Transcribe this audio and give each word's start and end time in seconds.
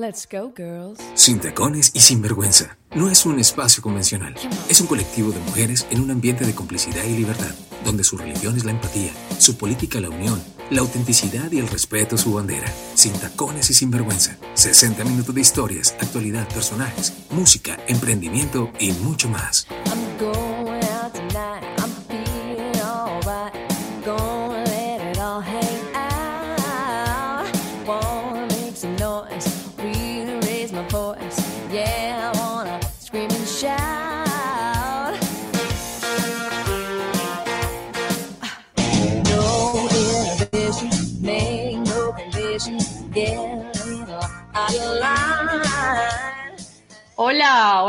Let's 0.00 0.26
go, 0.26 0.50
girls. 0.56 0.98
Sin 1.14 1.40
tacones 1.40 1.90
y 1.92 2.00
sin 2.00 2.22
vergüenza. 2.22 2.78
No 2.94 3.10
es 3.10 3.26
un 3.26 3.38
espacio 3.38 3.82
convencional. 3.82 4.34
Es 4.70 4.80
un 4.80 4.86
colectivo 4.86 5.30
de 5.30 5.40
mujeres 5.40 5.86
en 5.90 6.00
un 6.00 6.10
ambiente 6.10 6.46
de 6.46 6.54
complicidad 6.54 7.04
y 7.04 7.18
libertad, 7.18 7.54
donde 7.84 8.02
su 8.02 8.16
religión 8.16 8.56
es 8.56 8.64
la 8.64 8.70
empatía, 8.70 9.12
su 9.38 9.58
política 9.58 10.00
la 10.00 10.08
unión, 10.08 10.42
la 10.70 10.80
autenticidad 10.80 11.52
y 11.52 11.58
el 11.58 11.68
respeto 11.68 12.16
su 12.16 12.32
bandera. 12.32 12.72
Sin 12.94 13.12
tacones 13.12 13.68
y 13.68 13.74
sin 13.74 13.90
vergüenza. 13.90 14.38
60 14.54 15.04
minutos 15.04 15.34
de 15.34 15.42
historias, 15.42 15.94
actualidad, 16.00 16.48
personajes, 16.48 17.12
música, 17.28 17.78
emprendimiento 17.86 18.70
y 18.78 18.92
mucho 18.92 19.28
más. 19.28 19.66
I'm 19.84 20.49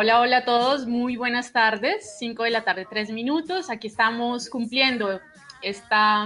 Hola, 0.03 0.19
hola, 0.19 0.37
a 0.37 0.45
todos, 0.45 0.87
muy 0.87 1.15
buenas 1.15 1.53
tardes, 1.53 2.17
5 2.17 2.41
de 2.45 2.49
la 2.49 2.63
tarde, 2.63 2.87
3 2.89 3.11
minutos, 3.11 3.69
aquí 3.69 3.85
estamos 3.85 4.49
cumpliendo 4.49 5.21
esta, 5.61 6.25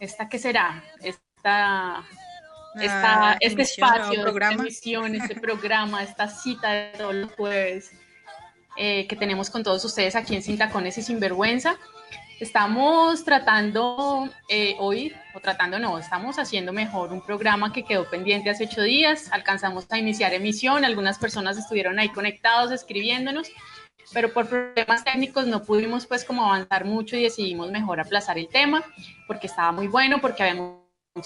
esta 0.00 0.30
¿qué 0.30 0.38
será? 0.38 0.82
Esta, 1.02 2.02
esta, 2.80 3.32
Ah, 3.32 3.36
este 3.38 3.60
espacio, 3.60 4.26
esta 4.26 4.52
emisión, 4.52 5.14
este 5.14 5.34
programa, 5.42 6.02
esta 6.02 6.26
cita 6.26 6.70
de 6.70 6.92
todos 6.96 7.14
los 7.14 7.32
jueves 7.32 7.92
eh, 8.78 9.06
que 9.06 9.14
tenemos 9.14 9.50
con 9.50 9.62
todos 9.62 9.84
ustedes 9.84 10.16
aquí 10.16 10.34
en 10.34 10.42
Sin 10.42 10.56
Tacones 10.56 10.96
y 10.96 11.02
Sinvergüenza. 11.02 11.76
Estamos 12.40 13.22
tratando 13.22 14.26
eh, 14.48 14.74
hoy, 14.78 15.14
o 15.34 15.40
tratando 15.40 15.78
no, 15.78 15.98
estamos 15.98 16.38
haciendo 16.38 16.72
mejor 16.72 17.12
un 17.12 17.20
programa 17.20 17.70
que 17.70 17.84
quedó 17.84 18.08
pendiente 18.08 18.48
hace 18.48 18.64
ocho 18.64 18.80
días. 18.80 19.30
Alcanzamos 19.30 19.86
a 19.90 19.98
iniciar 19.98 20.32
emisión, 20.32 20.86
algunas 20.86 21.18
personas 21.18 21.58
estuvieron 21.58 21.98
ahí 21.98 22.08
conectados, 22.08 22.72
escribiéndonos, 22.72 23.50
pero 24.14 24.32
por 24.32 24.48
problemas 24.48 25.04
técnicos 25.04 25.46
no 25.48 25.62
pudimos 25.64 26.06
pues 26.06 26.24
como 26.24 26.46
avanzar 26.46 26.86
mucho 26.86 27.14
y 27.14 27.24
decidimos 27.24 27.70
mejor 27.70 28.00
aplazar 28.00 28.38
el 28.38 28.48
tema 28.48 28.82
porque 29.26 29.46
estaba 29.46 29.70
muy 29.70 29.88
bueno, 29.88 30.22
porque 30.22 30.42
habíamos 30.42 30.80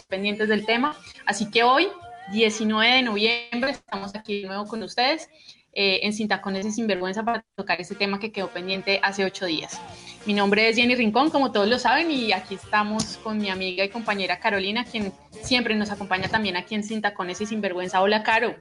pendientes 0.08 0.48
del 0.48 0.66
tema. 0.66 0.96
Así 1.26 1.48
que 1.48 1.62
hoy, 1.62 1.86
19 2.32 2.92
de 2.92 3.02
noviembre, 3.02 3.70
estamos 3.70 4.16
aquí 4.16 4.42
de 4.42 4.48
nuevo 4.48 4.66
con 4.66 4.82
ustedes 4.82 5.28
eh, 5.74 6.00
en 6.02 6.12
Sin 6.12 6.28
Tacones 6.28 6.66
y 6.66 6.70
Sinvergüenza 6.70 7.24
para 7.24 7.44
tocar 7.56 7.80
ese 7.80 7.94
tema 7.94 8.18
que 8.18 8.32
quedó 8.32 8.48
pendiente 8.48 9.00
hace 9.02 9.24
ocho 9.24 9.46
días. 9.46 9.80
Mi 10.26 10.32
nombre 10.32 10.68
es 10.68 10.76
Jenny 10.76 10.94
Rincón, 10.94 11.30
como 11.30 11.52
todos 11.52 11.68
lo 11.68 11.78
saben, 11.78 12.10
y 12.10 12.32
aquí 12.32 12.54
estamos 12.54 13.18
con 13.18 13.38
mi 13.38 13.50
amiga 13.50 13.84
y 13.84 13.90
compañera 13.90 14.40
Carolina, 14.40 14.84
quien 14.84 15.12
siempre 15.42 15.74
nos 15.74 15.90
acompaña 15.90 16.28
también 16.28 16.56
aquí 16.56 16.74
en 16.74 16.82
Sin 16.82 17.02
Tacones 17.02 17.40
y 17.40 17.46
Sinvergüenza. 17.46 18.00
Hola, 18.00 18.22
Caro. 18.22 18.54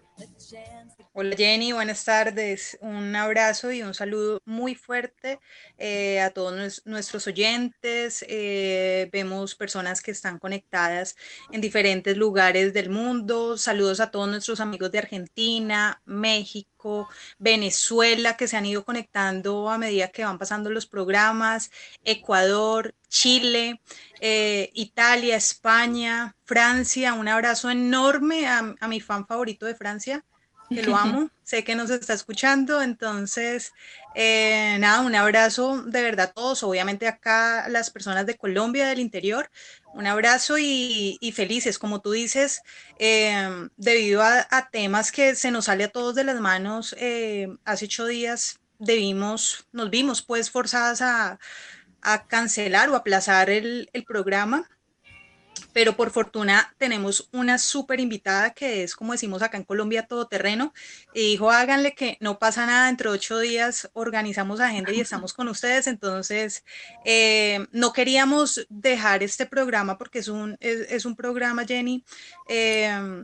Hola 1.16 1.36
Jenny, 1.38 1.73
buenas 1.73 2.06
tardes. 2.06 2.75
Un 2.81 3.16
abrazo 3.16 3.72
y 3.72 3.83
un 3.83 3.94
saludo 3.94 4.39
muy 4.45 4.73
fuerte 4.73 5.39
eh, 5.78 6.20
a 6.22 6.31
todos 6.31 6.53
nues- 6.55 6.81
nuestros 6.86 7.28
oyentes. 7.28 8.25
Eh, 8.28 9.09
vemos 9.11 9.53
personas 9.55 10.02
que 10.02 10.09
están 10.11 10.39
conectadas 10.39 11.16
en 11.52 11.61
diferentes 11.61 12.17
lugares 12.17 12.73
del 12.73 12.89
mundo. 12.89 13.58
Saludos 13.58 14.00
a 14.00 14.09
todos 14.09 14.28
nuestros 14.28 14.59
amigos 14.59 14.92
de 14.92 14.97
Argentina, 15.00 16.02
México, 16.05 17.08
Venezuela, 17.38 18.36
que 18.36 18.48
se 18.48 18.58
han 18.58 18.66
ido 18.66 18.83
conectando 18.83 19.70
a 19.70 19.77
medida 19.77 20.08
que 20.08 20.26
van 20.26 20.39
pasando 20.39 20.71
los 20.71 20.87
programas, 20.87 21.70
Ecuador, 22.04 22.95
Chile, 23.08 23.82
eh, 24.20 24.71
Italia, 24.73 25.36
España, 25.36 26.36
Francia. 26.43 27.14
Un 27.14 27.27
abrazo 27.27 27.70
enorme 27.70 28.48
a 28.48 28.87
mi 28.87 28.99
fan 28.99 29.27
favorito 29.27 29.67
de 29.67 29.76
Francia 29.76 30.26
que 30.73 30.84
lo 30.84 30.95
amo, 30.95 31.30
sé 31.44 31.64
que 31.64 31.76
nos 31.76 31.89
está 31.89 32.14
escuchando, 32.14 32.82
entonces, 32.82 33.73
eh, 34.16 34.78
nada, 34.80 35.02
un 35.02 35.16
abrazo 35.16 35.84
de 35.84 36.02
verdad 36.02 36.30
a 36.30 36.34
todos, 36.34 36.64
obviamente 36.64 37.08
acá 37.08 37.67
las 37.70 37.89
personas 37.89 38.26
de 38.26 38.38
Colombia, 38.38 38.88
del 38.88 39.00
interior, 39.00 39.50
un 39.94 40.08
abrazo 40.08 40.58
y, 40.58 41.17
y 41.22 41.32
felices, 41.32 41.80
como 41.80 42.02
tú 42.02 42.11
dices, 42.11 42.61
eh, 42.98 43.70
debido 43.78 44.22
a, 44.22 44.48
a 44.50 44.70
temas 44.70 45.11
que 45.11 45.36
se 45.36 45.52
nos 45.52 45.66
sale 45.66 45.86
a 45.86 45.89
todos 45.89 46.16
de 46.16 46.23
las 46.23 46.39
manos, 46.39 46.95
eh, 47.00 47.48
hace 47.66 47.86
ocho 47.86 48.05
días 48.05 48.60
debimos, 48.80 49.67
nos 49.72 49.90
vimos 49.90 50.22
pues 50.22 50.50
forzadas 50.50 51.02
a, 51.02 51.40
a 52.02 52.28
cancelar 52.28 52.90
o 52.90 52.95
aplazar 52.95 53.50
el, 53.50 53.90
el 53.94 54.04
programa 54.04 54.70
pero 55.73 55.95
por 55.95 56.11
fortuna 56.11 56.73
tenemos 56.78 57.30
una 57.32 57.58
súper 57.58 58.00
invitada 58.00 58.52
que 58.52 58.84
es, 58.84 58.95
como 58.95 59.11
decimos 59.11 59.42
acá 59.42 59.58
en 59.58 59.64
Colombia, 59.64 60.08
todoterreno, 60.08 60.73
y 61.14 61.32
dijo, 61.32 61.52
háganle 61.52 61.94
que 61.94 62.17
no 62.22 62.39
pasa 62.39 62.66
nada, 62.66 62.89
entre 62.89 63.10
ocho 63.10 63.39
días 63.39 63.89
organizamos 63.94 64.60
agenda 64.60 64.92
y 64.92 65.02
estamos 65.02 65.34
con 65.34 65.48
ustedes, 65.48 65.88
entonces 65.88 66.64
eh, 67.06 67.66
no 67.72 67.92
queríamos 67.92 68.66
dejar 68.70 69.23
este 69.23 69.45
programa 69.45 69.98
porque 69.98 70.20
es 70.20 70.28
un, 70.28 70.58
es, 70.60 70.92
es 70.92 71.06
un 71.06 71.16
programa, 71.16 71.66
Jenny, 71.66 72.05
eh, 72.48 73.23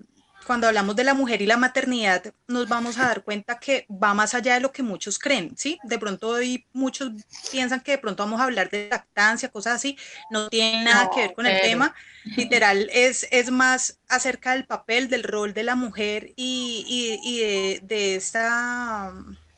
cuando 0.49 0.67
hablamos 0.67 0.95
de 0.95 1.03
la 1.03 1.13
mujer 1.13 1.41
y 1.43 1.45
la 1.45 1.57
maternidad, 1.57 2.33
nos 2.47 2.67
vamos 2.67 2.97
a 2.97 3.05
dar 3.07 3.23
cuenta 3.23 3.59
que 3.59 3.85
va 3.91 4.15
más 4.15 4.33
allá 4.33 4.55
de 4.55 4.61
lo 4.61 4.71
que 4.71 4.81
muchos 4.83 5.19
creen, 5.19 5.55
¿sí? 5.57 5.79
De 5.83 5.99
pronto 5.99 6.29
hoy 6.29 6.67
muchos 6.73 7.11
piensan 7.49 7.81
que 7.81 7.91
de 7.91 7.97
pronto 7.99 8.23
vamos 8.23 8.41
a 8.41 8.45
hablar 8.45 8.69
de 8.71 8.89
lactancia, 8.89 9.49
cosas 9.49 9.75
así, 9.75 9.95
no 10.27 10.49
tiene 10.49 10.83
nada 10.85 11.07
No, 11.07 11.11
que 11.11 11.21
ver 11.21 11.33
con 11.35 11.45
el 11.45 11.59
tema, 11.59 11.93
literal 12.35 12.89
es, 12.91 13.27
es 13.31 13.51
más 13.51 13.99
acerca 14.07 14.53
del 14.53 14.65
papel, 14.65 15.07
del 15.09 15.23
rol 15.23 15.53
de 15.53 15.63
la 15.63 15.75
mujer 15.75 16.33
y, 16.35 16.83
y- 16.87 17.37
y 17.37 17.39
de, 17.41 17.79
de 17.83 18.15
esta 18.15 19.13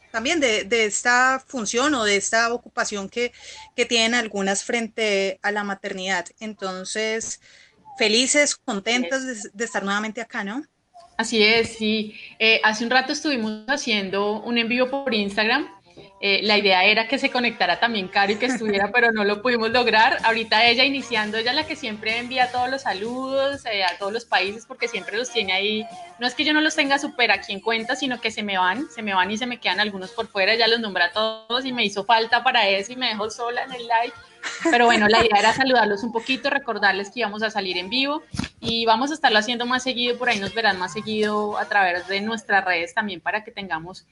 también 0.09 0.39
de, 0.41 0.65
de 0.65 0.85
esta 0.85 1.41
función 1.47 1.93
o 1.95 2.03
de 2.03 2.17
esta 2.17 2.53
ocupación 2.53 3.07
que, 3.09 3.31
que 3.75 3.85
tienen 3.85 4.13
algunas 4.15 4.63
frente 4.65 5.39
a 5.41 5.51
la 5.51 5.63
maternidad. 5.63 6.25
Entonces, 6.39 7.39
felices, 7.95 8.55
contentas 8.57 9.25
de, 9.25 9.49
de 9.53 9.65
estar 9.65 9.83
nuevamente 9.83 10.21
acá, 10.21 10.43
¿no? 10.43 10.63
Así 11.21 11.43
es, 11.43 11.77
sí. 11.77 12.15
Eh, 12.39 12.59
hace 12.63 12.83
un 12.83 12.89
rato 12.89 13.13
estuvimos 13.13 13.61
haciendo 13.67 14.41
un 14.41 14.57
envío 14.57 14.89
por 14.89 15.13
Instagram. 15.13 15.69
Eh, 16.19 16.39
la 16.41 16.57
idea 16.57 16.83
era 16.83 17.07
que 17.07 17.19
se 17.19 17.29
conectara 17.29 17.79
también 17.79 18.07
Caro 18.07 18.31
y 18.31 18.37
que 18.37 18.47
estuviera, 18.47 18.91
pero 18.91 19.11
no 19.11 19.23
lo 19.23 19.43
pudimos 19.43 19.69
lograr. 19.69 20.17
Ahorita 20.23 20.65
ella 20.65 20.83
iniciando, 20.83 21.37
ella 21.37 21.51
es 21.51 21.55
la 21.57 21.67
que 21.67 21.75
siempre 21.75 22.17
envía 22.17 22.51
todos 22.51 22.71
los 22.71 22.81
saludos 22.81 23.63
eh, 23.67 23.83
a 23.83 23.99
todos 23.99 24.11
los 24.11 24.25
países 24.25 24.65
porque 24.65 24.87
siempre 24.87 25.15
los 25.15 25.31
tiene 25.31 25.53
ahí. 25.53 25.85
No 26.17 26.25
es 26.25 26.33
que 26.33 26.43
yo 26.43 26.53
no 26.53 26.61
los 26.61 26.75
tenga 26.75 26.97
súper 26.97 27.31
aquí 27.31 27.53
en 27.53 27.59
cuenta, 27.59 27.95
sino 27.95 28.19
que 28.19 28.31
se 28.31 28.41
me 28.41 28.57
van, 28.57 28.89
se 28.89 29.03
me 29.03 29.13
van 29.13 29.29
y 29.29 29.37
se 29.37 29.45
me 29.45 29.59
quedan 29.59 29.79
algunos 29.79 30.09
por 30.13 30.25
fuera. 30.27 30.55
Ya 30.55 30.67
los 30.67 30.79
nombra 30.79 31.05
a 31.05 31.11
todos 31.11 31.65
y 31.65 31.71
me 31.71 31.85
hizo 31.85 32.03
falta 32.03 32.43
para 32.43 32.67
eso 32.67 32.93
y 32.93 32.95
me 32.95 33.09
dejó 33.09 33.29
sola 33.29 33.63
en 33.63 33.73
el 33.73 33.83
live. 33.83 34.13
Pero 34.69 34.85
bueno, 34.85 35.07
la 35.07 35.19
idea 35.19 35.39
era 35.39 35.53
saludarlos 35.53 36.03
un 36.03 36.11
poquito, 36.11 36.49
recordarles 36.49 37.09
que 37.09 37.19
íbamos 37.19 37.43
a 37.43 37.49
salir 37.49 37.77
en 37.77 37.89
vivo 37.89 38.23
y 38.59 38.85
vamos 38.85 39.11
a 39.11 39.13
estarlo 39.13 39.39
haciendo 39.39 39.65
más 39.65 39.83
seguido, 39.83 40.17
por 40.17 40.29
ahí 40.29 40.39
nos 40.39 40.53
verán 40.53 40.77
más 40.77 40.93
seguido 40.93 41.57
a 41.57 41.65
través 41.65 42.07
de 42.07 42.21
nuestras 42.21 42.63
redes 42.63 42.93
también 42.93 43.21
para 43.21 43.43
que 43.43 43.51
tengamos 43.51 44.05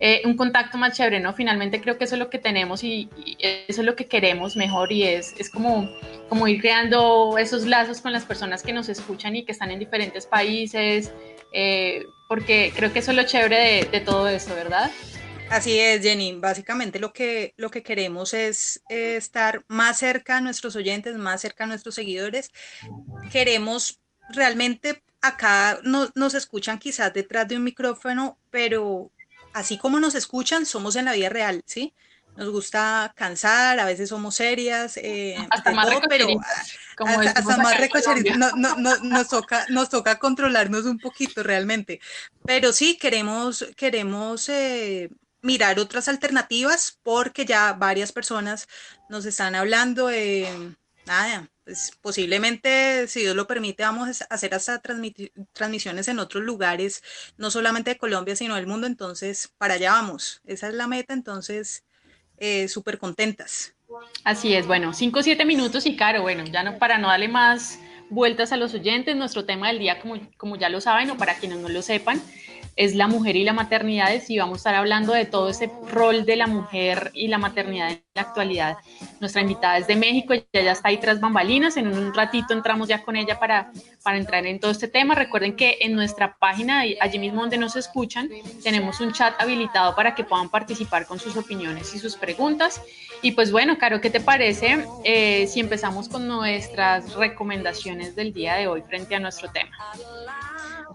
eh, 0.00 0.22
un 0.24 0.36
contacto 0.36 0.76
más 0.76 0.96
chévere, 0.96 1.20
¿no? 1.20 1.32
Finalmente 1.34 1.80
creo 1.80 1.96
que 1.96 2.04
eso 2.04 2.16
es 2.16 2.18
lo 2.18 2.28
que 2.28 2.38
tenemos 2.38 2.82
y, 2.82 3.08
y 3.16 3.36
eso 3.40 3.80
es 3.80 3.86
lo 3.86 3.94
que 3.94 4.06
queremos 4.06 4.56
mejor 4.56 4.92
y 4.92 5.04
es, 5.04 5.34
es 5.38 5.48
como, 5.48 5.88
como 6.28 6.48
ir 6.48 6.60
creando 6.60 7.38
esos 7.38 7.64
lazos 7.64 8.00
con 8.00 8.12
las 8.12 8.24
personas 8.24 8.62
que 8.62 8.72
nos 8.72 8.88
escuchan 8.88 9.36
y 9.36 9.44
que 9.44 9.52
están 9.52 9.70
en 9.70 9.78
diferentes 9.78 10.26
países, 10.26 11.12
eh, 11.52 12.06
porque 12.28 12.72
creo 12.74 12.92
que 12.92 12.98
eso 12.98 13.12
es 13.12 13.16
lo 13.16 13.22
chévere 13.22 13.56
de, 13.56 13.84
de 13.84 14.00
todo 14.00 14.28
esto, 14.28 14.54
¿verdad? 14.54 14.90
Así 15.50 15.78
es, 15.78 16.02
Jenny. 16.02 16.34
Básicamente 16.34 16.98
lo 16.98 17.12
que, 17.12 17.54
lo 17.56 17.70
que 17.70 17.82
queremos 17.82 18.34
es 18.34 18.82
eh, 18.88 19.16
estar 19.16 19.64
más 19.68 19.98
cerca 19.98 20.38
a 20.38 20.40
nuestros 20.40 20.76
oyentes, 20.76 21.16
más 21.16 21.40
cerca 21.40 21.64
a 21.64 21.66
nuestros 21.66 21.94
seguidores. 21.94 22.50
Queremos 23.30 24.00
realmente 24.30 25.02
acá 25.20 25.80
no, 25.82 26.10
nos 26.14 26.34
escuchan 26.34 26.78
quizás 26.78 27.12
detrás 27.12 27.48
de 27.48 27.56
un 27.56 27.64
micrófono, 27.64 28.38
pero 28.50 29.10
así 29.52 29.78
como 29.78 30.00
nos 30.00 30.14
escuchan, 30.14 30.66
somos 30.66 30.96
en 30.96 31.06
la 31.06 31.12
vida 31.12 31.28
real, 31.28 31.62
¿sí? 31.66 31.94
Nos 32.36 32.50
gusta 32.50 33.12
cansar, 33.14 33.78
a 33.78 33.84
veces 33.84 34.08
somos 34.08 34.34
serias, 34.34 34.96
eh, 34.96 35.36
Hasta 35.50 35.70
más 35.70 35.88
todo, 35.88 36.02
pero 36.08 36.26
como 36.96 37.20
hasta, 37.20 37.40
hasta 37.40 37.56
más. 37.58 37.76
No, 38.36 38.50
no, 38.56 38.76
no, 38.76 38.96
nos, 38.98 39.28
toca, 39.28 39.64
nos 39.68 39.88
toca 39.88 40.18
controlarnos 40.18 40.84
un 40.84 40.98
poquito 40.98 41.44
realmente. 41.44 42.00
Pero 42.44 42.72
sí, 42.72 42.98
queremos, 42.98 43.64
queremos 43.76 44.48
eh, 44.48 45.10
mirar 45.44 45.78
otras 45.78 46.08
alternativas 46.08 46.98
porque 47.02 47.44
ya 47.44 47.74
varias 47.74 48.12
personas 48.12 48.66
nos 49.08 49.26
están 49.26 49.54
hablando. 49.54 50.10
eh, 50.10 50.48
nada, 51.06 51.48
pues 51.64 51.92
posiblemente, 52.00 53.06
si 53.08 53.20
Dios 53.20 53.36
lo 53.36 53.46
permite, 53.46 53.82
vamos 53.82 54.22
a 54.22 54.24
hacer 54.34 54.54
hasta 54.54 54.80
transmisiones 55.52 56.08
en 56.08 56.18
otros 56.18 56.42
lugares, 56.42 57.02
no 57.36 57.50
solamente 57.50 57.90
de 57.90 57.98
Colombia, 57.98 58.36
sino 58.36 58.54
del 58.54 58.66
mundo. 58.66 58.86
Entonces, 58.86 59.52
para 59.58 59.74
allá 59.74 59.92
vamos. 59.92 60.40
Esa 60.46 60.68
es 60.68 60.74
la 60.74 60.88
meta. 60.88 61.12
Entonces, 61.12 61.84
eh, 62.38 62.66
súper 62.68 62.98
contentas. 62.98 63.74
Así 64.24 64.54
es. 64.54 64.66
Bueno, 64.66 64.94
cinco 64.94 65.20
o 65.20 65.22
siete 65.22 65.44
minutos 65.44 65.84
y 65.84 65.94
claro, 65.94 66.22
bueno, 66.22 66.44
ya 66.44 66.62
no 66.62 66.78
para 66.78 66.96
no 66.96 67.08
darle 67.08 67.28
más 67.28 67.78
vueltas 68.08 68.52
a 68.52 68.56
los 68.56 68.72
oyentes, 68.72 69.14
nuestro 69.14 69.44
tema 69.44 69.68
del 69.68 69.78
día, 69.78 70.00
como, 70.00 70.18
como 70.36 70.56
ya 70.56 70.68
lo 70.68 70.80
saben 70.80 71.10
o 71.10 71.16
para 71.16 71.34
quienes 71.34 71.58
no 71.58 71.68
lo 71.68 71.82
sepan, 71.82 72.22
es 72.76 72.94
la 72.94 73.06
mujer 73.06 73.36
y 73.36 73.44
la 73.44 73.52
maternidad 73.52 74.10
y 74.28 74.38
vamos 74.38 74.54
a 74.54 74.58
estar 74.58 74.74
hablando 74.74 75.12
de 75.12 75.24
todo 75.24 75.48
ese 75.48 75.70
rol 75.90 76.24
de 76.24 76.36
la 76.36 76.46
mujer 76.46 77.10
y 77.14 77.28
la 77.28 77.38
maternidad 77.38 77.90
en 77.90 78.02
la 78.14 78.22
actualidad. 78.22 78.76
Nuestra 79.20 79.42
invitada 79.42 79.78
es 79.78 79.86
de 79.86 79.96
México, 79.96 80.32
ella 80.32 80.46
ya 80.52 80.72
está 80.72 80.88
ahí 80.88 80.98
tras 80.98 81.20
bambalinas, 81.20 81.76
en 81.76 81.88
un 81.88 82.12
ratito 82.12 82.52
entramos 82.52 82.88
ya 82.88 83.02
con 83.02 83.16
ella 83.16 83.38
para, 83.38 83.72
para 84.02 84.16
entrar 84.16 84.46
en 84.46 84.58
todo 84.58 84.70
este 84.70 84.88
tema. 84.88 85.14
Recuerden 85.14 85.56
que 85.56 85.78
en 85.80 85.94
nuestra 85.94 86.36
página, 86.36 86.82
allí 87.00 87.18
mismo 87.18 87.40
donde 87.40 87.58
nos 87.58 87.76
escuchan, 87.76 88.28
tenemos 88.62 89.00
un 89.00 89.12
chat 89.12 89.40
habilitado 89.40 89.94
para 89.94 90.14
que 90.14 90.24
puedan 90.24 90.48
participar 90.48 91.06
con 91.06 91.18
sus 91.18 91.36
opiniones 91.36 91.94
y 91.94 91.98
sus 91.98 92.16
preguntas. 92.16 92.80
Y 93.22 93.32
pues 93.32 93.52
bueno, 93.52 93.78
Caro, 93.78 94.00
¿qué 94.00 94.10
te 94.10 94.20
parece 94.20 94.84
eh, 95.04 95.46
si 95.46 95.60
empezamos 95.60 96.08
con 96.08 96.26
nuestras 96.28 97.14
recomendaciones 97.14 98.16
del 98.16 98.32
día 98.32 98.54
de 98.54 98.66
hoy 98.66 98.82
frente 98.82 99.14
a 99.14 99.20
nuestro 99.20 99.50
tema? 99.50 99.76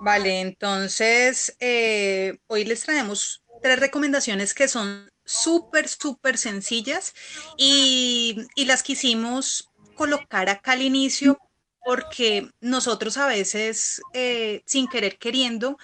Vale, 0.02 0.40
entonces 0.40 1.56
eh, 1.60 2.38
hoy 2.48 2.64
les 2.64 2.84
traemos 2.84 3.44
tres 3.62 3.80
recomendaciones 3.80 4.54
que 4.54 4.68
son 4.68 5.10
súper, 5.26 5.88
súper 5.88 6.38
sencillas 6.38 7.14
y, 7.58 8.48
las 8.56 8.82
quisimos 8.82 9.70
colocar 9.96 10.50
acá 10.50 10.72
al 10.74 10.82
inicio 10.82 11.38
porque 11.84 12.50
nosotros 12.62 13.18
a 13.18 13.28
veces, 13.28 14.02
eh, 14.14 14.62
sin 14.66 14.88
querer 14.88 15.18
queriendo, 15.18 15.78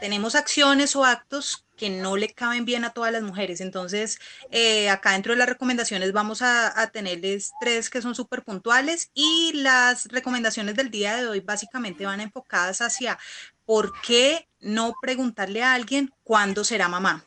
tenemos 0.00 0.34
acciones 0.34 0.94
o 0.94 1.04
actos 1.04 1.66
que 1.80 1.88
no 1.88 2.18
le 2.18 2.28
caben 2.28 2.66
bien 2.66 2.84
a 2.84 2.90
todas 2.90 3.10
las 3.10 3.22
mujeres. 3.22 3.62
Entonces, 3.62 4.20
eh, 4.50 4.90
acá 4.90 5.12
dentro 5.12 5.32
de 5.32 5.38
las 5.38 5.48
recomendaciones 5.48 6.12
vamos 6.12 6.42
a, 6.42 6.78
a 6.78 6.88
tenerles 6.88 7.52
tres 7.58 7.88
que 7.88 8.02
son 8.02 8.14
súper 8.14 8.42
puntuales 8.42 9.10
y 9.14 9.52
las 9.54 10.06
recomendaciones 10.08 10.74
del 10.76 10.90
día 10.90 11.16
de 11.16 11.26
hoy 11.26 11.40
básicamente 11.40 12.04
van 12.04 12.20
enfocadas 12.20 12.82
hacia 12.82 13.18
por 13.64 13.98
qué 14.02 14.46
no 14.60 14.92
preguntarle 15.00 15.62
a 15.62 15.72
alguien 15.72 16.12
cuándo 16.22 16.64
será 16.64 16.86
mamá. 16.88 17.24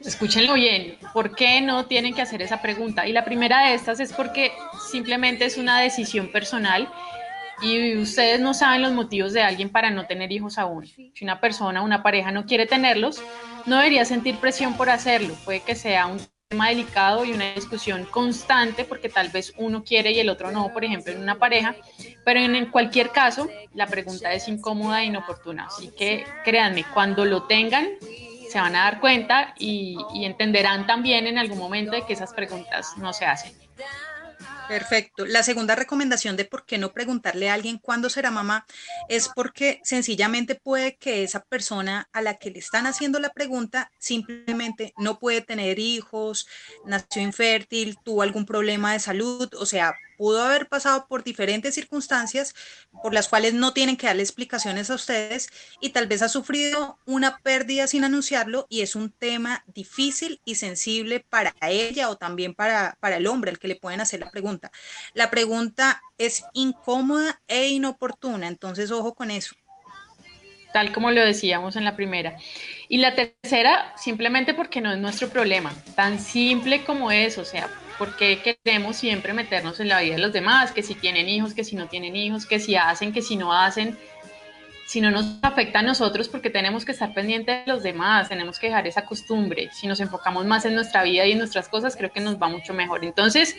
Escúchenlo 0.00 0.54
bien, 0.54 0.98
¿por 1.12 1.36
qué 1.36 1.60
no 1.60 1.86
tienen 1.86 2.12
que 2.14 2.22
hacer 2.22 2.42
esa 2.42 2.60
pregunta? 2.60 3.06
Y 3.06 3.12
la 3.12 3.24
primera 3.24 3.68
de 3.68 3.74
estas 3.74 4.00
es 4.00 4.12
porque 4.12 4.50
simplemente 4.90 5.44
es 5.44 5.56
una 5.56 5.80
decisión 5.80 6.32
personal 6.32 6.92
y 7.62 7.96
ustedes 7.96 8.40
no 8.40 8.54
saben 8.54 8.82
los 8.82 8.92
motivos 8.92 9.32
de 9.32 9.42
alguien 9.42 9.68
para 9.68 9.90
no 9.90 10.06
tener 10.06 10.32
hijos 10.32 10.58
aún. 10.58 10.86
Si 10.86 11.12
una 11.22 11.40
persona, 11.40 11.82
una 11.82 12.02
pareja 12.02 12.32
no 12.32 12.44
quiere 12.44 12.66
tenerlos, 12.66 13.22
no 13.66 13.76
debería 13.76 14.04
sentir 14.04 14.36
presión 14.38 14.76
por 14.76 14.90
hacerlo. 14.90 15.34
Puede 15.44 15.60
que 15.60 15.76
sea 15.76 16.06
un 16.06 16.18
tema 16.48 16.68
delicado 16.68 17.24
y 17.24 17.32
una 17.32 17.54
discusión 17.54 18.04
constante 18.04 18.84
porque 18.84 19.08
tal 19.08 19.28
vez 19.28 19.54
uno 19.56 19.84
quiere 19.84 20.10
y 20.10 20.18
el 20.18 20.28
otro 20.28 20.50
no, 20.50 20.72
por 20.72 20.84
ejemplo, 20.84 21.12
en 21.12 21.20
una 21.20 21.36
pareja, 21.36 21.76
pero 22.24 22.40
en 22.40 22.66
cualquier 22.66 23.10
caso, 23.10 23.48
la 23.74 23.86
pregunta 23.86 24.32
es 24.32 24.48
incómoda 24.48 25.02
e 25.02 25.06
inoportuna. 25.06 25.66
Así 25.66 25.92
que 25.96 26.24
créanme, 26.44 26.84
cuando 26.92 27.24
lo 27.24 27.44
tengan, 27.44 27.86
se 28.50 28.60
van 28.60 28.76
a 28.76 28.84
dar 28.84 29.00
cuenta 29.00 29.54
y, 29.58 29.96
y 30.12 30.24
entenderán 30.24 30.86
también 30.86 31.26
en 31.26 31.38
algún 31.38 31.58
momento 31.58 31.92
de 31.92 32.02
que 32.02 32.12
esas 32.12 32.34
preguntas 32.34 32.98
no 32.98 33.12
se 33.12 33.24
hacen. 33.24 33.52
Perfecto. 34.68 35.26
La 35.26 35.42
segunda 35.42 35.74
recomendación 35.74 36.36
de 36.36 36.44
por 36.44 36.64
qué 36.64 36.78
no 36.78 36.92
preguntarle 36.92 37.50
a 37.50 37.54
alguien 37.54 37.78
cuándo 37.78 38.08
será 38.08 38.30
mamá 38.30 38.66
es 39.08 39.28
porque 39.34 39.80
sencillamente 39.84 40.54
puede 40.54 40.96
que 40.96 41.22
esa 41.24 41.44
persona 41.44 42.08
a 42.12 42.22
la 42.22 42.38
que 42.38 42.50
le 42.50 42.58
están 42.58 42.86
haciendo 42.86 43.18
la 43.18 43.30
pregunta 43.30 43.90
simplemente 43.98 44.94
no 44.96 45.18
puede 45.18 45.40
tener 45.40 45.78
hijos, 45.78 46.46
nació 46.86 47.22
infértil, 47.22 47.96
tuvo 48.02 48.22
algún 48.22 48.46
problema 48.46 48.92
de 48.92 49.00
salud, 49.00 49.48
o 49.54 49.66
sea, 49.66 49.94
pudo 50.22 50.40
haber 50.40 50.68
pasado 50.68 51.08
por 51.08 51.24
diferentes 51.24 51.74
circunstancias 51.74 52.54
por 53.02 53.12
las 53.12 53.28
cuales 53.28 53.54
no 53.54 53.72
tienen 53.72 53.96
que 53.96 54.06
darle 54.06 54.22
explicaciones 54.22 54.88
a 54.88 54.94
ustedes 54.94 55.48
y 55.80 55.90
tal 55.90 56.06
vez 56.06 56.22
ha 56.22 56.28
sufrido 56.28 56.96
una 57.06 57.38
pérdida 57.38 57.88
sin 57.88 58.04
anunciarlo 58.04 58.68
y 58.68 58.82
es 58.82 58.94
un 58.94 59.10
tema 59.10 59.64
difícil 59.74 60.40
y 60.44 60.54
sensible 60.54 61.26
para 61.28 61.52
ella 61.60 62.08
o 62.08 62.18
también 62.18 62.54
para, 62.54 62.96
para 63.00 63.16
el 63.16 63.26
hombre 63.26 63.50
al 63.50 63.58
que 63.58 63.66
le 63.66 63.74
pueden 63.74 64.00
hacer 64.00 64.20
la 64.20 64.30
pregunta. 64.30 64.70
La 65.12 65.28
pregunta 65.28 66.00
es 66.18 66.44
incómoda 66.52 67.42
e 67.48 67.70
inoportuna, 67.70 68.46
entonces 68.46 68.92
ojo 68.92 69.14
con 69.14 69.32
eso 69.32 69.56
tal 70.72 70.92
como 70.92 71.10
lo 71.10 71.20
decíamos 71.22 71.76
en 71.76 71.84
la 71.84 71.96
primera. 71.96 72.38
Y 72.88 72.96
la 72.96 73.14
tercera, 73.14 73.92
simplemente 73.98 74.54
porque 74.54 74.80
no 74.80 74.90
es 74.90 74.98
nuestro 74.98 75.28
problema, 75.28 75.70
tan 75.94 76.18
simple 76.18 76.82
como 76.84 77.12
es, 77.12 77.36
o 77.36 77.44
sea, 77.44 77.68
porque 77.98 78.56
queremos 78.64 78.96
siempre 78.96 79.32
meternos 79.32 79.80
en 79.80 79.88
la 79.88 80.00
vida 80.00 80.16
de 80.16 80.20
los 80.20 80.32
demás, 80.32 80.72
que 80.72 80.82
si 80.82 80.94
tienen 80.94 81.28
hijos, 81.28 81.54
que 81.54 81.64
si 81.64 81.76
no 81.76 81.88
tienen 81.88 82.16
hijos, 82.16 82.46
que 82.46 82.58
si 82.58 82.76
hacen, 82.76 83.12
que 83.12 83.22
si 83.22 83.36
no 83.36 83.52
hacen, 83.52 83.98
si 84.92 85.00
no 85.00 85.10
nos 85.10 85.38
afecta 85.40 85.78
a 85.78 85.82
nosotros 85.82 86.28
porque 86.28 86.50
tenemos 86.50 86.84
que 86.84 86.92
estar 86.92 87.14
pendientes 87.14 87.64
de 87.64 87.72
los 87.72 87.82
demás, 87.82 88.28
tenemos 88.28 88.58
que 88.58 88.66
dejar 88.66 88.86
esa 88.86 89.06
costumbre. 89.06 89.70
Si 89.72 89.86
nos 89.86 90.00
enfocamos 90.00 90.44
más 90.44 90.66
en 90.66 90.74
nuestra 90.74 91.02
vida 91.02 91.24
y 91.24 91.32
en 91.32 91.38
nuestras 91.38 91.68
cosas, 91.68 91.96
creo 91.96 92.12
que 92.12 92.20
nos 92.20 92.36
va 92.36 92.48
mucho 92.48 92.74
mejor. 92.74 93.02
Entonces, 93.02 93.56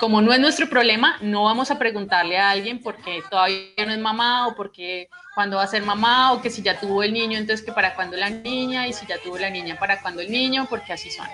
como 0.00 0.22
no 0.22 0.32
es 0.32 0.40
nuestro 0.40 0.70
problema, 0.70 1.18
no 1.20 1.44
vamos 1.44 1.70
a 1.70 1.78
preguntarle 1.78 2.38
a 2.38 2.50
alguien 2.50 2.78
porque 2.78 3.22
todavía 3.28 3.84
no 3.84 3.92
es 3.92 3.98
mamá 3.98 4.48
o 4.48 4.54
porque 4.54 5.08
cuando 5.34 5.58
va 5.58 5.64
a 5.64 5.66
ser 5.66 5.82
mamá 5.82 6.32
o 6.32 6.40
que 6.40 6.48
si 6.48 6.62
ya 6.62 6.80
tuvo 6.80 7.02
el 7.02 7.12
niño, 7.12 7.36
entonces 7.36 7.66
que 7.66 7.72
para 7.72 7.94
cuando 7.94 8.16
la 8.16 8.30
niña 8.30 8.86
y 8.86 8.94
si 8.94 9.06
ya 9.06 9.18
tuvo 9.18 9.38
la 9.38 9.50
niña, 9.50 9.78
para 9.78 10.00
cuando 10.00 10.22
el 10.22 10.30
niño, 10.30 10.66
porque 10.70 10.94
así 10.94 11.10
son. 11.10 11.26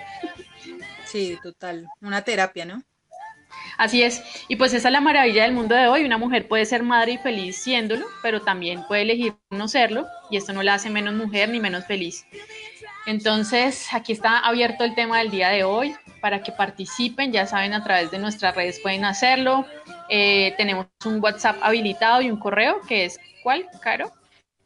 Sí, 1.11 1.37
total. 1.41 1.87
Una 2.01 2.23
terapia, 2.23 2.65
¿no? 2.65 2.83
Así 3.77 4.03
es. 4.03 4.21
Y 4.47 4.57
pues 4.57 4.73
esa 4.73 4.89
es 4.89 4.91
la 4.91 5.01
maravilla 5.01 5.43
del 5.43 5.53
mundo 5.53 5.73
de 5.73 5.87
hoy. 5.87 6.03
Una 6.03 6.17
mujer 6.17 6.47
puede 6.47 6.65
ser 6.65 6.83
madre 6.83 7.13
y 7.13 7.17
feliz 7.17 7.57
siéndolo, 7.57 8.05
pero 8.21 8.41
también 8.41 8.85
puede 8.87 9.03
elegir 9.03 9.35
no 9.49 9.67
serlo 9.67 10.05
y 10.29 10.37
esto 10.37 10.53
no 10.53 10.61
la 10.61 10.75
hace 10.75 10.89
menos 10.89 11.15
mujer 11.15 11.49
ni 11.49 11.59
menos 11.59 11.85
feliz. 11.85 12.25
Entonces, 13.05 13.87
aquí 13.91 14.11
está 14.11 14.39
abierto 14.39 14.83
el 14.83 14.93
tema 14.93 15.19
del 15.19 15.31
día 15.31 15.49
de 15.49 15.63
hoy 15.63 15.95
para 16.21 16.43
que 16.43 16.51
participen. 16.51 17.31
Ya 17.31 17.47
saben, 17.47 17.73
a 17.73 17.83
través 17.83 18.11
de 18.11 18.19
nuestras 18.19 18.55
redes 18.55 18.79
pueden 18.81 19.05
hacerlo. 19.05 19.65
Eh, 20.09 20.53
tenemos 20.57 20.87
un 21.05 21.23
WhatsApp 21.23 21.57
habilitado 21.61 22.21
y 22.21 22.29
un 22.29 22.39
correo 22.39 22.81
que 22.87 23.05
es 23.05 23.19
¿cuál, 23.41 23.67
Caro? 23.81 24.13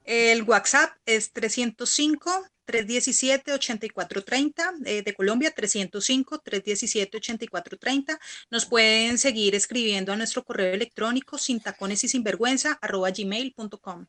El 0.03 0.43
WhatsApp 0.43 0.91
es 1.05 1.31
305 1.31 2.31
317-8430 2.65 4.53
eh, 4.85 5.01
de 5.03 5.13
Colombia, 5.13 5.53
305-317-8430. 5.55 8.17
Nos 8.49 8.65
pueden 8.65 9.17
seguir 9.17 9.55
escribiendo 9.55 10.13
a 10.13 10.15
nuestro 10.15 10.43
correo 10.43 10.73
electrónico 10.73 11.37
sin 11.37 11.59
tacones 11.59 12.03
y 12.03 12.07
sinvergüenza 12.07 12.79
arroba 12.81 13.11
gmail.com. 13.11 14.05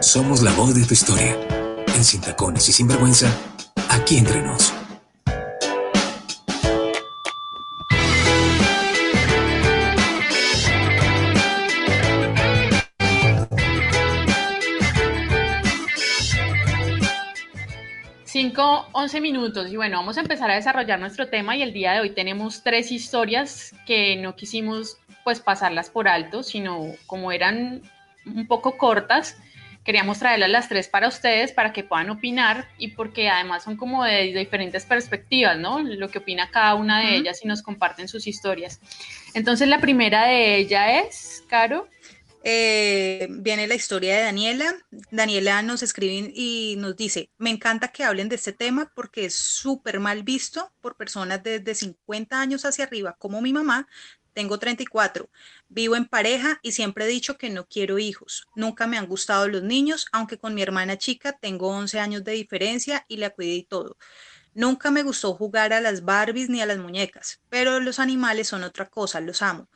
Somos 0.00 0.42
la 0.42 0.52
voz 0.52 0.74
de 0.74 0.84
tu 0.84 0.94
historia. 0.94 1.36
En 1.94 2.04
Sin 2.04 2.20
Tacones 2.20 2.68
y 2.68 2.72
Sinvergüenza, 2.72 3.32
aquí 3.88 4.16
entre 4.16 4.42
nos. 4.42 4.72
Cinco, 18.30 18.86
11 18.92 19.22
minutos 19.22 19.72
y 19.72 19.76
bueno, 19.76 19.96
vamos 19.96 20.18
a 20.18 20.20
empezar 20.20 20.50
a 20.50 20.54
desarrollar 20.54 21.00
nuestro 21.00 21.28
tema 21.28 21.56
y 21.56 21.62
el 21.62 21.72
día 21.72 21.94
de 21.94 22.00
hoy 22.00 22.10
tenemos 22.10 22.62
tres 22.62 22.92
historias 22.92 23.74
que 23.86 24.16
no 24.16 24.36
quisimos 24.36 24.98
pues 25.24 25.40
pasarlas 25.40 25.88
por 25.88 26.08
alto, 26.08 26.42
sino 26.42 26.92
como 27.06 27.32
eran 27.32 27.80
un 28.26 28.46
poco 28.46 28.76
cortas, 28.76 29.38
queríamos 29.82 30.18
traerlas 30.18 30.50
las 30.50 30.68
tres 30.68 30.88
para 30.88 31.08
ustedes 31.08 31.52
para 31.52 31.72
que 31.72 31.84
puedan 31.84 32.10
opinar 32.10 32.68
y 32.76 32.88
porque 32.88 33.30
además 33.30 33.62
son 33.64 33.78
como 33.78 34.04
de, 34.04 34.24
diferentes 34.24 34.84
perspectivas, 34.84 35.56
¿no? 35.56 35.78
Lo 35.78 36.10
que 36.10 36.18
opina 36.18 36.50
cada 36.50 36.74
una 36.74 37.00
de 37.00 37.16
ellas 37.16 37.42
y 37.42 37.48
nos 37.48 37.62
comparten 37.62 38.08
sus 38.08 38.26
historias. 38.26 38.78
Entonces 39.32 39.68
la 39.68 39.80
primera 39.80 40.26
de 40.26 40.56
ella 40.58 41.00
es, 41.00 41.44
Caro. 41.48 41.88
Eh, 42.44 43.26
viene 43.30 43.66
la 43.66 43.74
historia 43.74 44.16
de 44.16 44.22
Daniela. 44.22 44.74
Daniela 45.10 45.62
nos 45.62 45.82
escribe 45.82 46.32
y 46.34 46.76
nos 46.78 46.96
dice, 46.96 47.30
me 47.36 47.50
encanta 47.50 47.88
que 47.88 48.04
hablen 48.04 48.28
de 48.28 48.36
este 48.36 48.52
tema 48.52 48.92
porque 48.94 49.24
es 49.24 49.34
súper 49.34 50.00
mal 50.00 50.22
visto 50.22 50.72
por 50.80 50.96
personas 50.96 51.42
desde 51.42 51.74
50 51.74 52.40
años 52.40 52.64
hacia 52.64 52.84
arriba, 52.84 53.16
como 53.18 53.40
mi 53.40 53.52
mamá. 53.52 53.88
Tengo 54.34 54.58
34, 54.58 55.28
vivo 55.68 55.96
en 55.96 56.04
pareja 56.04 56.60
y 56.62 56.70
siempre 56.70 57.06
he 57.06 57.08
dicho 57.08 57.36
que 57.36 57.50
no 57.50 57.66
quiero 57.66 57.98
hijos. 57.98 58.46
Nunca 58.54 58.86
me 58.86 58.96
han 58.96 59.06
gustado 59.06 59.48
los 59.48 59.64
niños, 59.64 60.06
aunque 60.12 60.38
con 60.38 60.54
mi 60.54 60.62
hermana 60.62 60.96
chica 60.96 61.32
tengo 61.32 61.68
11 61.68 61.98
años 61.98 62.22
de 62.22 62.32
diferencia 62.32 63.04
y 63.08 63.16
la 63.16 63.30
cuidé 63.30 63.54
y 63.54 63.64
todo. 63.64 63.96
Nunca 64.58 64.90
me 64.90 65.04
gustó 65.04 65.34
jugar 65.34 65.72
a 65.72 65.80
las 65.80 66.04
Barbies 66.04 66.48
ni 66.48 66.60
a 66.60 66.66
las 66.66 66.78
muñecas, 66.78 67.40
pero 67.48 67.78
los 67.78 68.00
animales 68.00 68.48
son 68.48 68.64
otra 68.64 68.86
cosa, 68.86 69.20
los 69.20 69.40
amo. 69.40 69.68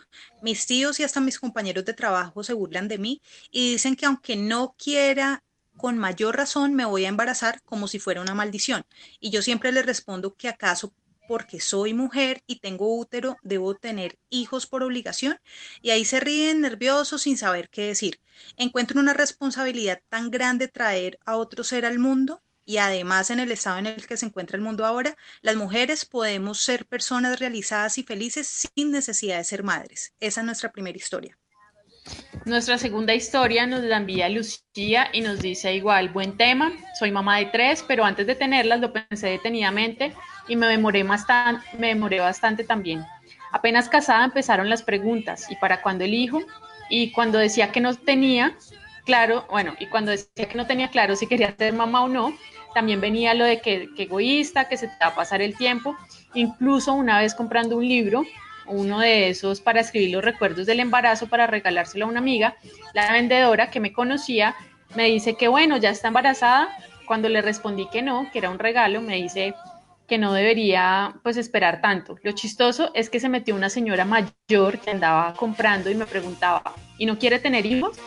Mis 0.43 0.67
tíos 0.67 0.99
y 0.99 1.05
hasta 1.05 1.21
mis 1.21 1.39
compañeros 1.39 1.85
de 1.85 1.95
trabajo 1.95 2.43
se 2.43 2.53
burlan 2.53 2.89
de 2.89 2.99
mí 2.99 3.23
y 3.53 3.75
dicen 3.75 3.95
que 3.95 4.07
aunque 4.07 4.35
no 4.35 4.75
quiera 4.77 5.45
con 5.77 5.99
mayor 5.99 6.37
razón 6.37 6.75
me 6.75 6.85
voy 6.85 7.05
a 7.05 7.11
embarazar 7.11 7.63
como 7.63 7.87
si 7.87 8.01
fuera 8.01 8.23
una 8.23 8.35
maldición. 8.35 8.85
Y 9.21 9.31
yo 9.31 9.41
siempre 9.41 9.71
les 9.71 9.87
respondo 9.87 10.35
que 10.35 10.49
acaso 10.49 10.93
porque 11.29 11.61
soy 11.61 11.95
mujer 11.95 12.43
y 12.49 12.59
tengo 12.59 12.99
útero, 12.99 13.37
debo 13.45 13.77
tener 13.77 14.19
hijos 14.31 14.67
por 14.67 14.83
obligación. 14.83 15.39
Y 15.81 15.91
ahí 15.91 16.05
se 16.05 16.19
ríen 16.19 16.61
nerviosos 16.61 17.23
sin 17.23 17.39
saber 17.39 17.69
qué 17.69 17.87
decir. 17.87 18.19
Encuentro 18.57 18.99
una 18.99 19.15
responsabilidad 19.15 20.03
tan 20.09 20.33
grande 20.33 20.67
traer 20.67 21.21
a 21.25 21.37
otro 21.37 21.63
ser 21.63 21.87
al 21.87 22.01
mundo 22.01 22.43
y 22.65 22.79
además 22.79 23.31
en 23.31 23.41
el 23.41 23.53
estado 23.53 23.79
en 23.79 23.87
el 23.87 24.07
que 24.07 24.17
se 24.17 24.27
encuentra 24.27 24.57
el 24.57 24.63
mundo 24.63 24.85
ahora, 24.87 25.17
las 25.41 25.57
mujeres 25.57 26.05
podemos 26.05 26.61
ser 26.61 26.87
personas 26.87 27.39
realizadas 27.39 27.99
y 27.99 28.03
felices 28.03 28.69
sin 28.75 28.91
necesidad 28.91 29.39
de 29.39 29.45
ser 29.45 29.63
madres. 29.63 30.15
Esa 30.21 30.41
es 30.41 30.47
nuestra 30.47 30.73
primera 30.73 30.97
historia. 30.97 31.39
Nuestra 32.45 32.79
segunda 32.79 33.15
historia 33.15 33.67
nos 33.67 33.83
la 33.83 33.99
envía 33.99 34.29
Lucía 34.29 35.09
y 35.13 35.21
nos 35.21 35.41
dice 35.41 35.73
igual, 35.75 36.09
buen 36.09 36.37
tema, 36.37 36.73
soy 36.99 37.13
mamá 37.13 37.39
de 37.39 37.47
tres, 37.47 37.85
pero 37.87 38.05
antes 38.05 38.27
de 38.27 38.35
tenerlas 38.35 38.81
lo 38.81 38.93
pensé 38.93 39.29
detenidamente 39.29 40.13
y 40.49 40.57
me 40.57 40.67
demoré, 40.67 41.05
bastante, 41.05 41.65
me 41.79 41.89
demoré 41.89 42.19
bastante 42.19 42.65
también. 42.65 43.05
Apenas 43.53 43.89
casada 43.89 44.25
empezaron 44.25 44.69
las 44.69 44.83
preguntas, 44.83 45.49
¿y 45.51 45.57
para 45.57 45.83
cuándo 45.83 46.05
el 46.05 46.15
hijo? 46.15 46.41
Y 46.91 47.13
cuando 47.13 47.39
decía 47.39 47.71
que 47.71 47.81
no 47.81 47.95
tenía 47.95 48.57
claro, 49.05 49.47
bueno, 49.51 49.75
y 49.79 49.87
cuando 49.87 50.11
decía 50.11 50.49
que 50.49 50.57
no 50.57 50.67
tenía 50.67 50.89
claro 50.89 51.17
si 51.17 51.27
quería 51.27 51.55
ser 51.57 51.73
mamá 51.73 52.05
o 52.05 52.09
no, 52.09 52.37
también 52.75 53.01
venía 53.01 53.35
lo 53.35 53.45
de 53.45 53.61
que, 53.61 53.89
que 53.97 54.05
egoísta, 54.05 54.69
que 54.69 54.77
se 54.77 54.89
te 54.89 54.95
va 55.01 55.09
a 55.09 55.15
pasar 55.15 55.43
el 55.43 55.57
tiempo. 55.57 55.97
Incluso 56.35 56.95
una 56.95 57.19
vez 57.19 57.35
comprando 57.35 57.77
un 57.77 57.87
libro, 57.87 58.25
uno 58.67 59.01
de 59.01 59.29
esos 59.29 59.61
para 59.61 59.81
escribir 59.81 60.11
los 60.11 60.25
recuerdos 60.25 60.67
del 60.67 60.81
embarazo 60.81 61.27
para 61.27 61.47
regalárselo 61.47 62.07
a 62.07 62.09
una 62.09 62.21
amiga, 62.21 62.57
la 62.95 63.13
vendedora 63.13 63.71
que 63.71 63.81
me 63.81 63.93
conocía 63.93 64.55
me 64.95 65.05
dice 65.07 65.35
que 65.35 65.49
bueno, 65.49 65.77
ya 65.77 65.91
está 65.91 66.09
embarazada. 66.09 66.69
Cuando 67.07 67.29
le 67.29 67.43
respondí 67.43 67.89
que 67.91 68.01
no, 68.01 68.31
que 68.33 68.39
era 68.39 68.51
un 68.51 68.59
regalo, 68.59 69.03
me 69.03 69.17
dice 69.17 69.55
que 70.07 70.19
no 70.19 70.33
debería 70.33 71.15
pues 71.23 71.37
esperar 71.37 71.81
tanto. 71.81 72.17
Lo 72.23 72.33
chistoso 72.33 72.91
es 72.95 73.11
que 73.11 73.21
se 73.21 73.29
metió 73.29 73.55
una 73.55 73.69
señora 73.69 74.05
mayor 74.05 74.79
que 74.79 74.91
andaba 74.91 75.35
comprando 75.35 75.91
y 75.91 75.95
me 75.95 76.07
preguntaba, 76.07 76.63
¿y 76.99 77.07
no 77.07 77.19
quiere 77.19 77.39
tener 77.39 77.67
hijos? 77.67 77.99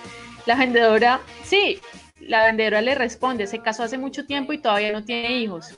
La 0.46 0.56
vendedora, 0.56 1.22
sí, 1.44 1.80
la 2.20 2.46
vendedora 2.46 2.82
le 2.82 2.96
responde, 2.96 3.48
se 3.48 3.60
casó 3.60 3.84
hace 3.84 3.98
mucho 3.98 4.26
tiempo 4.26 4.54
y 4.54 4.60
todavía 4.60 4.92
no 4.92 5.04
tiene 5.04 5.38
hijos. 5.38 5.76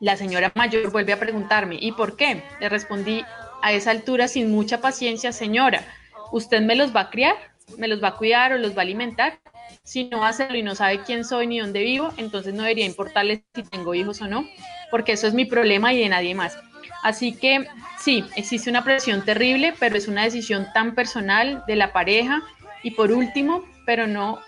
La 0.00 0.16
señora 0.16 0.52
mayor 0.54 0.90
vuelve 0.90 1.12
a 1.12 1.20
preguntarme, 1.20 1.76
¿y 1.80 1.92
por 1.92 2.16
qué? 2.16 2.42
Le 2.60 2.68
respondí, 2.68 3.24
a 3.62 3.72
esa 3.72 3.92
altura 3.92 4.28
sin 4.28 4.50
mucha 4.50 4.80
paciencia, 4.80 5.32
señora, 5.32 5.84
¿usted 6.32 6.60
me 6.60 6.74
los 6.74 6.94
va 6.94 7.02
a 7.02 7.10
criar? 7.10 7.36
¿Me 7.78 7.88
los 7.88 8.02
va 8.02 8.08
a 8.08 8.16
cuidar 8.16 8.52
o 8.52 8.58
los 8.58 8.76
va 8.76 8.78
a 8.78 8.82
alimentar? 8.82 9.38
Si 9.84 10.04
no 10.04 10.24
hacerlo 10.24 10.58
y 10.58 10.62
no 10.62 10.74
sabe 10.74 11.02
quién 11.02 11.24
soy 11.24 11.46
ni 11.46 11.60
dónde 11.60 11.80
vivo, 11.80 12.12
entonces 12.16 12.52
no 12.52 12.62
debería 12.62 12.84
importarle 12.84 13.44
si 13.54 13.62
tengo 13.62 13.94
hijos 13.94 14.20
o 14.20 14.26
no, 14.26 14.44
porque 14.90 15.12
eso 15.12 15.26
es 15.26 15.34
mi 15.34 15.44
problema 15.44 15.94
y 15.94 16.00
de 16.00 16.08
nadie 16.08 16.34
más. 16.34 16.58
Así 17.02 17.32
que 17.34 17.66
sí, 17.98 18.24
existe 18.36 18.68
una 18.68 18.84
presión 18.84 19.24
terrible, 19.24 19.74
pero 19.78 19.96
es 19.96 20.08
una 20.08 20.24
decisión 20.24 20.66
tan 20.74 20.94
personal 20.94 21.64
de 21.66 21.76
la 21.76 21.92
pareja. 21.92 22.42
Y 22.82 22.92
por 22.92 23.12
último, 23.12 23.64
pero 23.86 24.06
no, 24.06 24.40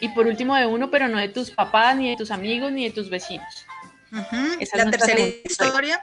y 0.00 0.08
por 0.10 0.26
último 0.26 0.54
de 0.56 0.66
uno, 0.66 0.90
pero 0.90 1.08
no 1.08 1.18
de 1.18 1.28
tus 1.28 1.50
papás, 1.50 1.96
ni 1.96 2.10
de 2.10 2.16
tus 2.16 2.30
amigos, 2.30 2.72
ni 2.72 2.84
de 2.84 2.90
tus 2.90 3.08
vecinos. 3.08 3.66
la 4.10 4.90
tercera 4.90 5.20
historia 5.44 6.00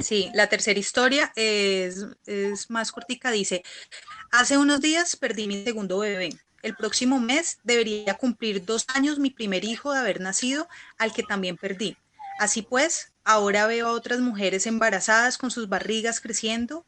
Sí, 0.00 0.30
la 0.34 0.48
tercera 0.48 0.78
historia 0.78 1.32
es, 1.36 2.06
más 2.68 2.92
cortica. 2.92 3.30
Dice, 3.30 3.62
hace 4.30 4.58
unos 4.58 4.80
días 4.80 5.16
perdí 5.16 5.46
mi 5.46 5.64
segundo 5.64 5.98
bebé. 5.98 6.30
El 6.62 6.76
próximo 6.76 7.20
mes 7.20 7.58
debería 7.64 8.14
cumplir 8.14 8.64
dos 8.64 8.84
años 8.94 9.18
mi 9.18 9.30
primer 9.30 9.64
hijo 9.64 9.92
de 9.92 10.00
haber 10.00 10.20
nacido, 10.20 10.68
al 10.98 11.12
que 11.12 11.22
también 11.22 11.56
perdí. 11.56 11.96
Así 12.38 12.62
pues, 12.62 13.12
ahora 13.24 13.66
veo 13.66 13.88
a 13.88 13.92
otras 13.92 14.20
mujeres 14.20 14.66
embarazadas 14.66 15.38
con 15.38 15.50
sus 15.50 15.68
barrigas 15.68 16.20
creciendo, 16.20 16.84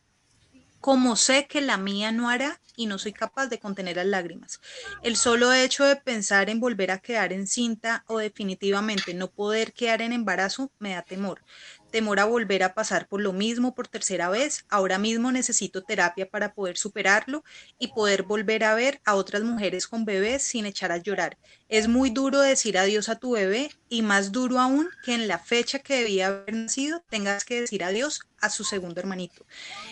como 0.83 1.15
sé 1.17 1.47
que 1.47 1.61
la 1.61 1.79
mía 1.79 2.11
no 2.11 2.29
hará 2.29 2.61
y 2.77 2.87
no 2.87 2.99
soy 2.99 3.12
capaz 3.15 3.47
de 3.47 3.61
contener 3.61 3.97
las 3.97 4.07
lágrimas. 4.07 4.61
El 5.01 5.17
solo 5.17 5.53
hecho 5.53 5.85
de 5.85 5.97
pensar 5.97 6.51
en 6.51 6.59
volver 6.61 6.91
a 6.91 6.99
quedar 6.99 7.33
encinta 7.33 8.05
o 8.09 8.19
definitivamente 8.19 9.15
no 9.15 9.31
poder 9.31 9.75
quedar 9.75 10.03
en 10.03 10.12
embarazo 10.12 10.73
me 10.81 10.95
da 10.95 11.03
temor 11.03 11.45
temor 11.93 12.19
a 12.19 12.25
volver 12.25 12.65
a 12.65 12.75
pasar 12.75 13.07
por 13.07 13.21
lo 13.21 13.33
mismo 13.33 13.75
por 13.77 13.87
tercera 13.87 14.29
vez. 14.29 14.65
Ahora 14.69 14.99
mismo 14.99 15.31
necesito 15.31 15.85
terapia 15.85 16.29
para 16.29 16.55
poder 16.55 16.77
superarlo 16.77 17.45
y 17.79 17.89
poder 17.89 18.25
volver 18.25 18.65
a 18.65 18.75
ver 18.75 19.01
a 19.05 19.15
otras 19.15 19.45
mujeres 19.45 19.87
con 19.87 20.05
bebés 20.05 20.43
sin 20.43 20.67
echar 20.67 20.91
a 20.91 20.97
llorar. 20.97 21.39
Es 21.69 21.87
muy 21.87 22.11
duro 22.11 22.41
decir 22.41 22.77
adiós 22.79 23.09
a 23.09 23.21
tu 23.21 23.33
bebé 23.33 23.71
y 23.89 24.03
más 24.03 24.33
duro 24.33 24.59
aún 24.59 24.89
que 25.05 25.15
en 25.15 25.29
la 25.29 25.39
fecha 25.39 25.79
que 25.79 25.99
debía 25.99 26.27
haber 26.27 26.55
nacido 26.55 27.05
tengas 27.09 27.45
que 27.45 27.61
decir 27.61 27.85
adiós 27.85 28.23
a 28.41 28.51
su 28.51 28.65
segundo 28.65 29.01
hermanito. 29.01 29.47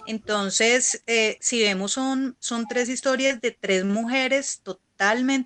Entonces, 0.07 1.05
eh, 1.07 1.37
si 1.41 1.63
vemos, 1.63 1.93
son, 1.93 2.37
son 2.41 2.67
tres 2.67 2.89
historias 2.89 3.41
de 3.41 3.53
tres 3.53 3.85
mujeres 3.85 4.61
totalmente 4.63 4.90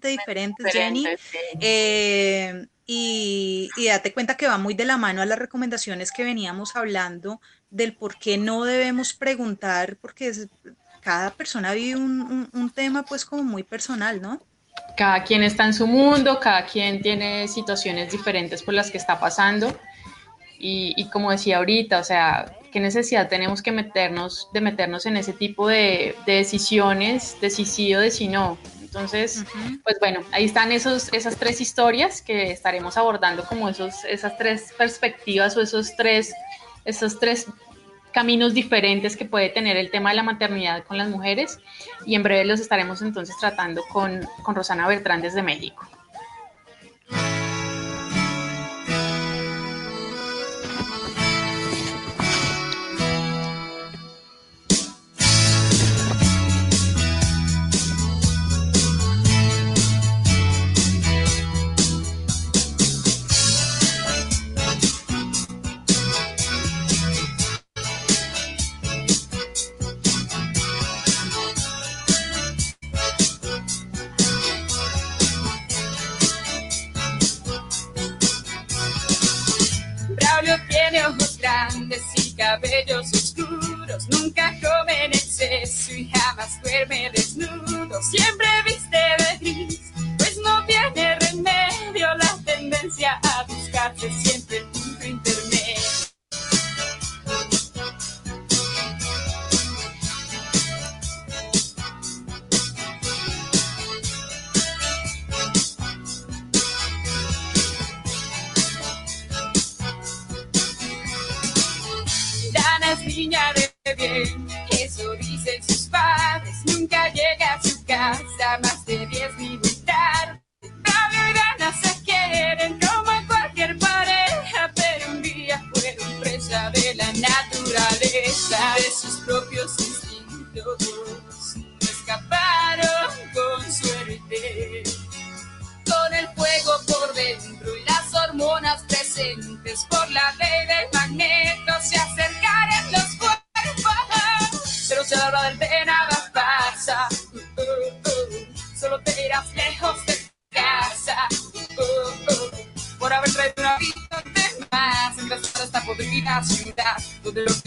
diferentes, 0.08 0.72
Jenny. 0.72 1.04
Eh, 1.60 2.66
y, 2.86 3.70
date 3.86 4.12
cuenta 4.12 4.36
que 4.36 4.46
va 4.46 4.58
muy 4.58 4.74
de 4.74 4.84
la 4.84 4.96
mano 4.96 5.22
a 5.22 5.26
las 5.26 5.38
recomendaciones 5.38 6.12
que 6.12 6.24
veníamos 6.24 6.76
hablando 6.76 7.40
del 7.70 7.94
por 7.94 8.18
qué 8.18 8.36
no 8.36 8.64
debemos 8.64 9.14
preguntar, 9.14 9.96
porque 10.00 10.32
cada 11.00 11.30
persona 11.30 11.72
vive 11.72 11.96
un, 11.96 12.72
tema 12.74 13.04
pues 13.04 13.24
como 13.24 13.42
muy 13.42 13.62
personal, 13.62 14.20
¿no? 14.20 14.40
Cada 14.96 15.24
quien 15.24 15.42
está 15.42 15.64
en 15.64 15.74
su 15.74 15.86
mundo, 15.86 16.38
cada 16.40 16.66
quien 16.66 17.00
tiene 17.00 17.48
situaciones 17.48 18.12
diferentes 18.12 18.62
por 18.62 18.74
las 18.74 18.90
que 18.90 18.98
está 18.98 19.18
pasando. 19.18 19.76
Y, 20.58 21.08
como 21.10 21.30
decía 21.30 21.58
ahorita, 21.58 21.98
o 21.98 22.04
sea, 22.04 22.56
¿qué 22.72 22.80
necesidad 22.80 23.28
tenemos 23.28 23.60
que 23.60 23.70
meternos, 23.70 24.48
de 24.54 24.62
meternos 24.62 25.04
en 25.04 25.18
ese 25.18 25.34
tipo 25.34 25.68
de, 25.68 26.16
de 26.24 26.34
decisiones, 26.36 27.36
de 27.40 27.50
si 27.50 27.66
sí 27.66 27.94
o 27.94 28.00
de 28.00 28.10
si 28.10 28.28
no? 28.28 28.56
Entonces, 28.94 29.44
pues 29.82 29.96
bueno, 29.98 30.20
ahí 30.30 30.44
están 30.44 30.70
esos, 30.70 31.12
esas 31.12 31.36
tres 31.36 31.60
historias 31.60 32.22
que 32.22 32.52
estaremos 32.52 32.96
abordando 32.96 33.44
como 33.44 33.68
esos, 33.68 34.04
esas 34.04 34.38
tres 34.38 34.72
perspectivas 34.78 35.56
o 35.56 35.60
esos 35.60 35.96
tres, 35.96 36.32
esos 36.84 37.18
tres 37.18 37.48
caminos 38.12 38.54
diferentes 38.54 39.16
que 39.16 39.24
puede 39.24 39.48
tener 39.48 39.76
el 39.76 39.90
tema 39.90 40.10
de 40.10 40.16
la 40.16 40.22
maternidad 40.22 40.84
con 40.84 40.96
las 40.96 41.08
mujeres 41.08 41.58
y 42.06 42.14
en 42.14 42.22
breve 42.22 42.44
los 42.44 42.60
estaremos 42.60 43.02
entonces 43.02 43.34
tratando 43.40 43.82
con, 43.92 44.20
con 44.44 44.54
Rosana 44.54 44.86
Bertrán 44.86 45.20
desde 45.20 45.42
México. 45.42 45.88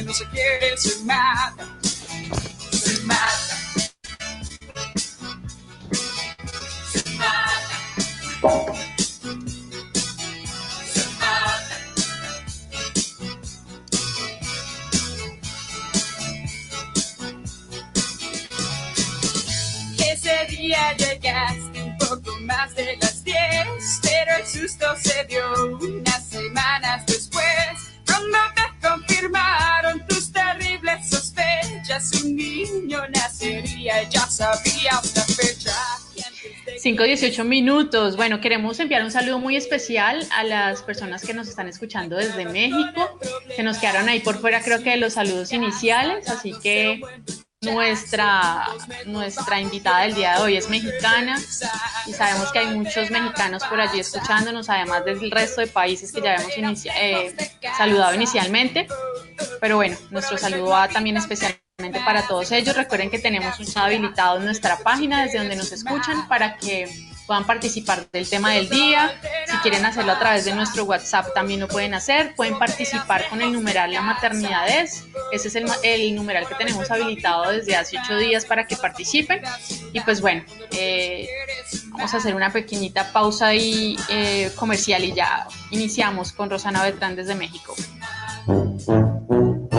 No 0.07 0.13
se 0.13 0.25
quiere 0.27 0.77
se 0.77 1.03
mata. 1.03 1.67
5-18 36.87 37.43
minutos. 37.43 38.15
Bueno, 38.15 38.39
queremos 38.39 38.79
enviar 38.79 39.03
un 39.03 39.11
saludo 39.11 39.39
muy 39.39 39.57
especial 39.57 40.25
a 40.31 40.45
las 40.45 40.81
personas 40.83 41.21
que 41.21 41.33
nos 41.33 41.49
están 41.49 41.67
escuchando 41.67 42.15
desde 42.15 42.45
México. 42.45 43.19
Se 43.53 43.61
nos 43.61 43.77
quedaron 43.77 44.07
ahí 44.07 44.21
por 44.21 44.37
fuera, 44.37 44.61
creo 44.61 44.81
que 44.81 44.95
los 44.95 45.13
saludos 45.13 45.51
iniciales, 45.51 46.29
así 46.29 46.53
que 46.63 47.01
nuestra, 47.59 48.67
nuestra 49.05 49.59
invitada 49.59 50.03
del 50.03 50.15
día 50.15 50.37
de 50.37 50.43
hoy 50.43 50.55
es 50.55 50.69
mexicana 50.69 51.37
y 52.05 52.13
sabemos 52.13 52.53
que 52.53 52.59
hay 52.59 52.67
muchos 52.67 53.11
mexicanos 53.11 53.65
por 53.65 53.81
allí 53.81 53.99
escuchándonos, 53.99 54.69
además 54.69 55.03
del 55.03 55.29
resto 55.29 55.59
de 55.59 55.67
países 55.67 56.13
que 56.13 56.21
ya 56.21 56.35
hemos 56.35 56.57
inicia, 56.57 56.93
eh, 57.01 57.35
saludado 57.77 58.15
inicialmente. 58.15 58.87
Pero 59.59 59.75
bueno, 59.75 59.97
nuestro 60.09 60.37
saludo 60.37 60.67
va 60.67 60.87
también 60.87 61.17
especial 61.17 61.53
para 62.03 62.25
todos 62.25 62.51
ellos. 62.51 62.75
Recuerden 62.75 63.11
que 63.11 63.19
tenemos 63.19 63.55
chat 63.59 63.77
habilitado 63.77 64.39
nuestra 64.39 64.79
página 64.79 65.21
desde 65.21 65.37
donde 65.37 65.55
nos 65.55 65.71
escuchan 65.71 66.27
para 66.27 66.57
que 66.57 66.89
puedan 67.27 67.45
participar 67.45 68.09
del 68.11 68.27
tema 68.27 68.53
del 68.53 68.67
día. 68.67 69.11
Si 69.45 69.55
quieren 69.57 69.85
hacerlo 69.85 70.13
a 70.13 70.17
través 70.17 70.45
de 70.45 70.55
nuestro 70.55 70.85
WhatsApp 70.85 71.35
también 71.35 71.59
lo 71.59 71.67
pueden 71.67 71.93
hacer. 71.93 72.33
Pueden 72.35 72.57
participar 72.57 73.29
con 73.29 73.43
el 73.43 73.53
numeral 73.53 73.93
La 73.93 74.01
Maternidad 74.01 74.67
es. 74.67 75.05
Ese 75.31 75.49
es 75.49 75.55
el, 75.55 75.67
el 75.83 76.15
numeral 76.15 76.47
que 76.47 76.55
tenemos 76.55 76.89
habilitado 76.89 77.51
desde 77.51 77.75
hace 77.75 77.99
ocho 77.99 78.17
días 78.17 78.43
para 78.45 78.65
que 78.65 78.75
participen. 78.75 79.43
Y 79.93 79.99
pues 79.99 80.19
bueno, 80.19 80.43
eh, 80.71 81.29
vamos 81.89 82.11
a 82.11 82.17
hacer 82.17 82.33
una 82.33 82.51
pequeñita 82.51 83.13
pausa 83.13 83.53
y, 83.53 83.95
eh, 84.09 84.51
comercial 84.55 85.03
y 85.03 85.13
ya 85.13 85.47
iniciamos 85.69 86.31
con 86.31 86.49
Rosana 86.49 86.81
Beltrán 86.81 87.15
desde 87.15 87.35
México. 87.35 87.75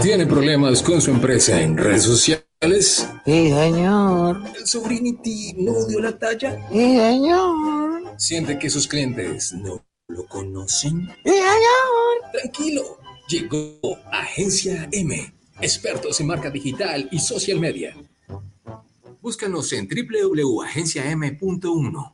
¿Tiene 0.02 0.26
problemas 0.26 0.82
con 0.82 1.00
su 1.00 1.10
empresa 1.10 1.60
en 1.60 1.76
redes 1.76 2.04
sociales? 2.04 3.08
Sí, 3.24 3.50
señor. 3.50 4.42
¿El 4.56 4.66
Sobrinity 4.66 5.54
no 5.58 5.84
dio 5.86 6.00
la 6.00 6.16
talla? 6.18 6.56
Sí, 6.70 6.96
señor. 6.96 8.02
¿Siente 8.16 8.58
que 8.58 8.70
sus 8.70 8.86
clientes 8.86 9.52
no 9.52 9.84
lo 10.08 10.24
conocen? 10.26 11.08
Sí, 11.24 11.30
señor. 11.30 12.30
Tranquilo, 12.32 12.98
llegó 13.28 13.80
Agencia 14.12 14.88
M, 14.92 15.34
expertos 15.60 16.20
en 16.20 16.28
marca 16.28 16.50
digital 16.50 17.08
y 17.10 17.18
social 17.18 17.58
media. 17.58 17.96
Búscanos 19.20 19.72
en 19.72 19.88
www.agenciam.1. 19.88 22.12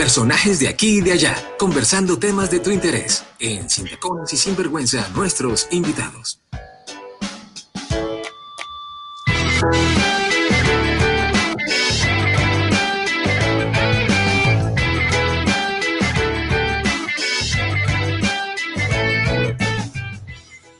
Personajes 0.00 0.58
de 0.60 0.66
aquí 0.66 0.96
y 0.96 1.00
de 1.02 1.12
allá, 1.12 1.36
conversando 1.58 2.18
temas 2.18 2.50
de 2.50 2.58
tu 2.58 2.70
interés. 2.70 3.22
En 3.38 3.68
Sin 3.68 3.86
Tacones 3.86 4.32
y 4.32 4.38
Sinvergüenza, 4.38 5.06
nuestros 5.14 5.68
invitados. 5.72 6.40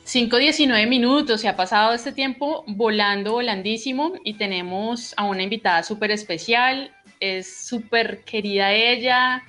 Cinco 0.05 0.39
19 0.39 0.87
minutos, 0.87 1.43
se 1.43 1.49
ha 1.49 1.57
pasado 1.57 1.93
este 1.93 2.11
tiempo 2.11 2.65
volando, 2.67 3.33
volandísimo 3.33 4.15
y 4.25 4.35
tenemos 4.39 5.15
a 5.17 5.25
una 5.25 5.43
invitada 5.45 5.83
súper 5.85 6.11
especial, 6.11 6.91
es 7.21 7.67
súper 7.67 8.25
querida 8.25 8.73
ella, 8.73 9.43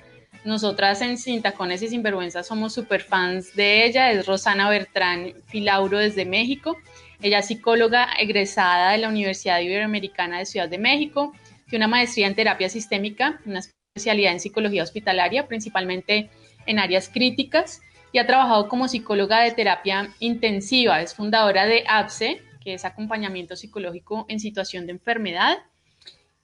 nosotras 0.44 1.00
en 1.02 1.18
Sin 1.18 1.42
Tacones 1.42 1.82
y 1.82 1.88
Sinvergüenza 1.88 2.42
somos 2.42 2.74
súper 2.74 3.02
fans 3.02 3.54
de 3.54 3.84
ella, 3.84 4.12
es 4.12 4.26
Rosana 4.26 4.68
Bertrán 4.68 5.34
Filauro 5.46 5.98
desde 5.98 6.24
México, 6.24 6.76
ella 7.20 7.38
es 7.38 7.46
psicóloga 7.46 8.08
egresada 8.18 8.92
de 8.92 8.98
la 8.98 9.08
Universidad 9.08 9.60
Iberoamericana 9.60 10.38
de 10.38 10.46
Ciudad 10.46 10.68
de 10.68 10.78
México, 10.78 11.32
tiene 11.68 11.86
una 11.86 11.96
maestría 11.96 12.26
en 12.26 12.34
terapia 12.34 12.68
sistémica, 12.68 13.40
una 13.46 13.60
especialidad 13.94 14.32
en 14.32 14.40
psicología 14.40 14.82
hospitalaria, 14.82 15.48
principalmente 15.48 16.28
en 16.66 16.78
áreas 16.78 17.08
críticas 17.08 17.80
y 18.12 18.18
ha 18.18 18.26
trabajado 18.26 18.68
como 18.68 18.88
psicóloga 18.88 19.40
de 19.40 19.52
terapia 19.52 20.12
intensiva. 20.18 21.00
Es 21.00 21.14
fundadora 21.14 21.66
de 21.66 21.84
APSE, 21.88 22.42
que 22.62 22.74
es 22.74 22.84
acompañamiento 22.84 23.56
psicológico 23.56 24.26
en 24.28 24.38
situación 24.38 24.86
de 24.86 24.92
enfermedad. 24.92 25.58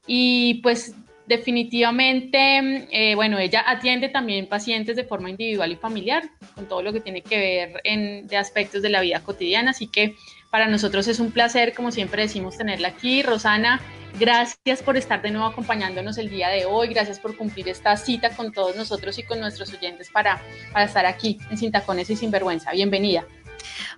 Y 0.06 0.60
pues 0.62 0.94
definitivamente, 1.28 2.88
eh, 2.90 3.14
bueno, 3.14 3.38
ella 3.38 3.62
atiende 3.66 4.08
también 4.08 4.48
pacientes 4.48 4.96
de 4.96 5.04
forma 5.04 5.30
individual 5.30 5.70
y 5.70 5.76
familiar, 5.76 6.30
con 6.54 6.66
todo 6.66 6.82
lo 6.82 6.92
que 6.92 7.00
tiene 7.00 7.22
que 7.22 7.38
ver 7.38 7.80
en, 7.84 8.26
de 8.26 8.36
aspectos 8.36 8.82
de 8.82 8.88
la 8.88 9.00
vida 9.02 9.20
cotidiana. 9.20 9.72
Así 9.72 9.86
que 9.86 10.16
para 10.50 10.66
nosotros 10.66 11.06
es 11.06 11.20
un 11.20 11.30
placer, 11.30 11.74
como 11.74 11.90
siempre 11.92 12.22
decimos, 12.22 12.56
tenerla 12.56 12.88
aquí. 12.88 13.22
Rosana, 13.22 13.80
gracias 14.18 14.82
por 14.82 14.96
estar 14.96 15.20
de 15.20 15.30
nuevo 15.30 15.46
acompañándonos 15.46 16.16
el 16.16 16.30
día 16.30 16.48
de 16.48 16.64
hoy. 16.64 16.88
Gracias 16.88 17.20
por 17.20 17.36
cumplir 17.36 17.68
esta 17.68 17.96
cita 17.98 18.30
con 18.30 18.50
todos 18.50 18.74
nosotros 18.74 19.18
y 19.18 19.22
con 19.22 19.38
nuestros 19.38 19.72
oyentes 19.74 20.10
para, 20.10 20.42
para 20.72 20.86
estar 20.86 21.04
aquí 21.04 21.38
en 21.50 21.58
Sin 21.58 21.70
Tacones 21.70 22.08
y 22.08 22.16
Sinvergüenza. 22.16 22.72
Bienvenida. 22.72 23.26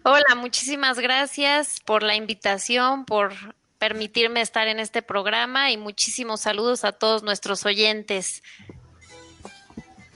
Hola, 0.02 0.34
muchísimas 0.36 0.98
gracias 0.98 1.80
por 1.84 2.02
la 2.02 2.16
invitación, 2.16 3.04
por 3.04 3.32
permitirme 3.80 4.42
estar 4.42 4.68
en 4.68 4.78
este 4.78 5.02
programa 5.02 5.72
y 5.72 5.76
muchísimos 5.76 6.42
saludos 6.42 6.84
a 6.84 6.92
todos 6.92 7.24
nuestros 7.24 7.66
oyentes. 7.66 8.42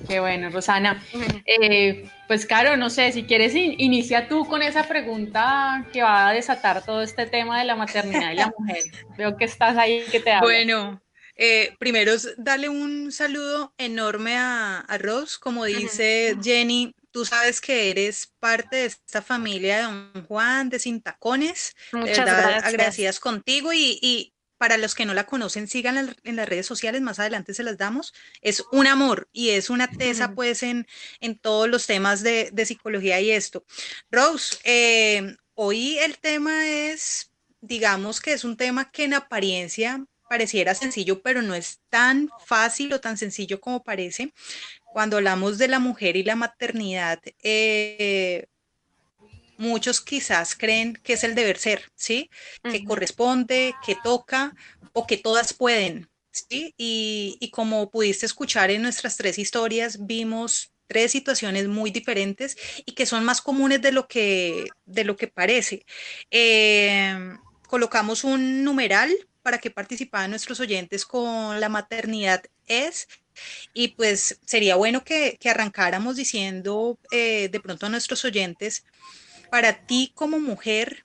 Qué 0.07 0.21
bueno, 0.21 0.51
Rosana. 0.51 1.03
Eh, 1.47 2.09
pues, 2.29 2.45
Caro, 2.45 2.77
no 2.77 2.91
sé, 2.91 3.11
si 3.13 3.25
quieres, 3.25 3.55
in- 3.55 3.75
inicia 3.79 4.29
tú 4.29 4.45
con 4.47 4.61
esa 4.63 4.87
pregunta 4.87 5.87
que 5.95 6.03
va 6.03 6.29
a 6.29 6.33
desatar 6.35 6.85
todo 6.85 7.03
este 7.03 7.25
tema 7.25 7.59
de 7.59 7.65
la 7.65 7.75
maternidad 7.75 8.31
y 8.33 8.37
la 8.37 8.53
mujer. 8.59 8.83
Veo 9.17 9.37
que 9.39 9.47
estás 9.47 9.79
ahí, 9.79 10.05
que 10.13 10.21
te 10.21 10.31
hablo. 10.31 10.47
Bueno, 10.49 11.01
eh, 11.37 11.75
primero 11.79 12.13
es 12.13 12.35
darle 12.37 12.69
un 12.69 13.13
saludo 13.13 13.73
enorme 13.79 14.37
a, 14.37 14.81
a 14.81 14.99
Ros. 14.99 15.39
Como 15.39 15.65
dice 15.65 16.37
Jenny, 16.43 16.95
tú 17.15 17.25
sabes 17.25 17.61
que 17.61 17.91
eres 17.91 18.33
parte 18.41 18.75
de 18.75 18.87
esta 18.87 19.23
familia 19.23 19.77
de 19.77 19.83
Don 19.85 20.27
Juan, 20.27 20.69
de 20.69 20.81
Sin 20.81 21.01
Tacones. 21.01 21.77
De 21.93 21.99
Muchas 22.01 22.25
verdad, 22.25 22.43
gracias. 22.43 22.65
agradecidas 22.65 23.21
contigo 23.21 23.73
y, 23.73 24.01
y 24.03 24.35
para 24.59 24.79
los 24.79 24.97
que 24.97 25.07
no 25.07 25.15
la 25.15 25.25
conocen, 25.25 25.69
sigan 25.69 26.17
en, 26.25 26.37
las 26.37 26.49
redes 26.49 26.67
sociales, 26.67 27.03
más 27.03 27.21
adelante 27.21 27.55
se 27.55 27.63
las 27.63 27.79
damos. 27.79 28.15
Es 28.41 28.65
un 28.73 28.89
amor 28.89 29.29
y 29.33 29.51
es 29.51 29.71
una 29.71 29.87
tesa 29.87 30.35
pues 30.35 30.65
en, 30.65 30.89
en 31.21 31.39
todos 31.39 31.69
los 31.69 31.87
temas 31.87 32.25
de, 32.25 32.51
de 32.53 32.67
psicología 32.67 33.21
y 33.21 33.31
esto. 33.31 33.65
Rose, 34.11 34.57
eh, 34.65 35.37
hoy 35.55 35.99
el 35.99 36.19
tema 36.19 36.69
es, 36.69 37.31
digamos 37.61 38.21
que 38.21 38.33
es 38.33 38.43
un 38.43 38.57
tema 38.57 38.91
que 38.91 39.05
en 39.05 39.15
apariencia 39.15 40.05
pareciera 40.29 40.75
sencillo, 40.75 41.23
pero 41.23 41.43
no 41.43 41.55
es 41.55 41.79
tan 41.91 42.29
fácil 42.45 42.93
o 42.93 43.01
tan 43.01 43.17
sencillo 43.17 43.61
como 43.61 43.85
parece. 43.85 44.33
Cuando 44.95 45.17
hablamos 45.17 45.59
de 45.59 45.67
la 45.67 45.81
mujer 45.81 46.15
y 46.15 46.23
la 46.23 46.37
maternidad, 46.37 47.19
eh, 47.43 48.47
muchos 49.59 50.01
quizás 50.01 50.55
creen 50.55 50.95
que 50.95 51.15
es 51.15 51.25
el 51.25 51.35
deber 51.35 51.59
ser, 51.59 51.91
¿sí? 51.97 52.31
Que 52.63 52.85
corresponde, 52.85 53.75
que 53.85 53.97
toca 54.05 54.55
o 54.93 55.05
que 55.05 55.17
todas 55.17 55.53
pueden, 55.53 56.09
¿sí? 56.31 56.75
Y, 56.79 57.37
y 57.41 57.51
como 57.51 57.91
pudiste 57.91 58.25
escuchar 58.25 58.71
en 58.71 58.83
nuestras 58.83 59.17
tres 59.17 59.37
historias, 59.37 60.07
vimos 60.07 60.71
tres 60.87 61.11
situaciones 61.11 61.67
muy 61.67 61.91
diferentes 61.91 62.57
y 62.87 62.93
que 62.93 63.05
son 63.05 63.25
más 63.25 63.43
comunes 63.43 63.83
de 63.83 63.91
lo 63.91 64.07
que, 64.07 64.69
de 64.87 65.03
lo 65.03 65.17
que 65.17 65.27
parece. 65.27 65.85
Eh, 66.31 67.37
colocamos 67.67 68.23
un 68.23 68.63
numeral 68.63 69.13
para 69.43 69.59
que 69.59 69.73
participaran 69.73 70.31
nuestros 70.31 70.61
oyentes 70.61 71.05
con 71.05 71.59
la 71.59 71.69
maternidad 71.69 72.45
es. 72.69 73.09
Y 73.73 73.89
pues 73.89 74.39
sería 74.45 74.77
bueno 74.77 75.05
que, 75.05 75.39
arrancáramos 75.45 76.17
diciendo 76.17 76.99
eh, 77.11 77.49
de 77.51 77.61
pronto 77.61 77.87
a 77.87 77.89
nuestros 77.89 78.25
oyentes, 78.25 78.85
para 79.51 79.87
ti 79.87 80.13
como 80.15 80.39
mujer, 80.41 81.05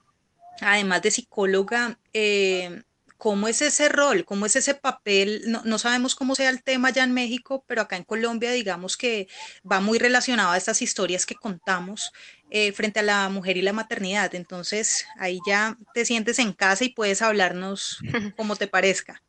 además 0.62 1.02
de 1.02 1.12
psicóloga, 1.12 2.00
eh, 2.14 2.82
¿Cómo 3.20 3.50
es 3.50 3.62
ese 3.62 3.90
rol? 3.90 4.24
¿Cómo 4.24 4.46
es 4.46 4.56
ese 4.56 4.76
papel? 4.76 5.44
No, 5.46 5.78
sabemos 5.78 6.16
cómo 6.16 6.36
sea 6.36 6.50
el 6.50 6.64
tema 6.64 6.90
ya 6.90 7.04
en 7.04 7.14
México, 7.14 7.66
pero 7.68 7.82
acá 7.82 7.98
en 7.98 8.06
Colombia 8.06 8.52
digamos 8.52 8.96
que 8.96 9.28
va 9.70 9.82
muy 9.82 10.00
relacionado 10.00 10.52
a 10.52 10.58
estas 10.58 10.82
historias 10.82 11.26
que 11.26 11.36
contamos 11.36 12.14
eh, 12.50 12.72
frente 12.72 13.02
a 13.02 13.04
la 13.04 13.28
mujer 13.28 13.58
y 13.58 13.62
la 13.62 13.74
maternidad. 13.74 14.34
Entonces 14.36 15.06
ahí 15.18 15.40
ya 15.46 15.78
te 15.94 16.06
sientes 16.06 16.40
en 16.40 16.54
casa 16.54 16.86
y 16.86 16.94
puedes 16.94 17.22
hablarnos 17.22 18.00
como 18.38 18.56
te 18.56 18.68
parezca. 18.68 19.22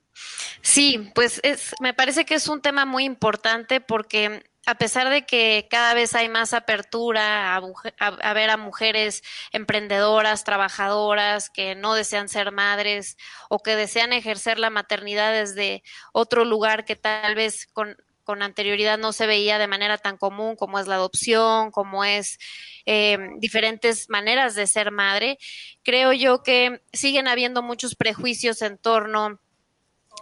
Sí, 0.62 1.10
pues 1.14 1.40
es, 1.42 1.74
me 1.80 1.94
parece 1.94 2.24
que 2.24 2.34
es 2.34 2.48
un 2.48 2.60
tema 2.60 2.84
muy 2.84 3.04
importante 3.04 3.80
porque 3.80 4.42
a 4.66 4.76
pesar 4.76 5.08
de 5.08 5.24
que 5.24 5.66
cada 5.70 5.94
vez 5.94 6.14
hay 6.14 6.28
más 6.28 6.52
apertura 6.52 7.56
a, 7.56 8.32
ver 8.34 8.50
a 8.50 8.56
mujeres 8.56 9.22
emprendedoras, 9.52 10.44
trabajadoras, 10.44 11.50
que 11.50 11.74
no 11.74 11.94
desean 11.94 12.28
ser 12.28 12.52
madres 12.52 13.16
o 13.48 13.58
que 13.60 13.74
desean 13.74 14.12
ejercer 14.12 14.58
la 14.58 14.70
maternidad 14.70 15.32
desde 15.32 15.82
otro 16.12 16.44
lugar 16.44 16.84
que 16.84 16.96
tal 16.96 17.34
vez 17.34 17.66
con, 17.72 17.96
anterioridad 18.42 18.96
no 18.96 19.12
se 19.12 19.26
veía 19.26 19.58
de 19.58 19.66
manera 19.66 19.98
tan 19.98 20.16
común 20.16 20.54
como 20.54 20.78
es 20.78 20.86
la 20.86 20.94
adopción, 20.94 21.72
como 21.72 22.04
es 22.04 22.38
eh, 22.86 23.18
diferentes 23.38 24.08
maneras 24.08 24.54
de 24.54 24.68
ser 24.68 24.92
madre, 24.92 25.36
creo 25.82 26.12
yo 26.12 26.44
que 26.44 26.80
siguen 26.92 27.26
habiendo 27.26 27.60
muchos 27.60 27.96
prejuicios 27.96 28.62
en 28.62 28.78
torno 28.78 29.40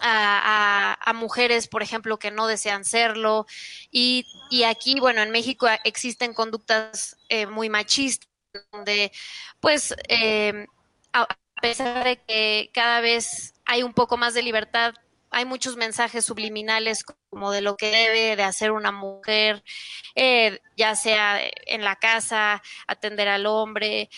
a, 0.00 1.12
mujeres, 1.14 1.68
por 1.68 1.82
ejemplo, 1.82 2.18
que 2.18 2.30
no 2.30 2.46
desean 2.46 2.84
serlo. 2.84 3.46
Y, 3.90 4.24
aquí, 4.64 5.00
bueno, 5.00 5.22
en 5.22 5.30
México 5.30 5.66
existen 5.84 6.34
conductas 6.34 7.16
eh, 7.28 7.46
muy 7.46 7.68
machistas, 7.68 8.28
donde, 8.72 9.12
pues, 9.60 9.94
eh, 10.08 10.66
a 11.12 11.26
pesar 11.60 12.04
de 12.04 12.22
que 12.22 12.70
cada 12.72 13.00
vez 13.00 13.54
hay 13.64 13.82
un 13.82 13.92
poco 13.92 14.16
más 14.16 14.34
de 14.34 14.42
libertad, 14.42 14.94
hay 15.30 15.44
muchos 15.44 15.76
mensajes 15.76 16.24
subliminales 16.24 17.04
como 17.04 17.50
de 17.50 17.60
lo 17.60 17.76
que 17.76 17.90
debe 17.90 18.36
de 18.36 18.42
hacer 18.42 18.70
una 18.72 18.92
mujer, 18.92 19.62
eh, 20.14 20.60
ya 20.76 20.94
sea 20.94 21.40
en 21.66 21.84
la 21.84 21.96
casa, 21.96 22.62
atender 22.86 23.28
al 23.28 23.46
hombre, 23.46 24.08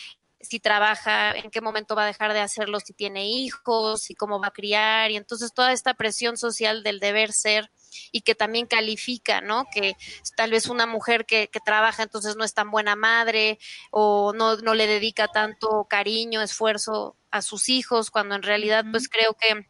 si 0.41 0.59
trabaja, 0.61 1.33
en 1.33 1.51
qué 1.51 1.61
momento 1.61 1.95
va 1.95 2.05
a 2.05 2.07
dejar 2.07 2.33
de 2.33 2.41
hacerlo, 2.41 2.81
si 2.81 2.93
tiene 2.93 3.29
hijos, 3.29 4.11
y 4.11 4.15
cómo 4.15 4.41
va 4.41 4.49
a 4.49 4.53
criar, 4.53 5.11
y 5.11 5.17
entonces 5.17 5.53
toda 5.53 5.73
esta 5.73 5.95
presión 5.95 6.37
social 6.37 6.83
del 6.83 6.99
deber 6.99 7.33
ser 7.33 7.71
y 8.13 8.23
que 8.23 8.35
también 8.35 8.67
califica, 8.67 9.41
¿no? 9.41 9.67
Que 9.73 9.97
tal 10.37 10.53
vez 10.53 10.67
una 10.67 10.87
mujer 10.87 11.27
que, 11.27 11.49
que 11.49 11.61
trabaja 11.61 12.05
entonces 12.05 12.37
no 12.37 12.45
es 12.45 12.55
tan 12.55 12.71
buena 12.71 12.97
madre 12.97 13.59
o 13.91 14.33
no, 14.33 14.57
no 14.57 14.75
le 14.75 14.87
dedica 14.87 15.29
tanto 15.29 15.87
cariño, 15.89 16.41
esfuerzo 16.41 17.17
a 17.31 17.43
sus 17.43 17.69
hijos, 17.69 18.11
cuando 18.11 18.35
en 18.35 18.43
realidad 18.43 18.85
pues 18.91 19.09
creo 19.09 19.35
que 19.35 19.67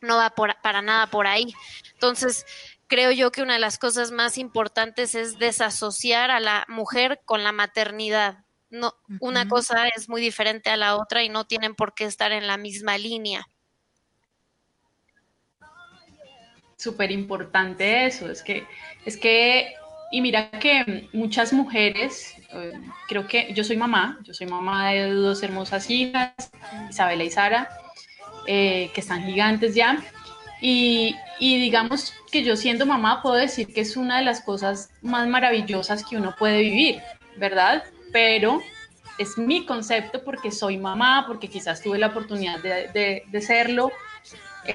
no 0.00 0.16
va 0.16 0.30
por, 0.30 0.56
para 0.62 0.82
nada 0.82 1.06
por 1.06 1.26
ahí. 1.26 1.54
Entonces, 1.92 2.46
creo 2.86 3.12
yo 3.12 3.30
que 3.30 3.42
una 3.42 3.54
de 3.54 3.60
las 3.60 3.78
cosas 3.78 4.10
más 4.10 4.38
importantes 4.38 5.14
es 5.14 5.38
desasociar 5.38 6.30
a 6.30 6.40
la 6.40 6.64
mujer 6.68 7.20
con 7.24 7.44
la 7.44 7.52
maternidad, 7.52 8.44
no, 8.70 8.94
una 9.18 9.48
cosa 9.48 9.88
es 9.88 10.08
muy 10.08 10.20
diferente 10.20 10.70
a 10.70 10.76
la 10.76 10.96
otra 10.96 11.22
y 11.22 11.28
no 11.28 11.44
tienen 11.44 11.74
por 11.74 11.94
qué 11.94 12.04
estar 12.04 12.32
en 12.32 12.46
la 12.46 12.56
misma 12.56 12.96
línea. 12.98 13.48
Súper 16.76 17.10
importante 17.10 18.06
eso, 18.06 18.30
es 18.30 18.42
que, 18.42 18.66
es 19.04 19.16
que, 19.16 19.74
y 20.12 20.22
mira 20.22 20.50
que 20.52 21.08
muchas 21.12 21.52
mujeres, 21.52 22.34
eh, 22.52 22.72
creo 23.06 23.26
que 23.26 23.52
yo 23.52 23.64
soy 23.64 23.76
mamá, 23.76 24.18
yo 24.22 24.32
soy 24.32 24.46
mamá 24.46 24.90
de 24.90 25.10
dos 25.10 25.42
hermosas 25.42 25.90
hijas, 25.90 26.32
Isabela 26.88 27.24
y 27.24 27.30
Sara, 27.30 27.68
eh, 28.46 28.90
que 28.94 29.00
están 29.00 29.24
gigantes 29.24 29.74
ya, 29.74 29.98
y, 30.62 31.16
y, 31.38 31.60
digamos 31.60 32.14
que 32.30 32.44
yo 32.44 32.54
siendo 32.54 32.84
mamá 32.84 33.22
puedo 33.22 33.34
decir 33.34 33.72
que 33.72 33.80
es 33.80 33.96
una 33.96 34.18
de 34.18 34.24
las 34.24 34.42
cosas 34.42 34.90
más 35.00 35.26
maravillosas 35.26 36.04
que 36.04 36.16
uno 36.18 36.34
puede 36.38 36.60
vivir, 36.60 37.00
¿verdad? 37.36 37.82
Pero 38.12 38.60
es 39.18 39.36
mi 39.36 39.66
concepto 39.66 40.24
porque 40.24 40.50
soy 40.50 40.78
mamá, 40.78 41.24
porque 41.26 41.48
quizás 41.48 41.82
tuve 41.82 41.98
la 41.98 42.08
oportunidad 42.08 42.60
de, 42.60 43.22
de, 43.26 43.40
serlo, 43.42 43.92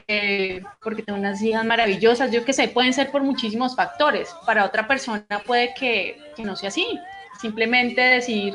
eh, 0.07 0.61
porque 0.83 1.01
tengo 1.01 1.17
unas 1.17 1.41
hijas 1.41 1.65
maravillosas, 1.65 2.31
yo 2.31 2.45
que 2.45 2.53
sé, 2.53 2.67
pueden 2.67 2.93
ser 2.93 3.11
por 3.11 3.23
muchísimos 3.23 3.75
factores. 3.75 4.35
Para 4.45 4.65
otra 4.65 4.87
persona 4.87 5.25
puede 5.45 5.73
que, 5.73 6.17
que 6.35 6.43
no 6.43 6.55
sea 6.55 6.69
así. 6.69 6.85
Simplemente 7.41 8.01
decir, 8.01 8.53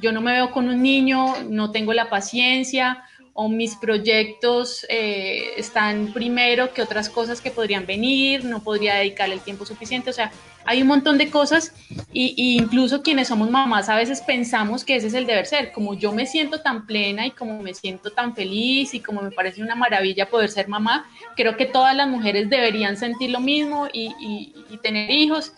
yo 0.00 0.12
no 0.12 0.20
me 0.20 0.32
veo 0.32 0.52
con 0.52 0.68
un 0.68 0.82
niño, 0.82 1.34
no 1.48 1.72
tengo 1.72 1.92
la 1.92 2.08
paciencia, 2.08 3.04
o 3.32 3.48
mis 3.48 3.76
proyectos 3.76 4.84
eh, 4.88 5.52
están 5.56 6.12
primero 6.12 6.72
que 6.72 6.82
otras 6.82 7.08
cosas 7.08 7.40
que 7.40 7.50
podrían 7.50 7.86
venir, 7.86 8.44
no 8.44 8.62
podría 8.62 8.96
dedicarle 8.96 9.34
el 9.34 9.40
tiempo 9.40 9.64
suficiente, 9.64 10.10
o 10.10 10.12
sea, 10.12 10.32
hay 10.64 10.82
un 10.82 10.88
montón 10.88 11.16
de 11.16 11.30
cosas 11.30 11.72
y, 12.12 12.58
incluso 12.58 13.02
quienes 13.02 13.28
somos 13.28 13.50
mamás 13.50 13.88
a 13.88 13.96
veces 13.96 14.20
pensamos 14.20 14.84
que 14.84 14.96
ese 14.96 15.06
es 15.06 15.14
el 15.14 15.26
deber 15.26 15.46
ser, 15.46 15.72
como 15.72 15.94
yo 15.94 16.12
me 16.12 16.26
siento 16.26 16.60
tan 16.60 16.86
plena 16.86 17.26
y 17.26 17.30
como 17.30 17.62
me 17.62 17.74
siento 17.74 18.10
tan 18.12 18.34
feliz 18.34 18.94
y 18.94 19.00
como 19.00 19.22
me 19.22 19.30
parece 19.30 19.62
una 19.62 19.74
maravilla 19.74 20.28
poder 20.28 20.50
ser 20.50 20.68
mamá, 20.68 21.08
creo 21.36 21.56
que 21.56 21.66
todas 21.66 21.96
las 21.96 22.08
mujeres 22.08 22.50
deberían 22.50 22.96
sentir 22.96 23.30
lo 23.30 23.40
mismo 23.40 23.88
y, 23.92 24.54
tener 24.82 25.10
hijos. 25.10 25.52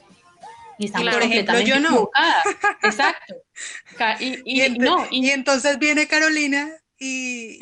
Y 0.79 0.87
estamos 0.87 1.15
por 1.15 1.23
ejemplo, 1.23 1.61
yo 1.61 1.79
no. 1.81 2.11
Exacto. 2.83 3.35
Y, 4.19 4.69
no, 4.79 5.07
y 5.11 5.31
entonces 5.31 5.79
viene 5.79 6.09
Carolina 6.09 6.82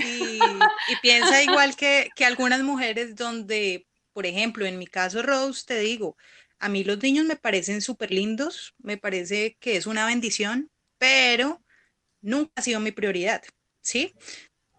y, 0.88 0.96
piensa 1.00 1.42
igual 1.42 1.74
que, 1.74 2.10
algunas 2.26 2.62
mujeres 2.62 3.14
donde, 3.16 3.86
por 4.12 4.26
ejemplo, 4.26 4.66
en 4.66 4.78
mi 4.78 4.86
caso, 4.86 5.22
Rose, 5.22 5.64
te 5.66 5.78
digo, 5.78 6.16
a 6.58 6.68
mí 6.68 6.84
los 6.84 7.02
niños 7.02 7.24
me 7.24 7.36
parecen 7.36 7.80
súper 7.80 8.10
lindos, 8.10 8.74
me 8.78 8.98
parece 8.98 9.56
que 9.58 9.76
es 9.76 9.86
una 9.86 10.04
bendición, 10.04 10.70
pero 10.98 11.62
nunca 12.20 12.52
ha 12.56 12.62
sido 12.62 12.80
mi 12.80 12.92
prioridad, 12.92 13.42
¿sí? 13.80 14.14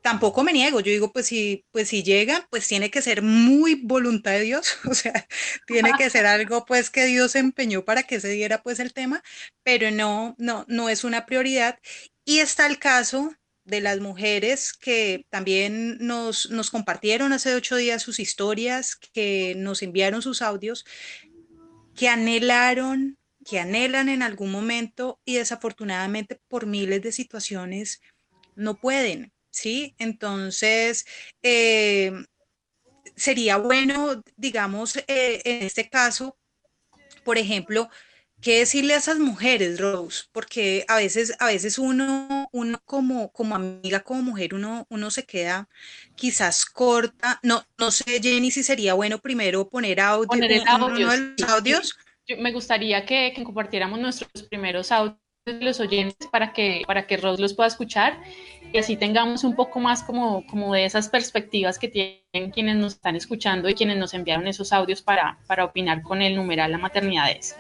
Tampoco 0.03 0.43
me 0.43 0.53
niego, 0.53 0.79
yo 0.79 0.91
digo, 0.91 1.11
pues 1.11 1.27
si, 1.27 1.65
pues 1.71 1.89
si 1.89 2.03
llega, 2.03 2.47
pues 2.51 2.67
tiene 2.67 2.91
que 2.91 3.01
ser 3.01 3.23
muy 3.23 3.75
voluntad 3.75 4.31
de 4.33 4.41
Dios, 4.41 4.77
o 4.85 4.93
sea, 4.93 5.27
tiene 5.65 5.91
que 5.97 6.11
ser 6.11 6.27
algo 6.27 6.65
pues 6.65 6.91
que 6.91 7.05
Dios 7.05 7.35
empeñó 7.35 7.83
para 7.83 8.03
que 8.03 8.19
se 8.19 8.29
diera 8.29 8.61
pues 8.61 8.79
el 8.79 8.93
tema, 8.93 9.23
pero 9.63 9.89
no, 9.89 10.35
no, 10.37 10.65
no 10.67 10.87
es 10.89 11.03
una 11.03 11.25
prioridad. 11.25 11.79
Y 12.25 12.39
está 12.39 12.67
el 12.67 12.77
caso 12.77 13.35
de 13.63 13.81
las 13.81 13.99
mujeres 13.99 14.73
que 14.73 15.25
también 15.29 15.97
nos, 15.99 16.49
nos 16.49 16.71
compartieron 16.71 17.33
hace 17.33 17.53
ocho 17.55 17.75
días 17.75 18.01
sus 18.01 18.19
historias, 18.19 18.95
que 18.95 19.53
nos 19.57 19.81
enviaron 19.81 20.21
sus 20.21 20.41
audios, 20.41 20.85
que 21.95 22.09
anhelaron, 22.09 23.17
que 23.45 23.59
anhelan 23.59 24.09
en 24.09 24.23
algún 24.23 24.51
momento 24.51 25.19
y 25.25 25.35
desafortunadamente 25.35 26.39
por 26.47 26.65
miles 26.65 27.01
de 27.01 27.11
situaciones 27.11 28.01
no 28.55 28.79
pueden, 28.79 29.31
¿sí? 29.49 29.95
Entonces, 29.97 31.05
eh, 31.41 32.11
sería 33.15 33.57
bueno, 33.57 34.23
digamos, 34.35 34.97
eh, 35.07 35.41
en 35.45 35.63
este 35.63 35.89
caso, 35.89 36.37
por 37.23 37.37
ejemplo, 37.37 37.89
¿Qué 38.41 38.59
decirle 38.59 38.95
a 38.95 38.97
esas 38.97 39.19
mujeres, 39.19 39.79
Rose? 39.79 40.23
Porque 40.31 40.83
a 40.87 40.95
veces, 40.95 41.35
a 41.39 41.45
veces 41.45 41.77
uno, 41.77 42.49
uno 42.51 42.81
como, 42.85 43.31
como 43.31 43.53
amiga, 43.55 43.99
como 43.99 44.23
mujer, 44.23 44.55
uno, 44.55 44.87
uno 44.89 45.11
se 45.11 45.25
queda 45.25 45.69
quizás 46.15 46.65
corta. 46.65 47.39
No, 47.43 47.63
no 47.77 47.91
sé, 47.91 48.19
Jenny, 48.21 48.49
si 48.49 48.63
sería 48.63 48.95
bueno 48.95 49.19
primero 49.19 49.69
poner 49.69 49.99
audio, 49.99 50.27
poner 50.27 50.63
audios. 50.67 51.95
me 52.39 52.51
gustaría 52.51 53.05
que, 53.05 53.31
compartiéramos 53.43 53.99
nuestros 53.99 54.43
primeros 54.49 54.91
audios 54.91 55.19
de 55.45 55.61
los 55.61 55.79
oyentes 55.79 56.27
para 56.27 56.51
que, 56.51 56.81
para 56.87 57.05
que 57.05 57.17
Rose 57.17 57.41
los 57.41 57.53
pueda 57.53 57.67
escuchar 57.67 58.21
y 58.73 58.77
así 58.77 58.95
tengamos 58.95 59.43
un 59.43 59.55
poco 59.55 59.79
más 59.79 60.03
como, 60.03 60.45
como 60.47 60.73
de 60.73 60.85
esas 60.85 61.09
perspectivas 61.09 61.77
que 61.77 61.87
tienen 61.87 62.51
quienes 62.51 62.75
nos 62.75 62.93
están 62.93 63.15
escuchando 63.15 63.67
y 63.67 63.73
quienes 63.73 63.97
nos 63.97 64.13
enviaron 64.13 64.47
esos 64.47 64.71
audios 64.71 65.01
para, 65.01 65.39
para 65.47 65.65
opinar 65.65 66.01
con 66.03 66.21
el 66.21 66.35
numeral 66.35 66.71
La 66.71 66.77
Maternidad 66.77 67.31
es. 67.31 67.55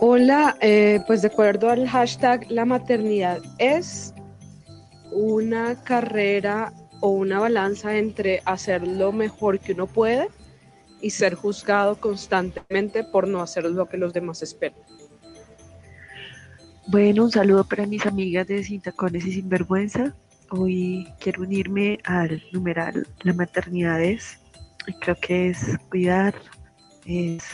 Hola, 0.00 0.56
eh, 0.60 1.00
pues 1.06 1.22
de 1.22 1.28
acuerdo 1.28 1.70
al 1.70 1.88
hashtag, 1.88 2.50
la 2.50 2.64
maternidad 2.64 3.40
es 3.58 4.14
una 5.10 5.82
carrera 5.82 6.72
o 7.00 7.08
una 7.08 7.38
balanza 7.38 7.96
entre 7.96 8.42
hacer 8.44 8.86
lo 8.86 9.12
mejor 9.12 9.60
que 9.60 9.72
uno 9.72 9.86
puede 9.86 10.28
y 11.00 11.10
ser 11.10 11.34
juzgado 11.34 12.00
constantemente 12.00 13.02
por 13.04 13.28
no 13.28 13.40
hacer 13.40 13.64
lo 13.64 13.88
que 13.88 13.96
los 13.96 14.12
demás 14.12 14.42
esperan. 14.42 14.78
Bueno, 16.86 17.24
un 17.24 17.30
saludo 17.30 17.64
para 17.64 17.86
mis 17.86 18.04
amigas 18.04 18.46
de 18.46 18.62
Sin 18.62 18.82
Tacones 18.82 19.24
y 19.26 19.32
Sinvergüenza. 19.32 20.14
Hoy 20.50 21.08
quiero 21.20 21.42
unirme 21.42 21.98
al 22.04 22.42
numeral 22.52 23.06
La 23.22 23.32
maternidad 23.32 24.02
es. 24.02 24.38
Creo 25.00 25.16
que 25.16 25.48
es 25.48 25.78
cuidar, 25.88 26.34
es 27.06 27.44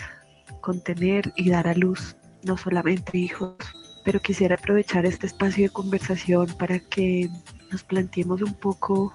contener 0.61 1.33
y 1.37 1.51
dar 1.51 1.69
a 1.69 1.75
luz 1.75 2.17
no 2.43 2.57
solamente 2.57 3.19
hijos, 3.19 3.57
pero 4.05 4.21
quisiera 4.21 4.57
aprovechar 4.57 5.07
este 5.07 5.27
espacio 5.27 5.65
de 5.65 5.73
conversación 5.73 6.47
para 6.59 6.79
que 6.79 7.29
nos 7.71 7.85
planteemos 7.85 8.43
un 8.43 8.55
poco, 8.55 9.15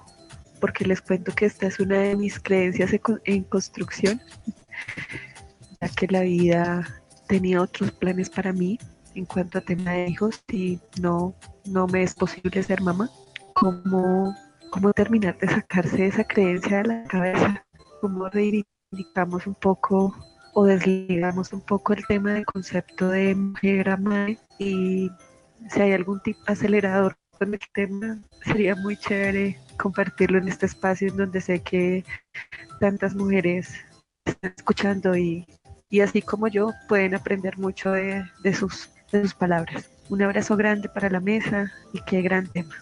porque 0.60 0.86
les 0.86 1.00
cuento 1.00 1.34
que 1.34 1.46
esta 1.46 1.66
es 1.66 1.78
una 1.78 1.98
de 1.98 2.16
mis 2.16 2.40
creencias 2.40 2.90
en 3.24 3.44
construcción, 3.44 4.20
ya 5.80 5.88
que 5.88 6.06
la 6.06 6.22
vida 6.22 6.86
tenía 7.28 7.60
otros 7.60 7.90
planes 7.92 8.30
para 8.30 8.52
mí 8.52 8.78
en 9.14 9.24
cuanto 9.24 9.58
a 9.58 9.62
tema 9.62 9.92
de 9.92 10.08
hijos 10.08 10.42
y 10.52 10.78
no, 11.00 11.34
no 11.64 11.86
me 11.86 12.02
es 12.02 12.14
posible 12.14 12.62
ser 12.62 12.80
mamá. 12.80 13.10
¿Cómo, 13.58 14.36
cómo 14.70 14.92
terminar 14.92 15.38
de 15.38 15.48
sacarse 15.48 16.06
esa 16.06 16.24
creencia 16.24 16.78
de 16.78 16.88
la 16.88 17.04
cabeza? 17.04 17.64
¿Cómo 18.02 18.28
reivindicamos 18.28 19.46
un 19.46 19.54
poco 19.54 20.14
o 20.54 20.64
desligamos 20.64 21.52
un 21.52 21.62
poco 21.62 21.94
el 21.94 22.06
tema 22.06 22.34
del 22.34 22.44
concepto 22.44 23.08
de 23.08 23.34
mujer 23.34 23.98
madre 23.98 24.38
y 24.58 25.10
si 25.70 25.80
hay 25.80 25.92
algún 25.92 26.20
tipo 26.20 26.40
acelerador 26.46 27.16
con 27.38 27.54
el 27.54 27.60
tema, 27.72 28.18
sería 28.44 28.74
muy 28.76 28.96
chévere 28.96 29.58
compartirlo 29.78 30.38
en 30.38 30.48
este 30.48 30.66
espacio 30.66 31.08
en 31.08 31.16
donde 31.16 31.40
sé 31.40 31.62
que 31.62 32.04
tantas 32.78 33.14
mujeres 33.14 33.74
están 34.24 34.54
escuchando 34.56 35.16
y, 35.16 35.46
y 35.88 36.00
así 36.00 36.20
como 36.22 36.48
yo 36.48 36.72
pueden 36.88 37.14
aprender 37.14 37.58
mucho 37.58 37.92
de, 37.92 38.22
de 38.42 38.54
sus 38.54 38.90
de 39.12 39.22
sus 39.22 39.34
palabras. 39.34 39.90
Un 40.08 40.22
abrazo 40.22 40.56
grande 40.56 40.88
para 40.88 41.10
la 41.10 41.20
mesa 41.20 41.72
y 41.92 42.00
qué 42.02 42.22
gran 42.22 42.46
tema. 42.48 42.74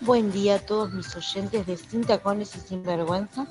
Buen 0.00 0.30
día 0.30 0.54
a 0.54 0.58
todos 0.60 0.92
mis 0.92 1.16
oyentes 1.16 1.66
de 1.66 1.76
Sin 1.76 2.04
Tacones 2.04 2.54
y 2.54 2.60
Sin 2.60 2.84
Vergüenza. 2.84 3.48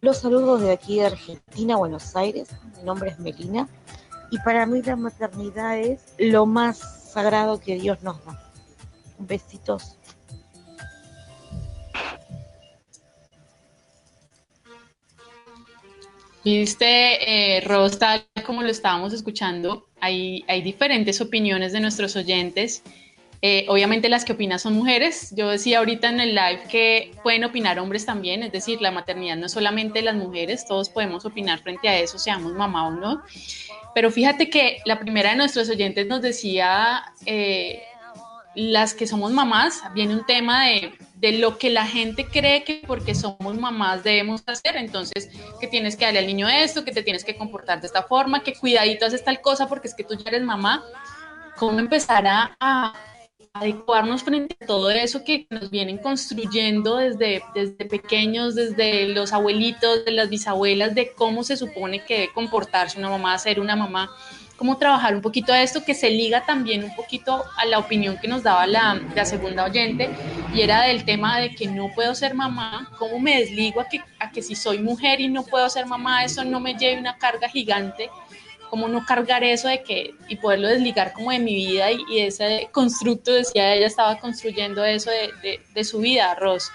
Los 0.00 0.18
saludos 0.18 0.62
de 0.62 0.72
aquí 0.72 1.00
de 1.00 1.06
Argentina, 1.06 1.76
Buenos 1.76 2.16
Aires. 2.16 2.48
Mi 2.78 2.84
nombre 2.84 3.10
es 3.10 3.18
Melina. 3.18 3.68
Y 4.30 4.38
para 4.38 4.64
mí 4.64 4.80
la 4.80 4.96
maternidad 4.96 5.78
es 5.78 6.00
lo 6.18 6.46
más 6.46 7.12
sagrado 7.12 7.60
que 7.60 7.78
Dios 7.78 8.02
nos 8.02 8.24
da. 8.24 8.42
Besitos. 9.18 9.98
Viste, 16.42 17.56
eh, 17.56 17.60
Ros, 17.60 17.98
tal 17.98 18.24
como 18.46 18.62
lo 18.62 18.70
estábamos 18.70 19.12
escuchando, 19.12 19.88
hay, 20.00 20.42
hay 20.48 20.62
diferentes 20.62 21.20
opiniones 21.20 21.74
de 21.74 21.80
nuestros 21.80 22.16
oyentes. 22.16 22.82
Eh, 23.40 23.66
obviamente 23.68 24.08
las 24.08 24.24
que 24.24 24.32
opinan 24.32 24.58
son 24.58 24.74
mujeres. 24.74 25.32
Yo 25.36 25.48
decía 25.48 25.78
ahorita 25.78 26.08
en 26.08 26.20
el 26.20 26.34
live 26.34 26.62
que 26.68 27.12
pueden 27.22 27.44
opinar 27.44 27.78
hombres 27.78 28.04
también, 28.04 28.42
es 28.42 28.52
decir, 28.52 28.80
la 28.82 28.90
maternidad 28.90 29.36
no 29.36 29.46
es 29.46 29.52
solamente 29.52 30.02
las 30.02 30.16
mujeres, 30.16 30.66
todos 30.66 30.88
podemos 30.88 31.24
opinar 31.24 31.60
frente 31.60 31.88
a 31.88 31.98
eso, 31.98 32.18
seamos 32.18 32.52
mamá 32.54 32.88
o 32.88 32.90
no. 32.90 33.22
Pero 33.94 34.10
fíjate 34.10 34.50
que 34.50 34.78
la 34.84 34.98
primera 34.98 35.30
de 35.30 35.36
nuestros 35.36 35.68
oyentes 35.68 36.06
nos 36.06 36.20
decía, 36.20 37.04
eh, 37.26 37.82
las 38.54 38.92
que 38.92 39.06
somos 39.06 39.30
mamás, 39.30 39.82
viene 39.94 40.14
un 40.14 40.26
tema 40.26 40.66
de, 40.66 40.92
de, 41.14 41.38
lo 41.38 41.58
que 41.58 41.70
la 41.70 41.86
gente 41.86 42.26
cree 42.26 42.64
que 42.64 42.82
porque 42.86 43.14
somos 43.14 43.56
mamás 43.56 44.02
debemos 44.02 44.42
hacer, 44.46 44.76
entonces 44.76 45.30
que 45.60 45.68
tienes 45.68 45.96
que 45.96 46.06
darle 46.06 46.20
al 46.20 46.26
niño 46.26 46.48
esto, 46.48 46.84
que 46.84 46.90
te 46.90 47.04
tienes 47.04 47.24
que 47.24 47.36
comportar 47.36 47.80
de 47.80 47.86
esta 47.86 48.02
forma, 48.02 48.42
que 48.42 48.54
cuidadito 48.54 49.06
haces 49.06 49.24
tal 49.24 49.40
cosa 49.40 49.68
porque 49.68 49.86
es 49.86 49.94
que 49.94 50.02
tú 50.02 50.14
ya 50.16 50.28
eres 50.28 50.42
mamá. 50.42 50.82
¿Cómo 51.56 51.80
empezar 51.80 52.24
a, 52.24 52.56
a 52.60 52.94
adecuarnos 53.58 54.22
frente 54.22 54.56
a 54.60 54.66
todo 54.66 54.90
eso 54.90 55.24
que 55.24 55.46
nos 55.50 55.70
vienen 55.70 55.98
construyendo 55.98 56.96
desde, 56.96 57.42
desde 57.54 57.84
pequeños, 57.84 58.54
desde 58.54 59.08
los 59.08 59.32
abuelitos, 59.32 60.04
de 60.04 60.12
las 60.12 60.28
bisabuelas, 60.28 60.94
de 60.94 61.12
cómo 61.12 61.42
se 61.44 61.56
supone 61.56 62.04
que 62.04 62.14
debe 62.14 62.32
comportarse 62.32 62.98
una 62.98 63.10
mamá, 63.10 63.38
ser 63.38 63.60
una 63.60 63.76
mamá? 63.76 64.10
cómo 64.58 64.76
trabajar 64.76 65.14
un 65.14 65.22
poquito 65.22 65.52
a 65.52 65.62
esto 65.62 65.84
que 65.84 65.94
se 65.94 66.10
liga 66.10 66.44
también 66.44 66.82
un 66.82 66.94
poquito 66.94 67.44
a 67.56 67.64
la 67.64 67.78
opinión 67.78 68.18
que 68.18 68.26
nos 68.26 68.42
daba 68.42 68.66
la, 68.66 69.00
segunda 69.24 69.64
oyente 69.64 70.10
y 70.52 70.62
era 70.62 70.82
del 70.82 71.04
tema 71.04 71.38
de 71.38 71.54
que 71.54 71.68
no 71.68 71.92
puedo 71.94 72.14
ser 72.14 72.34
mamá, 72.34 72.90
cómo 72.98 73.20
me 73.20 73.38
desligo 73.38 73.84
que, 73.88 74.02
a 74.18 74.32
que 74.32 74.42
si 74.42 74.56
soy 74.56 74.80
mujer 74.80 75.20
y 75.20 75.28
no 75.28 75.44
puedo 75.44 75.70
ser 75.70 75.86
mamá, 75.86 76.24
eso 76.24 76.44
no 76.44 76.58
me 76.58 76.74
lleve 76.74 76.98
una 76.98 77.16
carga 77.16 77.48
gigante, 77.48 78.10
cómo 78.68 78.88
no 78.88 79.04
cargar 79.04 79.44
eso 79.44 79.68
de 79.68 79.82
que 79.82 80.14
y 80.28 80.36
poderlo 80.36 80.68
desligar 80.68 81.12
como 81.12 81.30
de 81.30 81.38
mi 81.38 81.54
vida 81.54 81.90
y, 81.90 82.20
ese 82.20 82.68
constructo, 82.72 83.32
decía 83.32 83.74
ella, 83.74 83.86
estaba 83.86 84.18
construyendo 84.18 84.84
eso 84.84 85.10
de, 85.10 85.60
de, 85.74 85.84
su 85.84 85.98
vida, 86.00 86.34
Ros. 86.34 86.70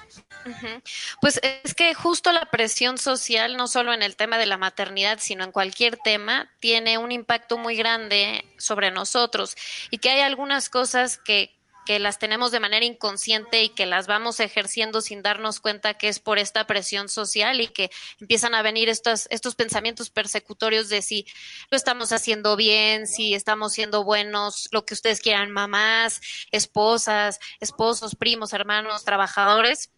Pues 1.21 1.39
es 1.63 1.73
que 1.73 1.93
justo 1.93 2.31
la 2.31 2.45
presión 2.45 2.97
social, 2.97 3.55
no 3.55 3.67
solo 3.67 3.93
en 3.93 4.03
el 4.03 4.15
tema 4.15 4.37
de 4.37 4.45
la 4.45 4.57
maternidad, 4.57 5.19
sino 5.21 5.43
en 5.43 5.51
cualquier 5.51 5.97
tema, 5.97 6.49
tiene 6.59 6.97
un 6.97 7.11
impacto 7.11 7.57
muy 7.57 7.75
grande 7.75 8.43
sobre 8.57 8.91
nosotros 8.91 9.55
y 9.89 9.99
que 9.99 10.09
hay 10.09 10.19
algunas 10.21 10.69
cosas 10.69 11.17
que, 11.17 11.55
que 11.85 11.99
las 11.99 12.19
tenemos 12.19 12.51
de 12.51 12.59
manera 12.59 12.85
inconsciente 12.85 13.63
y 13.63 13.69
que 13.69 13.85
las 13.85 14.07
vamos 14.07 14.39
ejerciendo 14.39 15.01
sin 15.01 15.21
darnos 15.21 15.59
cuenta 15.59 15.95
que 15.95 16.07
es 16.07 16.19
por 16.19 16.39
esta 16.39 16.65
presión 16.65 17.09
social 17.09 17.61
y 17.61 17.67
que 17.67 17.91
empiezan 18.19 18.55
a 18.55 18.61
venir 18.61 18.89
estos, 18.89 19.27
estos 19.29 19.55
pensamientos 19.55 20.09
persecutorios 20.09 20.89
de 20.89 21.01
si 21.01 21.25
lo 21.69 21.77
estamos 21.77 22.11
haciendo 22.11 22.55
bien, 22.55 23.07
si 23.07 23.33
estamos 23.33 23.73
siendo 23.73 24.03
buenos, 24.03 24.69
lo 24.71 24.85
que 24.85 24.93
ustedes 24.93 25.21
quieran, 25.21 25.51
mamás, 25.51 26.21
esposas, 26.51 27.39
esposos, 27.59 28.15
primos, 28.15 28.53
hermanos, 28.53 29.03
trabajadores 29.03 29.89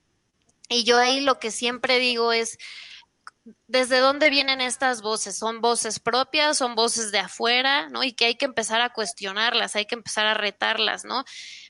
y 0.70 0.84
yo 0.84 0.98
ahí 0.98 1.22
lo 1.22 1.40
que 1.40 1.52
siempre 1.52 2.00
digo 2.00 2.32
es, 2.32 2.58
¿desde 3.68 4.00
dónde 4.00 4.30
vienen 4.30 4.62
estas 4.62 5.02
voces? 5.02 5.38
¿Son 5.38 5.62
voces 5.62 6.00
propias? 6.00 6.58
¿Son 6.58 6.76
voces 6.76 7.12
de 7.12 7.20
afuera? 7.20 7.90
¿No? 7.90 8.04
Y 8.04 8.14
que 8.14 8.26
hay 8.26 8.36
que 8.36 8.46
empezar 8.46 8.82
a 8.82 8.92
cuestionarlas, 8.92 9.76
hay 9.76 9.86
que 9.86 9.96
empezar 9.96 10.26
a 10.26 10.34
retarlas, 10.34 11.06
¿no? 11.06 11.24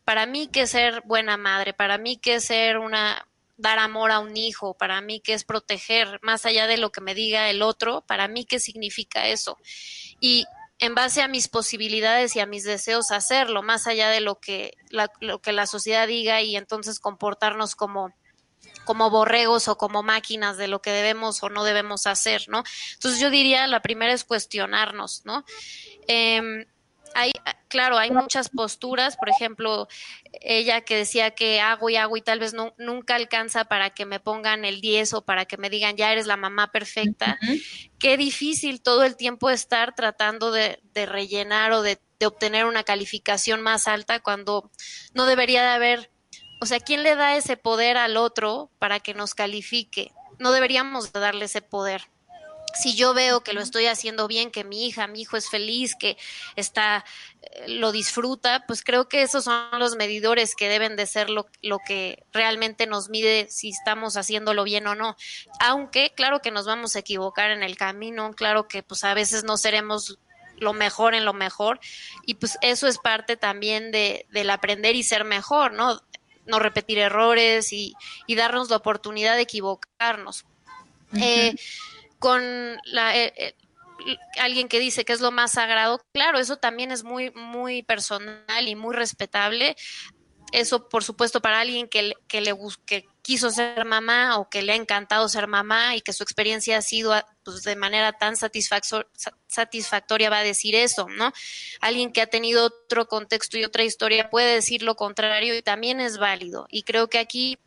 Para 0.06 0.26
mí 0.26 0.48
que 0.48 0.68
ser 0.68 1.02
buena 1.06 1.36
madre, 1.36 1.74
para 1.74 1.98
mí 1.98 2.18
que 2.18 2.40
ser 2.40 2.78
una 2.78 3.28
dar 3.58 3.80
amor 3.80 4.12
a 4.12 4.20
un 4.20 4.36
hijo, 4.36 4.74
para 4.74 5.02
mí 5.02 5.20
que 5.20 5.34
es 5.34 5.44
proteger 5.44 6.20
más 6.22 6.46
allá 6.46 6.68
de 6.68 6.78
lo 6.78 6.92
que 6.92 7.02
me 7.02 7.16
diga 7.16 7.50
el 7.50 7.62
otro, 7.62 8.02
para 8.02 8.28
mí 8.28 8.46
qué 8.46 8.60
significa 8.60 9.28
eso. 9.28 9.58
Y 10.20 10.46
en 10.80 10.94
base 10.94 11.22
a 11.22 11.28
mis 11.28 11.48
posibilidades 11.48 12.36
y 12.36 12.42
a 12.42 12.46
mis 12.46 12.64
deseos 12.64 13.12
hacerlo, 13.12 13.64
más 13.64 13.88
allá 13.88 14.10
de 14.10 14.20
lo 14.20 14.40
que 14.40 14.74
la, 14.90 15.12
lo 15.22 15.40
que 15.40 15.54
la 15.54 15.68
sociedad 15.68 16.08
diga 16.08 16.42
y 16.42 16.56
entonces 16.56 17.00
comportarnos 17.00 17.76
como 17.76 18.14
como 18.84 19.10
borregos 19.10 19.68
o 19.68 19.78
como 19.78 20.04
máquinas 20.04 20.58
de 20.58 20.68
lo 20.68 20.80
que 20.80 20.92
debemos 20.92 21.42
o 21.42 21.50
no 21.50 21.64
debemos 21.64 22.06
hacer, 22.06 22.44
¿no? 22.50 22.64
Entonces 22.94 23.20
yo 23.20 23.32
diría, 23.32 23.66
la 23.66 23.82
primera 23.82 24.14
es 24.14 24.24
cuestionarnos, 24.24 25.24
¿no? 25.26 25.44
Eh, 26.08 26.68
hay, 27.16 27.32
claro, 27.70 27.98
hay 27.98 28.12
muchas 28.12 28.50
posturas, 28.50 29.16
por 29.16 29.30
ejemplo, 29.30 29.88
ella 30.42 30.82
que 30.82 30.98
decía 30.98 31.32
que 31.32 31.62
hago 31.62 31.90
y 31.90 31.96
hago 31.96 32.18
y 32.18 32.22
tal 32.22 32.40
vez 32.40 32.54
no, 32.54 32.74
nunca 32.78 33.16
alcanza 33.16 33.66
para 33.66 33.90
que 33.90 34.06
me 34.06 34.20
pongan 34.20 34.66
el 34.66 34.82
10 34.82 35.14
o 35.14 35.22
para 35.24 35.46
que 35.46 35.58
me 35.58 35.70
digan 35.70 35.96
ya 35.96 36.12
eres 36.12 36.28
la 36.28 36.36
mamá 36.38 36.72
perfecta. 36.72 37.40
Uh 37.42 37.46
-huh. 37.46 37.90
Qué 37.98 38.18
difícil 38.18 38.82
todo 38.82 39.04
el 39.04 39.16
tiempo 39.16 39.50
estar 39.50 39.96
tratando 39.96 40.52
de, 40.52 40.80
de 40.94 41.06
rellenar 41.06 41.72
o 41.72 41.82
de, 41.82 42.00
de 42.20 42.26
obtener 42.26 42.66
una 42.66 42.84
calificación 42.84 43.62
más 43.62 43.88
alta 43.88 44.20
cuando 44.20 44.70
no 45.14 45.26
debería 45.26 45.64
de 45.64 45.70
haber 45.70 46.12
o 46.62 46.66
sea, 46.66 46.80
¿quién 46.80 47.04
le 47.04 47.16
da 47.16 47.36
ese 47.36 47.58
poder 47.58 47.98
al 47.98 48.18
otro 48.18 48.72
para 48.80 49.00
que 49.00 49.14
nos 49.14 49.36
califique? 49.36 50.12
No 50.40 50.52
deberíamos 50.52 51.12
darle 51.12 51.46
ese 51.46 51.62
poder. 51.62 52.10
Si 52.74 52.96
yo 52.96 53.14
veo 53.14 53.42
que 53.42 53.54
lo 53.54 53.62
estoy 53.62 53.86
haciendo 53.86 54.28
bien, 54.28 54.52
que 54.52 54.64
mi 54.64 54.88
hija, 54.88 55.08
mi 55.08 55.22
hijo 55.22 55.38
es 55.38 55.50
feliz, 55.50 55.96
que 55.96 56.18
está, 56.56 57.06
eh, 57.42 57.70
lo 57.70 57.92
disfruta, 57.92 58.66
pues 58.68 58.84
creo 58.84 59.08
que 59.08 59.22
esos 59.22 59.46
son 59.46 59.80
los 59.80 59.96
medidores 59.96 60.56
que 60.56 60.68
deben 60.68 60.96
de 60.96 61.06
ser 61.06 61.30
lo, 61.30 61.48
lo 61.62 61.80
que 61.80 62.24
realmente 62.34 62.88
nos 62.88 63.10
mide 63.10 63.48
si 63.50 63.70
estamos 63.70 64.18
haciéndolo 64.18 64.64
bien 64.64 64.88
o 64.88 64.96
no. 64.96 65.16
Aunque, 65.60 66.14
claro 66.16 66.42
que 66.42 66.52
nos 66.52 66.66
vamos 66.66 66.96
a 66.96 67.00
equivocar 67.00 67.52
en 67.52 67.64
el 67.64 67.78
camino, 67.78 68.34
claro 68.34 68.68
que 68.68 68.84
pues 68.84 69.04
a 69.04 69.14
veces 69.14 69.44
no 69.44 69.58
seremos 69.58 70.20
lo 70.58 70.74
mejor 70.74 71.16
en 71.16 71.26
lo 71.26 71.34
mejor 71.34 71.80
y 72.26 72.36
pues 72.36 72.58
eso 72.62 72.88
es 72.88 72.98
parte 72.98 73.36
también 73.36 73.92
de, 73.92 74.26
del 74.32 74.50
aprender 74.50 74.96
y 74.96 75.04
ser 75.04 75.26
mejor, 75.26 75.74
¿no? 75.74 76.02
no 76.46 76.60
repetir 76.60 77.00
errores 77.00 77.74
y, 77.74 77.96
y, 78.28 78.36
darnos 78.36 78.70
la 78.70 78.78
oportunidad 78.78 79.36
de 79.36 79.42
equivocarnos. 79.42 80.46
Uh 81.12 81.18
-huh. 81.18 81.24
eh, 81.24 81.56
con 82.26 82.42
la, 82.86 83.16
eh, 83.16 83.32
eh, 83.38 83.56
alguien 84.40 84.68
que 84.68 84.80
dice 84.80 85.06
que 85.06 85.14
es 85.14 85.22
lo 85.22 85.30
más 85.30 85.52
sagrado, 85.52 86.04
claro, 86.12 86.40
eso 86.40 86.58
también 86.58 86.92
es 86.92 87.04
muy, 87.04 87.30
muy 87.36 87.84
personal 87.84 88.68
y 88.68 88.74
muy 88.74 88.96
respetable. 88.96 89.76
eso, 90.52 90.90
por 90.90 91.04
supuesto, 91.04 91.40
para 91.40 91.60
alguien 91.60 91.88
que, 91.88 92.14
que 92.28 92.42
le 92.42 92.56
que 92.88 93.08
quiso 93.22 93.52
ser 93.52 93.86
mamá 93.86 94.40
o 94.40 94.50
que 94.50 94.64
le 94.64 94.72
ha 94.72 94.76
encantado 94.76 95.30
ser 95.30 95.46
mamá 95.46 95.96
y 95.96 96.02
que 96.02 96.14
su 96.14 96.24
experiencia 96.24 96.80
ha 96.80 96.82
sido 96.82 97.14
pues, 97.44 97.62
de 97.62 97.76
manera 97.76 98.14
tan 98.14 98.36
satisfactoria 98.38 100.32
va 100.32 100.40
a 100.40 100.44
decir 100.44 100.74
eso, 100.74 101.08
¿no? 101.10 101.32
Alguien 101.80 102.12
que 102.12 102.22
ha 102.22 102.28
tenido 102.28 102.66
otro 102.66 103.08
contexto 103.08 103.60
y 103.60 103.66
otra 103.66 103.84
historia 103.84 104.32
puede 104.32 104.56
decir 104.56 104.82
lo 104.82 104.96
contrario 104.96 105.56
y 105.56 105.62
también 105.62 106.00
es 106.00 106.18
válido. 106.18 106.66
Y 106.72 106.82
creo 106.82 107.08
que 107.08 107.20
aquí 107.20 107.60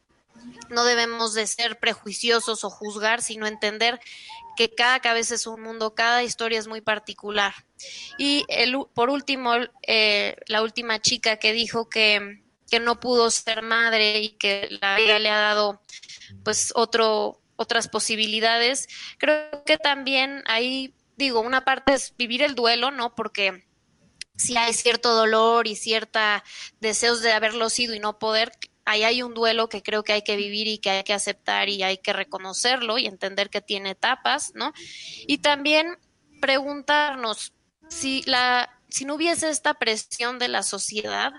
no 0.71 0.85
debemos 0.85 1.35
de 1.35 1.47
ser 1.47 1.79
prejuiciosos 1.79 2.65
o 2.65 2.71
juzgar, 2.71 3.23
sino 3.23 3.47
entender 3.47 4.01
que 4.59 4.75
cada 4.75 4.99
cabeza 4.99 5.37
es 5.37 5.47
un 5.47 5.63
mundo, 5.63 5.95
cada 5.95 6.25
historia 6.25 6.59
es 6.59 6.67
muy 6.67 6.81
particular. 6.81 7.55
Y 8.19 8.45
el, 8.49 8.77
por 8.93 9.09
último, 9.09 9.53
eh, 9.87 10.35
la 10.49 10.65
última 10.65 11.01
chica 11.01 11.37
que 11.37 11.53
dijo 11.53 11.89
que, 11.89 12.43
que 12.69 12.81
no 12.81 12.99
pudo 12.99 13.31
ser 13.31 13.63
madre 13.63 14.19
y 14.19 14.31
que 14.31 14.67
la 14.81 14.97
vida 14.97 15.21
le 15.21 15.31
ha 15.31 15.39
dado 15.39 15.81
pues 16.43 16.73
otro, 16.75 17.41
otras 17.55 17.87
posibilidades, 17.87 18.89
creo 19.17 19.63
que 19.65 19.77
también 19.77 20.43
ahí, 20.47 20.93
digo, 21.17 21.39
una 21.39 21.65
parte 21.65 21.95
es 21.95 22.13
vivir 22.17 22.43
el 22.43 22.57
duelo, 22.57 22.91
¿no? 22.91 23.15
Porque 23.15 23.65
si 24.35 24.57
hay 24.57 24.73
cierto 24.73 25.15
dolor 25.15 25.69
y 25.69 25.77
cierta 25.77 26.43
deseos 26.81 27.23
de 27.23 27.31
haberlo 27.31 27.71
sido 27.71 27.95
y 27.95 28.01
no 28.01 28.19
poder, 28.19 28.51
ahí 28.89 29.05
hay 29.05 29.23
un 29.23 29.35
duelo 29.35 29.69
que 29.69 29.83
creo 29.83 30.03
que 30.03 30.15
hay 30.15 30.23
que 30.23 30.37
vivir 30.37 30.67
y 30.67 30.79
que 30.79 30.89
hay 30.89 31.05
que 31.05 31.13
aceptar 31.13 31.69
y 31.69 31.83
hay 31.83 31.99
que 31.99 32.15
reconocerlo 32.15 32.97
y 32.97 33.07
entender 33.07 33.51
que 33.51 33.61
tiene 33.61 33.91
etapas, 33.91 34.53
¿no? 34.55 34.73
Y 35.27 35.39
también 35.39 35.99
preguntarnos 36.41 37.53
si 37.89 38.23
la 38.23 38.71
si 38.89 39.05
no 39.05 39.17
hubiese 39.17 39.51
esta 39.51 39.75
presión 39.75 40.39
de 40.39 40.49
la 40.49 40.63
sociedad, 40.63 41.33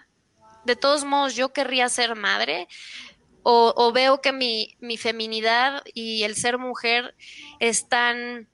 de 0.66 0.76
todos 0.76 1.06
modos 1.06 1.36
yo 1.36 1.52
querría 1.52 1.90
ser 1.90 2.16
madre 2.16 2.68
o, 3.42 3.92
veo 3.94 4.22
que 4.22 4.32
mi, 4.32 4.78
mi 4.80 4.98
feminidad 4.98 5.82
y 5.96 6.22
el 6.22 6.36
ser 6.36 6.60
mujer 6.60 7.16
están 7.60 8.48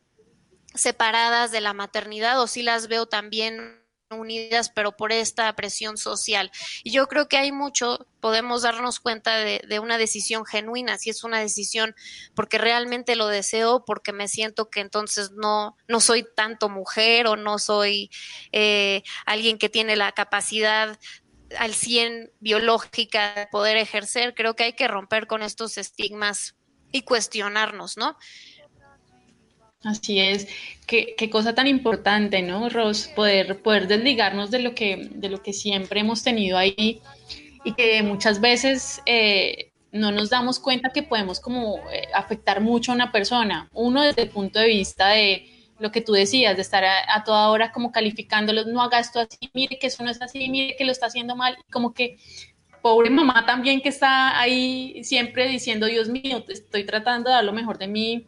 separadas 0.73 1.51
de 1.51 1.59
la 1.59 1.73
maternidad 1.73 2.39
o 2.39 2.47
si 2.47 2.63
las 2.63 2.87
veo 2.87 3.05
también 3.05 3.84
unidas, 4.11 4.69
pero 4.69 4.95
por 4.95 5.11
esta 5.11 5.53
presión 5.55 5.97
social. 5.97 6.51
Y 6.83 6.91
yo 6.91 7.07
creo 7.07 7.27
que 7.27 7.37
hay 7.37 7.51
mucho, 7.51 8.05
podemos 8.19 8.61
darnos 8.61 8.99
cuenta 8.99 9.37
de, 9.37 9.61
de, 9.67 9.79
una 9.79 9.97
decisión 9.97 10.45
genuina, 10.45 10.97
si 10.97 11.09
es 11.09 11.23
una 11.23 11.39
decisión 11.39 11.95
porque 12.35 12.57
realmente 12.57 13.15
lo 13.15 13.27
deseo, 13.27 13.83
porque 13.85 14.13
me 14.13 14.27
siento 14.27 14.69
que 14.69 14.81
entonces 14.81 15.31
no, 15.31 15.75
no 15.87 15.99
soy 15.99 16.25
tanto 16.35 16.69
mujer 16.69 17.27
o 17.27 17.35
no 17.35 17.59
soy 17.59 18.09
eh, 18.51 19.03
alguien 19.25 19.57
que 19.57 19.69
tiene 19.69 19.95
la 19.95 20.11
capacidad 20.11 20.99
al 21.57 21.73
100 21.73 22.31
biológica 22.39 23.35
de 23.35 23.47
poder 23.47 23.77
ejercer, 23.77 24.33
creo 24.35 24.55
que 24.55 24.65
hay 24.65 24.73
que 24.73 24.87
romper 24.87 25.27
con 25.27 25.41
estos 25.41 25.77
estigmas 25.77 26.55
y 26.91 27.01
cuestionarnos, 27.01 27.97
¿no? 27.97 28.17
Así 29.85 30.19
es, 30.19 30.47
qué, 30.87 31.13
qué, 31.15 31.29
cosa 31.29 31.53
tan 31.53 31.67
importante, 31.67 32.41
¿no, 32.41 32.69
Ros? 32.69 33.07
Poder, 33.15 33.61
poder 33.61 33.87
desligarnos 33.87 34.49
de 34.49 34.59
lo, 34.59 34.73
que, 34.73 35.09
de 35.11 35.29
lo 35.29 35.43
que 35.43 35.53
siempre 35.53 35.99
hemos 35.99 36.23
tenido 36.23 36.57
ahí 36.57 37.01
y 37.63 37.73
que 37.73 38.01
muchas 38.01 38.41
veces 38.41 38.99
eh, 39.05 39.71
no 39.91 40.11
nos 40.11 40.31
damos 40.31 40.59
cuenta 40.59 40.89
que 40.89 41.03
podemos 41.03 41.39
como 41.39 41.77
eh, 41.91 42.07
afectar 42.15 42.61
mucho 42.61 42.91
a 42.91 42.95
una 42.95 43.11
persona. 43.11 43.69
Uno 43.73 44.01
desde 44.01 44.23
el 44.23 44.29
punto 44.29 44.57
de 44.57 44.67
vista 44.67 45.09
de 45.09 45.51
lo 45.77 45.91
que 45.91 46.01
tú 46.01 46.13
decías, 46.13 46.55
de 46.55 46.63
estar 46.63 46.83
a, 46.83 47.23
toda 47.23 47.49
hora 47.49 47.71
como 47.71 47.91
calificándolos, 47.91 48.65
no 48.65 48.81
haga 48.81 48.99
esto 48.99 49.19
así, 49.19 49.51
mire 49.53 49.77
que 49.77 49.87
eso 49.87 50.03
no 50.03 50.09
es 50.09 50.19
así, 50.19 50.49
mire 50.49 50.75
que 50.77 50.85
lo 50.85 50.91
está 50.91 51.05
haciendo 51.07 51.35
mal, 51.35 51.57
como 51.71 51.93
que 51.93 52.17
pobre 52.81 53.11
mamá 53.11 53.45
también 53.45 53.81
que 53.81 53.89
está 53.89 54.39
ahí 54.39 55.03
siempre 55.03 55.47
diciendo, 55.47 55.85
Dios 55.85 56.09
mío, 56.09 56.43
estoy 56.47 56.85
tratando 56.85 57.29
de 57.29 57.35
dar 57.35 57.43
lo 57.43 57.53
mejor 57.53 57.77
de 57.77 57.87
mí 57.87 58.25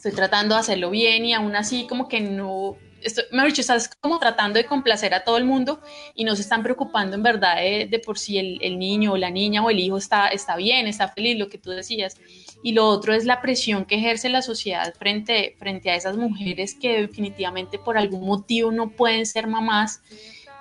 estoy 0.00 0.12
tratando 0.12 0.54
de 0.54 0.60
hacerlo 0.62 0.88
bien 0.88 1.26
y 1.26 1.34
aún 1.34 1.54
así 1.54 1.86
como 1.86 2.08
que 2.08 2.22
no, 2.22 2.78
estoy, 3.02 3.24
me 3.32 3.44
dicho, 3.44 3.60
estás 3.60 3.90
como 4.00 4.18
tratando 4.18 4.58
de 4.58 4.64
complacer 4.64 5.12
a 5.12 5.24
todo 5.24 5.36
el 5.36 5.44
mundo 5.44 5.82
y 6.14 6.24
no 6.24 6.34
se 6.36 6.40
están 6.40 6.62
preocupando 6.62 7.16
en 7.16 7.22
verdad 7.22 7.56
de, 7.56 8.02
por 8.02 8.18
si 8.18 8.38
el, 8.38 8.58
el, 8.62 8.78
niño 8.78 9.12
o 9.12 9.18
la 9.18 9.28
niña 9.28 9.62
o 9.62 9.68
el 9.68 9.78
hijo 9.78 9.98
está, 9.98 10.28
está 10.28 10.56
bien, 10.56 10.86
está 10.86 11.08
feliz, 11.08 11.38
lo 11.38 11.50
que 11.50 11.58
tú 11.58 11.68
decías. 11.68 12.16
Y 12.62 12.72
lo 12.72 12.88
otro 12.88 13.12
es 13.12 13.26
la 13.26 13.42
presión 13.42 13.84
que 13.84 13.96
ejerce 13.96 14.30
la 14.30 14.40
sociedad 14.40 14.94
frente, 14.94 15.54
frente 15.58 15.90
a 15.90 15.96
esas 15.96 16.16
mujeres 16.16 16.74
que 16.74 17.02
definitivamente 17.02 17.78
por 17.78 17.98
algún 17.98 18.24
motivo 18.24 18.72
no 18.72 18.92
pueden 18.92 19.26
ser 19.26 19.48
mamás 19.48 20.00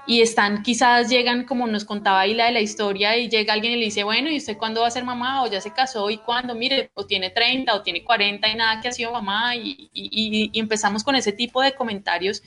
y 0.09 0.23
están, 0.23 0.63
quizás 0.63 1.07
llegan, 1.07 1.43
como 1.43 1.67
nos 1.67 1.85
contaba 1.85 2.21
ahí 2.21 2.33
la 2.33 2.47
de 2.47 2.51
la 2.51 2.61
historia, 2.61 3.15
y 3.15 3.29
llega 3.29 3.53
alguien 3.53 3.73
y 3.73 3.75
le 3.75 3.85
dice, 3.85 4.03
bueno, 4.03 4.31
¿y 4.31 4.37
usted 4.37 4.57
cuándo 4.57 4.81
va 4.81 4.87
a 4.87 4.91
ser 4.91 5.03
mamá? 5.03 5.43
O 5.43 5.47
ya 5.47 5.61
se 5.61 5.71
casó, 5.71 6.09
¿y 6.09 6.17
cuándo? 6.17 6.55
Mire, 6.55 6.89
o 6.95 7.05
tiene 7.05 7.29
30 7.29 7.75
o 7.75 7.83
tiene 7.83 8.03
40 8.03 8.47
y 8.47 8.55
nada 8.55 8.81
que 8.81 8.87
ha 8.87 8.91
sido 8.91 9.11
mamá, 9.11 9.55
y, 9.55 10.49
empezamos 10.55 11.03
con 11.03 11.13
ese 11.13 11.31
tipo 11.31 11.61
de 11.61 11.73
comentarios 11.73 12.41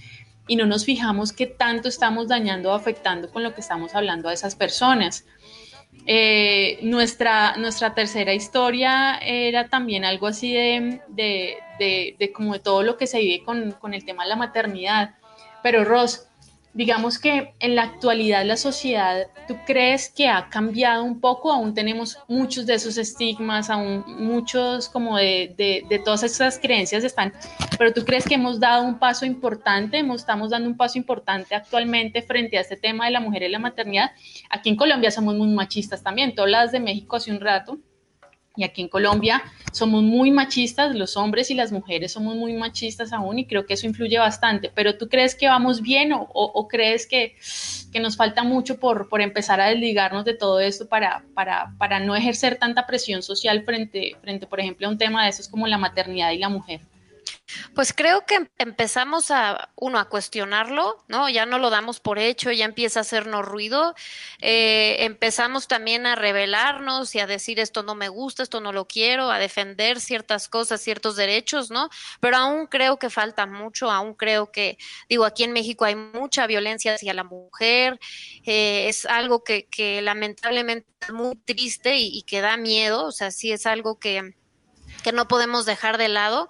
y 0.48 0.56
no 0.56 0.66
nos 0.66 0.84
fijamos 0.84 1.32
qué 1.32 1.46
tanto 1.46 1.88
estamos 1.88 2.26
dañando 2.26 2.72
o 2.72 2.74
afectando 2.74 3.30
con 3.30 3.44
lo 3.44 3.54
que 3.54 3.60
estamos 3.60 3.94
hablando 3.94 4.28
a 4.28 4.32
esas 4.32 4.56
personas. 4.56 5.24
Eh, 6.06 6.80
nuestra, 6.82 7.56
nuestra 7.58 7.94
tercera 7.94 8.34
historia 8.34 9.18
era 9.18 9.68
también 9.68 10.04
algo 10.04 10.26
así 10.26 10.52
de, 10.52 11.00
de, 11.06 11.58
de, 11.78 12.16
de, 12.18 12.32
como 12.32 12.54
de 12.54 12.58
todo 12.58 12.82
lo 12.82 12.96
que 12.96 13.06
se 13.06 13.20
vive 13.20 13.44
con, 13.44 13.70
con 13.70 13.94
el 13.94 14.04
tema 14.04 14.24
de 14.24 14.30
la 14.30 14.36
maternidad. 14.36 15.14
Pero 15.62 15.84
Ross, 15.84 16.26
digamos 16.74 17.18
que 17.18 17.54
en 17.60 17.76
la 17.76 17.82
actualidad 17.82 18.44
la 18.44 18.56
sociedad, 18.56 19.26
¿tú 19.46 19.56
crees 19.66 20.08
que 20.08 20.28
ha 20.28 20.48
cambiado 20.48 21.04
un 21.04 21.20
poco? 21.20 21.52
Aún 21.52 21.74
tenemos 21.74 22.18
muchos 22.28 22.66
de 22.66 22.74
esos 22.74 22.96
estigmas, 22.96 23.68
aún 23.68 24.04
muchos 24.06 24.88
como 24.88 25.16
de, 25.16 25.54
de, 25.56 25.98
todas 25.98 26.22
esas 26.22 26.58
creencias 26.58 27.04
están, 27.04 27.32
pero 27.78 27.92
¿tú 27.92 28.04
crees 28.04 28.24
que 28.24 28.34
hemos 28.34 28.58
dado 28.58 28.84
un 28.84 28.98
paso 28.98 29.26
importante? 29.26 30.02
Estamos 30.14 30.50
dando 30.50 30.68
un 30.68 30.76
paso 30.76 30.98
importante 30.98 31.54
actualmente 31.54 32.22
frente 32.22 32.56
a 32.58 32.62
este 32.62 32.76
tema 32.76 33.06
de 33.06 33.10
la 33.10 33.20
mujer 33.20 33.42
y 33.42 33.48
la 33.48 33.58
maternidad. 33.58 34.12
Aquí 34.50 34.70
en 34.70 34.76
Colombia 34.76 35.10
somos 35.10 35.34
muy 35.36 35.48
machistas 35.48 36.02
también, 36.02 36.34
todas 36.34 36.50
las 36.50 36.72
de 36.72 36.80
México 36.80 37.16
hace 37.16 37.30
un 37.30 37.40
rato 37.40 37.78
y 38.56 38.64
aquí 38.64 38.82
en 38.82 38.88
Colombia 38.88 39.42
somos 39.72 40.02
muy 40.02 40.30
machistas, 40.30 40.94
los 40.94 41.16
hombres 41.16 41.50
y 41.50 41.54
las 41.54 41.72
mujeres 41.72 42.12
somos 42.12 42.36
muy 42.36 42.52
machistas 42.52 43.12
aún 43.12 43.38
y 43.38 43.46
creo 43.46 43.64
que 43.64 43.74
eso 43.74 43.86
influye 43.86 44.18
bastante. 44.18 44.70
Pero 44.74 44.98
¿tú 44.98 45.08
crees 45.08 45.34
que 45.34 45.48
vamos 45.48 45.80
bien 45.80 46.12
o, 46.12 46.22
o, 46.22 46.44
o 46.44 46.68
crees 46.68 47.06
que, 47.06 47.36
que, 47.92 48.00
nos 48.00 48.16
falta 48.16 48.42
mucho 48.42 48.78
por, 48.78 49.08
por, 49.08 49.22
empezar 49.22 49.60
a 49.60 49.68
desligarnos 49.68 50.24
de 50.24 50.34
todo 50.34 50.60
esto 50.60 50.86
para, 50.88 51.24
para, 51.34 51.72
para 51.78 52.00
no 52.00 52.14
ejercer 52.14 52.56
tanta 52.56 52.86
presión 52.86 53.22
social 53.22 53.62
frente, 53.64 54.16
frente, 54.20 54.46
por 54.46 54.60
ejemplo, 54.60 54.86
a 54.86 54.90
un 54.90 54.98
tema 54.98 55.24
de 55.24 55.30
esos 55.30 55.48
como 55.48 55.66
la 55.66 55.78
maternidad 55.78 56.32
y 56.32 56.38
la 56.38 56.48
mujer? 56.48 56.80
Pues 57.74 57.92
creo 57.92 58.24
que 58.26 58.50
empezamos 58.58 59.30
a, 59.30 59.70
uno, 59.76 59.98
a 59.98 60.08
cuestionarlo, 60.08 61.04
¿no? 61.08 61.28
Ya 61.28 61.46
no 61.46 61.58
lo 61.58 61.70
damos 61.70 62.00
por 62.00 62.18
hecho, 62.18 62.50
ya 62.50 62.64
empieza 62.64 63.00
a 63.00 63.02
hacernos 63.02 63.44
ruido. 63.44 63.94
Eh, 64.40 64.96
empezamos 65.00 65.68
también 65.68 66.06
a 66.06 66.14
rebelarnos 66.14 67.14
y 67.14 67.20
a 67.20 67.26
decir 67.26 67.60
esto 67.60 67.82
no 67.82 67.94
me 67.94 68.08
gusta, 68.08 68.42
esto 68.42 68.60
no 68.60 68.72
lo 68.72 68.86
quiero, 68.86 69.30
a 69.30 69.38
defender 69.38 70.00
ciertas 70.00 70.48
cosas, 70.48 70.80
ciertos 70.80 71.16
derechos, 71.16 71.70
¿no? 71.70 71.88
Pero 72.20 72.36
aún 72.36 72.66
creo 72.66 72.98
que 72.98 73.10
falta 73.10 73.46
mucho, 73.46 73.90
aún 73.90 74.14
creo 74.14 74.50
que, 74.50 74.78
digo, 75.08 75.24
aquí 75.24 75.44
en 75.44 75.52
México 75.52 75.84
hay 75.84 75.94
mucha 75.94 76.46
violencia 76.46 76.94
hacia 76.94 77.14
la 77.14 77.24
mujer, 77.24 77.98
eh, 78.44 78.88
es 78.88 79.06
algo 79.06 79.44
que, 79.44 79.66
que 79.66 80.02
lamentablemente 80.02 80.88
es 81.00 81.12
muy 81.12 81.36
triste 81.36 81.96
y, 81.96 82.18
y 82.18 82.22
que 82.22 82.40
da 82.40 82.56
miedo, 82.56 83.06
o 83.06 83.12
sea, 83.12 83.30
sí 83.30 83.52
es 83.52 83.66
algo 83.66 83.98
que, 83.98 84.34
que 85.02 85.12
no 85.12 85.28
podemos 85.28 85.66
dejar 85.66 85.98
de 85.98 86.08
lado. 86.08 86.48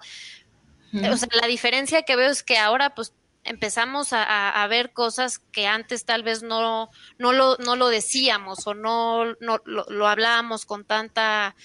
O 0.93 1.17
sea, 1.17 1.27
la 1.41 1.47
diferencia 1.47 2.03
que 2.03 2.15
veo 2.15 2.29
es 2.29 2.43
que 2.43 2.57
ahora 2.57 2.93
pues 2.93 3.13
empezamos 3.43 4.09
a, 4.11 4.65
ver 4.69 4.93
cosas 4.93 5.39
que 5.39 5.67
antes 5.67 6.05
tal 6.05 6.23
vez 6.23 6.43
no, 6.43 6.89
no, 7.17 7.33
lo, 7.33 7.57
no 7.57 7.75
lo 7.75 7.87
decíamos 7.89 8.65
o 8.67 8.73
no, 8.73 9.33
no 9.39 9.59
lo, 9.65 10.07
hablábamos 10.07 10.65
con 10.65 10.85
tanta 10.85 11.55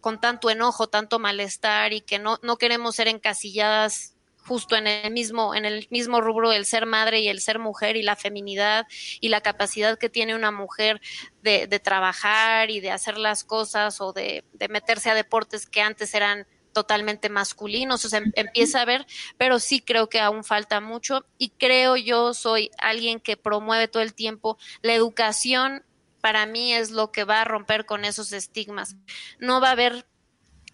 con 0.00 0.20
tanto 0.20 0.50
enojo, 0.50 0.88
tanto 0.88 1.18
malestar 1.18 1.92
y 1.92 2.00
que 2.00 2.20
no, 2.20 2.38
no 2.42 2.58
queremos 2.58 2.94
ser 2.94 3.08
encasilladas 3.08 4.14
justo 4.38 4.76
en 4.76 4.86
el 4.86 5.12
mismo 5.12 5.54
en 5.54 5.64
el 5.64 5.88
mismo 5.90 6.20
rubro 6.20 6.50
del 6.50 6.64
ser 6.64 6.86
madre 6.86 7.20
y 7.20 7.28
el 7.28 7.40
ser 7.40 7.58
mujer 7.58 7.96
y 7.96 8.02
la 8.02 8.14
feminidad 8.14 8.86
y 9.20 9.28
la 9.30 9.40
capacidad 9.40 9.98
que 9.98 10.08
tiene 10.08 10.36
una 10.36 10.52
mujer 10.52 11.00
de, 11.42 11.66
de 11.66 11.80
trabajar 11.80 12.70
y 12.70 12.78
de 12.78 12.92
hacer 12.92 13.18
las 13.18 13.42
cosas 13.42 14.00
o 14.00 14.12
de, 14.12 14.44
de 14.52 14.68
meterse 14.68 15.10
a 15.10 15.14
deportes 15.14 15.66
que 15.66 15.82
antes 15.82 16.14
eran 16.14 16.46
totalmente 16.76 17.30
masculinos, 17.30 18.04
o 18.04 18.10
sea, 18.10 18.18
em, 18.18 18.30
empieza 18.34 18.82
a 18.82 18.84
ver, 18.84 19.06
pero 19.38 19.58
sí 19.58 19.80
creo 19.80 20.10
que 20.10 20.20
aún 20.20 20.44
falta 20.44 20.78
mucho 20.82 21.24
y 21.38 21.48
creo 21.48 21.96
yo 21.96 22.34
soy 22.34 22.70
alguien 22.76 23.18
que 23.18 23.38
promueve 23.38 23.88
todo 23.88 24.02
el 24.02 24.12
tiempo 24.12 24.58
la 24.82 24.92
educación 24.92 25.82
para 26.20 26.44
mí 26.44 26.74
es 26.74 26.90
lo 26.90 27.12
que 27.12 27.24
va 27.24 27.40
a 27.40 27.44
romper 27.44 27.86
con 27.86 28.04
esos 28.04 28.32
estigmas. 28.32 28.96
No 29.38 29.62
va 29.62 29.68
a 29.68 29.72
haber 29.72 30.06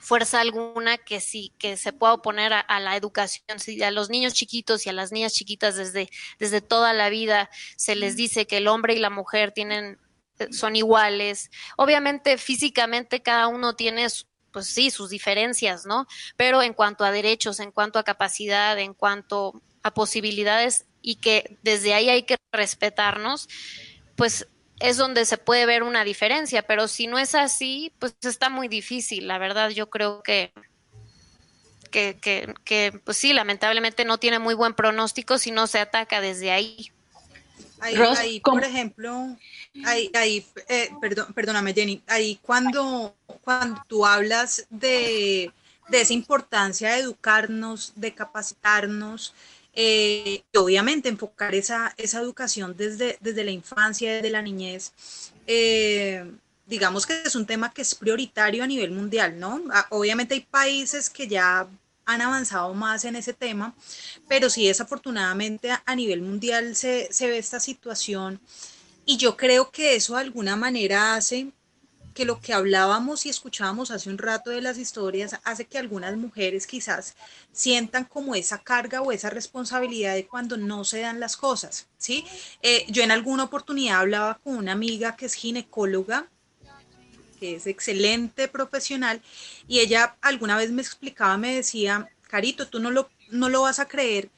fuerza 0.01 0.41
alguna 0.41 0.99
que 0.99 1.21
sí 1.21 1.53
que 1.57 1.77
se 1.77 1.93
pueda 1.93 2.15
oponer 2.15 2.53
a, 2.53 2.59
a, 2.59 2.81
la 2.81 2.97
educación 2.97 3.61
si 3.61 3.81
a 3.85 3.93
los 3.93 4.11
niños 4.11 4.35
chiquitos 4.35 4.85
y 4.85 4.89
a 4.89 4.93
las 4.93 5.13
niñas 5.13 5.35
chiquitas 5.35 5.77
desde 5.77 6.09
desde 6.41 6.61
toda 6.61 6.93
la 6.93 7.11
vida 7.11 7.49
se 7.77 7.95
les 7.95 8.17
dice 8.17 8.49
que 8.49 8.57
el 8.57 8.67
hombre 8.67 8.95
y 8.95 8.99
la 8.99 9.11
mujer 9.11 9.53
tienen 9.53 10.01
son 10.51 10.75
iguales. 10.75 11.51
Obviamente 11.77 12.39
físicamente 12.39 13.23
cada 13.23 13.47
uno 13.47 13.77
tiene 13.77 14.09
pues 14.53 14.67
sí, 14.67 14.91
sus 14.91 15.11
diferencias, 15.11 15.87
¿no? 15.87 16.07
Pero 16.37 16.63
en 16.63 16.75
cuanto 16.75 17.05
a 17.05 17.11
derechos, 17.11 17.61
en 17.61 17.73
cuanto 17.73 17.99
a 17.99 18.05
capacidad, 18.05 18.79
en 18.79 18.95
cuanto 18.95 19.61
a 19.83 19.95
posibilidades 19.95 20.85
y 21.01 21.17
que 21.17 21.59
desde 21.63 21.95
ahí 21.95 22.11
hay 22.11 22.23
que 22.23 22.37
respetarnos, 22.53 23.49
pues 24.17 24.47
es 24.79 24.97
donde 24.97 25.25
se 25.25 25.39
puede 25.39 25.67
ver 25.67 25.83
una 25.83 26.05
diferencia, 26.05 26.63
pero 26.63 26.89
si 26.89 27.07
no 27.07 27.19
es 27.19 27.35
así, 27.35 27.93
pues 27.99 28.15
está 28.23 28.51
muy 28.51 28.69
difícil, 28.69 29.27
la 29.27 29.39
verdad 29.39 29.71
yo 29.71 29.91
creo 29.91 30.23
que 30.23 30.53
que, 31.93 33.01
pues 33.05 33.17
sí, 33.17 33.33
lamentablemente 33.33 34.05
no 34.05 34.19
tiene 34.19 34.39
muy 34.39 34.55
buen 34.55 34.75
pronóstico 34.75 35.39
si 35.39 35.51
no 35.51 35.67
se 35.67 35.79
ataca 35.79 36.21
desde 36.21 36.51
ahí. 36.51 36.91
Ahí, 37.83 37.97
ahí, 37.97 38.41
por 38.41 38.63
ejemplo, 38.63 39.37
ahí, 39.85 40.09
ahí 40.15 40.47
eh, 40.69 40.91
perdón, 41.01 41.33
perdóname 41.35 41.75
Jenny, 41.75 42.01
ahí 42.07 42.39
cuando, 42.41 43.17
cuando 43.43 43.83
tú 43.89 44.07
hablas 44.07 44.67
de, 44.71 45.51
de 45.89 46.01
esa 46.01 46.13
importancia 46.13 46.93
de 46.93 47.01
educarnos, 47.01 47.93
de 47.97 48.15
capacitarnos, 48.15 49.35
eh, 49.75 50.45
y 50.53 50.57
obviamente 50.59 51.09
enfocar 51.09 51.57
esa, 51.57 51.93
esa 51.97 52.21
educación 52.21 52.77
desde, 52.77 53.19
desde 53.21 53.43
la 53.43 53.51
infancia, 53.51 54.15
desde 54.15 54.31
la 54.31 54.43
niñez, 54.43 54.93
eh, 55.49 56.31
digamos 56.67 57.05
que 57.05 57.23
es 57.23 57.35
un 57.35 57.47
tema 57.47 57.73
que 57.73 57.83
es 57.83 57.97
prioritario 57.97 58.63
a 58.63 58.67
nivel 58.69 58.93
mundial, 58.93 59.41
¿no? 59.41 59.61
Ah, 59.73 59.87
obviamente 59.91 60.35
hay 60.35 60.43
países 60.43 61.11
que 61.11 61.27
ya 61.27 61.67
han 62.05 62.21
avanzado 62.21 62.75
más 62.75 63.05
en 63.05 63.17
ese 63.17 63.33
tema, 63.33 63.75
pero 64.29 64.51
sí 64.51 64.67
desafortunadamente 64.67 65.71
a, 65.85 65.95
nivel 65.95 66.23
mundial 66.23 66.75
se, 66.77 67.09
ve 67.21 67.39
esta 67.39 67.61
situación 67.61 68.41
y 69.05 69.17
yo 69.17 69.37
creo 69.37 69.71
que 69.71 69.97
eso 69.97 70.15
de 70.15 70.23
alguna 70.23 70.57
manera 70.57 71.15
hace 71.15 71.53
que 72.15 72.25
lo 72.27 72.41
que 72.41 72.53
hablábamos 72.53 73.25
y 73.25 73.31
escuchábamos 73.31 73.91
hace 73.91 74.11
un 74.11 74.19
rato 74.19 74.51
de 74.51 74.61
las 74.61 74.77
historias 74.77 75.39
hace 75.45 75.65
que 75.65 75.79
algunas 75.79 76.17
mujeres 76.17 76.67
quizás 76.67 77.15
sientan 77.53 78.05
como 78.05 78.35
esa 78.35 78.59
carga 78.59 79.01
o 79.01 79.13
esa 79.13 79.31
responsabilidad 79.31 80.15
de 80.15 80.27
cuando 80.27 80.57
no 80.59 80.85
se 80.85 81.01
dan 81.01 81.21
las 81.21 81.37
cosas, 81.37 81.87
¿sí? 81.97 82.27
Eh, 82.61 82.85
yo 82.89 83.03
en 83.03 83.13
alguna 83.13 83.45
oportunidad 83.45 84.01
hablaba 84.01 84.39
con 84.45 84.57
una 84.57 84.73
amiga 84.73 85.17
que 85.17 85.27
es 85.27 85.35
ginecóloga 85.35 86.29
que 87.43 87.57
es 87.57 87.67
excelente 87.67 88.47
profesional, 88.47 89.21
y 89.67 89.81
ella 89.81 90.15
alguna 90.21 90.57
vez 90.57 90.71
me 90.71 90.81
explicaba, 90.81 91.37
me 91.37 91.57
decía, 91.57 92.09
Carito, 92.29 92.69
tú 92.69 92.79
no 92.79 92.93
lo, 92.93 93.11
no 93.33 93.49
lo 93.49 93.63
vas 93.63 93.81
a 93.81 93.89
creer, 93.89 94.31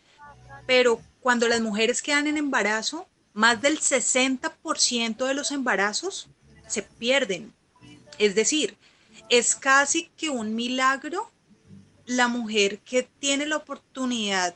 pero 0.66 1.02
cuando 1.20 1.46
las 1.46 1.60
mujeres 1.60 2.00
quedan 2.00 2.28
en 2.28 2.38
embarazo, 2.38 3.06
más 3.34 3.60
del 3.60 3.78
60% 3.78 5.26
de 5.26 5.34
los 5.34 5.52
embarazos 5.52 6.30
se 6.66 6.80
pierden. 6.80 7.52
Es 8.18 8.34
decir, 8.34 8.74
es 9.28 9.54
casi 9.54 10.10
que 10.16 10.30
un 10.30 10.54
milagro 10.54 11.30
la 12.06 12.28
mujer 12.28 12.78
que 12.78 13.02
tiene 13.02 13.44
la 13.44 13.58
oportunidad 13.58 14.54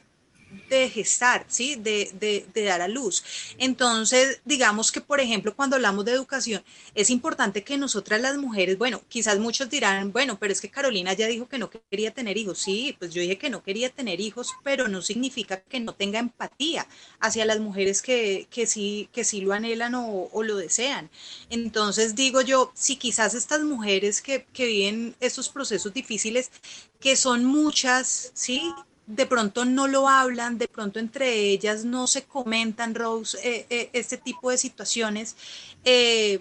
de 0.69 0.89
gestar, 0.89 1.45
¿sí? 1.49 1.77
De, 1.77 2.11
de, 2.19 2.47
de, 2.53 2.65
dar 2.65 2.81
a 2.83 2.89
luz. 2.89 3.23
Entonces, 3.59 4.41
digamos 4.45 4.93
que, 4.93 5.01
por 5.01 5.21
ejemplo, 5.21 5.55
cuando 5.55 5.77
hablamos 5.77 6.05
de 6.05 6.13
educación, 6.13 6.63
es 6.95 7.11
importante 7.11 7.65
que 7.65 7.79
nosotras 7.79 8.21
las 8.21 8.37
mujeres, 8.37 8.79
bueno, 8.79 9.03
quizás 9.09 9.39
muchos 9.39 9.69
dirán, 9.71 10.13
bueno, 10.13 10.39
pero 10.39 10.53
es 10.53 10.61
que 10.61 10.71
Carolina 10.71 11.13
ya 11.13 11.27
dijo 11.27 11.49
que 11.49 11.59
no 11.59 11.71
quería 11.71 12.13
tener 12.13 12.37
hijos. 12.37 12.59
Sí, 12.59 12.97
pues 12.99 13.13
yo 13.13 13.23
dije 13.23 13.39
que 13.39 13.51
no 13.51 13.63
quería 13.63 13.91
tener 13.91 14.21
hijos, 14.21 14.49
pero 14.63 14.89
no 14.89 15.03
significa 15.03 15.61
que 15.61 15.81
no 15.81 15.95
tenga 15.95 16.19
empatía 16.19 16.87
hacia 17.21 17.45
las 17.45 17.61
mujeres 17.61 18.03
que, 18.03 18.47
que 18.51 18.67
sí, 18.67 19.09
que 19.13 19.25
sí 19.25 19.41
lo 19.41 19.53
anhelan 19.53 19.95
o, 19.95 20.31
lo 20.43 20.57
desean. 20.57 21.11
Entonces, 21.51 22.15
digo 22.15 22.41
yo, 22.41 22.73
si 22.75 22.97
quizás 22.97 23.35
estas 23.35 23.63
mujeres 23.63 24.23
que, 24.23 24.47
que 24.53 24.67
viven 24.67 25.15
estos 25.21 25.49
procesos 25.49 25.93
difíciles, 25.93 26.51
que 27.01 27.17
son 27.17 27.45
muchas, 27.45 28.31
¿sí? 28.35 28.63
De 29.09 29.25
pronto 29.25 29.65
no 29.65 29.89
lo 29.89 30.07
hablan, 30.09 30.59
de 30.59 30.69
pronto 30.69 30.99
entre 30.99 31.33
ellas 31.51 31.85
no 31.85 32.07
se 32.07 32.25
comentan, 32.25 32.95
Rose, 32.95 33.39
eh, 33.43 33.67
eh, 33.71 33.91
este 33.95 34.19
tipo 34.19 34.51
de 34.51 34.59
situaciones. 34.59 35.35
Eh, 35.85 36.41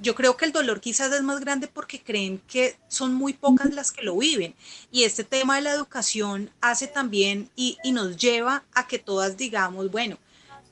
yo 0.00 0.14
creo 0.14 0.36
que 0.36 0.46
el 0.46 0.52
dolor 0.52 0.80
quizás 0.80 1.12
es 1.12 1.22
más 1.22 1.38
grande 1.40 1.68
porque 1.68 2.02
creen 2.02 2.40
que 2.48 2.76
son 2.88 3.14
muy 3.14 3.34
pocas 3.34 3.72
las 3.74 3.92
que 3.92 4.02
lo 4.02 4.16
viven. 4.16 4.54
Y 4.90 5.04
este 5.04 5.22
tema 5.22 5.56
de 5.56 5.62
la 5.62 5.72
educación 5.72 6.50
hace 6.60 6.88
también 6.88 7.50
y, 7.54 7.76
y 7.84 7.92
nos 7.92 8.16
lleva 8.16 8.64
a 8.72 8.88
que 8.88 8.98
todas 8.98 9.36
digamos, 9.36 9.90
bueno, 9.90 10.18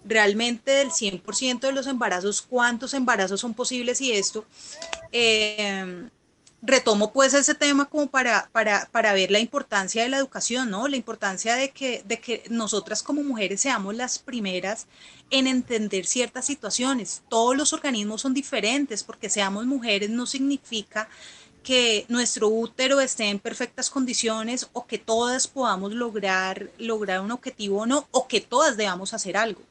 realmente 0.05 0.73
del 0.73 0.91
100% 0.91 1.61
de 1.61 1.73
los 1.73 1.87
embarazos, 1.87 2.41
¿cuántos 2.41 2.95
embarazos 2.95 3.41
son 3.41 3.53
posibles 3.53 4.01
y 4.01 4.13
esto? 4.13 4.47
Retomo 6.63 7.13
pues 7.13 7.35
ese 7.35 7.55
tema 7.55 7.87
como 7.87 8.09
para, 8.09 8.49
para, 8.53 8.89
para, 8.93 9.13
ver 9.15 9.31
la 9.31 9.39
importancia 9.39 10.03
de 10.03 10.09
la 10.09 10.19
educación, 10.19 10.71
¿no? 10.71 10.89
La 10.89 10.97
importancia 10.97 11.57
de 11.57 11.71
que, 11.71 12.03
de 12.05 12.21
que 12.21 12.45
nosotras 12.51 13.03
como 13.03 13.23
mujeres 13.23 13.63
seamos 13.63 13.95
las 13.95 14.19
primeras 14.19 14.87
en 15.31 15.47
entender 15.47 16.07
ciertas 16.07 16.47
situaciones. 16.47 17.23
Todos 17.29 17.57
los 17.57 17.73
organismos 17.73 18.21
son 18.21 18.35
diferentes, 18.35 19.03
porque 19.05 19.31
seamos 19.31 19.67
mujeres 19.67 20.11
no 20.11 20.27
significa 20.27 21.09
que 21.63 22.07
nuestro 22.09 22.49
útero 22.49 23.01
esté 23.01 23.25
en 23.29 23.39
perfectas 23.39 23.91
condiciones 23.91 24.69
o 24.73 24.87
que 24.87 24.99
todas 24.99 25.47
podamos 25.47 25.93
lograr, 25.93 26.71
lograr 26.79 27.21
un 27.21 27.33
objetivo 27.33 27.81
o 27.81 27.87
no, 27.87 28.09
o 28.11 28.29
que 28.29 28.41
todas 28.41 28.77
debamos 28.77 29.15
hacer 29.15 29.37
algo. 29.37 29.70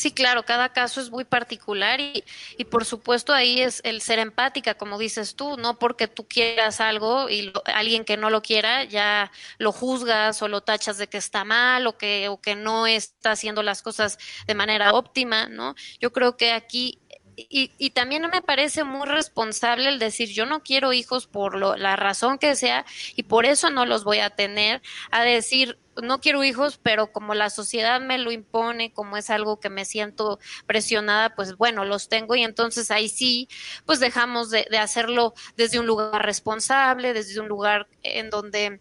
Sí, 0.00 0.12
claro, 0.12 0.44
cada 0.46 0.72
caso 0.72 0.98
es 1.02 1.10
muy 1.10 1.24
particular 1.24 2.00
y, 2.00 2.24
y 2.56 2.64
por 2.64 2.86
supuesto 2.86 3.34
ahí 3.34 3.60
es 3.60 3.82
el 3.84 4.00
ser 4.00 4.18
empática, 4.18 4.74
como 4.74 4.96
dices 4.98 5.36
tú, 5.36 5.58
no 5.58 5.78
porque 5.78 6.08
tú 6.08 6.26
quieras 6.26 6.80
algo 6.80 7.28
y 7.28 7.52
alguien 7.66 8.06
que 8.06 8.16
no 8.16 8.30
lo 8.30 8.40
quiera 8.40 8.84
ya 8.84 9.30
lo 9.58 9.72
juzgas 9.72 10.40
o 10.40 10.48
lo 10.48 10.62
tachas 10.62 10.96
de 10.96 11.08
que 11.08 11.18
está 11.18 11.44
mal 11.44 11.86
o 11.86 11.98
que, 11.98 12.28
o 12.30 12.40
que 12.40 12.54
no 12.54 12.86
está 12.86 13.32
haciendo 13.32 13.62
las 13.62 13.82
cosas 13.82 14.18
de 14.46 14.54
manera 14.54 14.94
óptima, 14.94 15.48
¿no? 15.48 15.74
Yo 16.00 16.12
creo 16.14 16.38
que 16.38 16.52
aquí 16.52 16.99
y, 17.48 17.72
y, 17.78 17.90
también 17.90 18.28
me 18.30 18.42
parece 18.42 18.84
muy 18.84 19.06
responsable 19.06 19.88
el 19.88 19.98
decir 19.98 20.28
yo 20.28 20.46
no 20.46 20.62
quiero 20.62 20.92
hijos 20.92 21.26
por 21.26 21.56
lo, 21.56 21.76
la 21.76 21.96
razón 21.96 22.38
que 22.38 22.56
sea 22.56 22.84
y 23.16 23.22
por 23.24 23.46
eso 23.46 23.70
no 23.70 23.86
los 23.86 24.04
voy 24.04 24.18
a 24.18 24.30
tener, 24.30 24.82
a 25.10 25.22
decir 25.22 25.78
no 26.02 26.20
quiero 26.20 26.44
hijos, 26.44 26.78
pero 26.82 27.12
como 27.12 27.34
la 27.34 27.50
sociedad 27.50 28.00
me 28.00 28.18
lo 28.18 28.30
impone, 28.32 28.92
como 28.92 29.16
es 29.16 29.30
algo 29.30 29.60
que 29.60 29.70
me 29.70 29.84
siento 29.84 30.38
presionada, 30.66 31.34
pues 31.34 31.56
bueno, 31.56 31.84
los 31.84 32.08
tengo 32.08 32.34
y 32.34 32.42
entonces 32.42 32.90
ahí 32.90 33.08
sí, 33.08 33.48
pues 33.86 34.00
dejamos 34.00 34.50
de, 34.50 34.66
hacerlo 34.78 35.34
desde 35.56 35.78
un 35.78 35.86
lugar 35.86 36.24
responsable, 36.24 37.12
desde 37.12 37.40
un 37.40 37.48
lugar 37.48 37.88
en 38.02 38.30
donde 38.30 38.80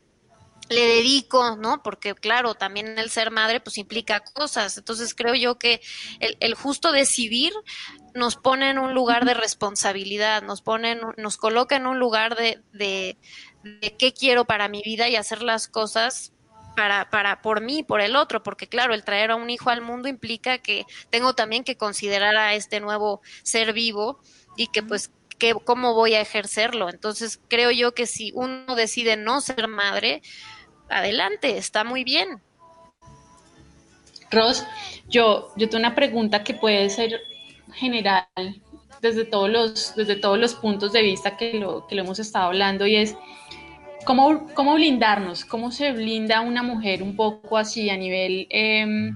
le 0.70 0.82
dedico, 0.82 1.58
¿no? 1.58 1.82
Porque 1.82 2.14
claro, 2.14 2.54
también 2.54 3.00
el 3.00 3.10
ser 3.10 3.32
madre 3.32 3.60
pues 3.60 3.78
implica 3.80 4.20
cosas. 4.20 4.78
Entonces 4.78 5.16
creo 5.16 5.34
yo 5.34 5.58
que 5.58 5.82
el, 6.20 6.38
el, 6.40 6.54
justo 6.54 6.92
decidir 6.92 7.54
nos 8.14 8.36
pone 8.36 8.70
en 8.70 8.80
un 8.80 8.94
lugar 8.94 9.26
de 9.26 9.34
responsabilidad, 9.34 10.42
nos 10.42 10.62
pone, 10.62 11.00
nos 11.18 11.38
coloca 11.38 11.76
en 11.76 11.88
un 11.88 12.00
lugar 12.00 12.36
de, 12.36 12.62
de, 12.74 13.18
qué 13.98 14.14
quiero 14.14 14.46
para 14.46 14.68
mi 14.68 14.82
vida 14.82 15.08
y 15.10 15.16
hacer 15.16 15.42
las 15.42 15.68
cosas 15.68 16.34
para, 16.76 17.10
para, 17.10 17.42
por 17.42 17.62
mí, 17.62 17.84
por 17.84 18.02
el 18.02 18.16
otro, 18.16 18.42
porque 18.44 18.68
claro, 18.68 18.94
el 18.94 19.04
traer 19.04 19.32
a 19.32 19.36
un 19.36 19.50
hijo 19.50 19.70
al 19.70 19.82
mundo 19.82 20.08
implica 20.08 20.60
que 20.60 20.86
tengo 21.10 21.34
también 21.34 21.64
que 21.64 21.78
considerar 21.78 22.36
a 22.38 22.54
este 22.54 22.80
nuevo 22.80 23.22
ser 23.44 23.74
vivo 23.74 24.20
y 24.56 24.68
que 24.68 24.84
pues 24.84 25.12
que, 25.38 25.54
cómo 25.54 25.94
voy 25.94 26.14
a 26.14 26.22
ejercerlo. 26.22 26.90
Entonces 26.90 27.40
creo 27.48 27.72
yo 27.72 27.94
que 27.94 28.06
si 28.06 28.32
uno 28.34 28.76
decide 28.76 29.18
no 29.18 29.42
ser 29.42 29.68
madre, 29.68 30.22
adelante, 30.90 31.58
está 31.58 31.84
muy 31.84 32.04
bien. 32.04 32.42
Ros, 34.32 34.64
yo, 35.08 35.52
yo 35.56 35.70
tengo 35.70 35.80
una 35.80 35.96
pregunta 35.96 36.44
que 36.44 36.54
puede 36.54 36.90
ser 36.90 37.22
general 37.72 38.26
desde 39.02 39.26
todos 39.26 39.50
los, 39.50 39.96
desde 39.96 40.16
todos 40.16 40.38
los 40.38 40.56
puntos 40.56 40.92
de 40.92 41.02
vista 41.02 41.38
que 41.38 41.54
lo, 41.54 41.88
que 41.88 41.96
lo 41.96 42.04
hemos 42.04 42.20
estado 42.20 42.46
hablando 42.46 42.86
y 42.86 42.96
es, 42.96 43.16
¿Cómo, 44.06 44.48
¿Cómo 44.54 44.76
blindarnos? 44.76 45.46
¿Cómo 45.46 45.72
se 45.72 45.92
blinda 45.92 46.42
una 46.42 46.64
mujer 46.64 47.04
un 47.04 47.16
poco 47.16 47.58
así 47.58 47.90
a 47.90 47.98
nivel, 47.98 48.48
eh, 48.50 49.12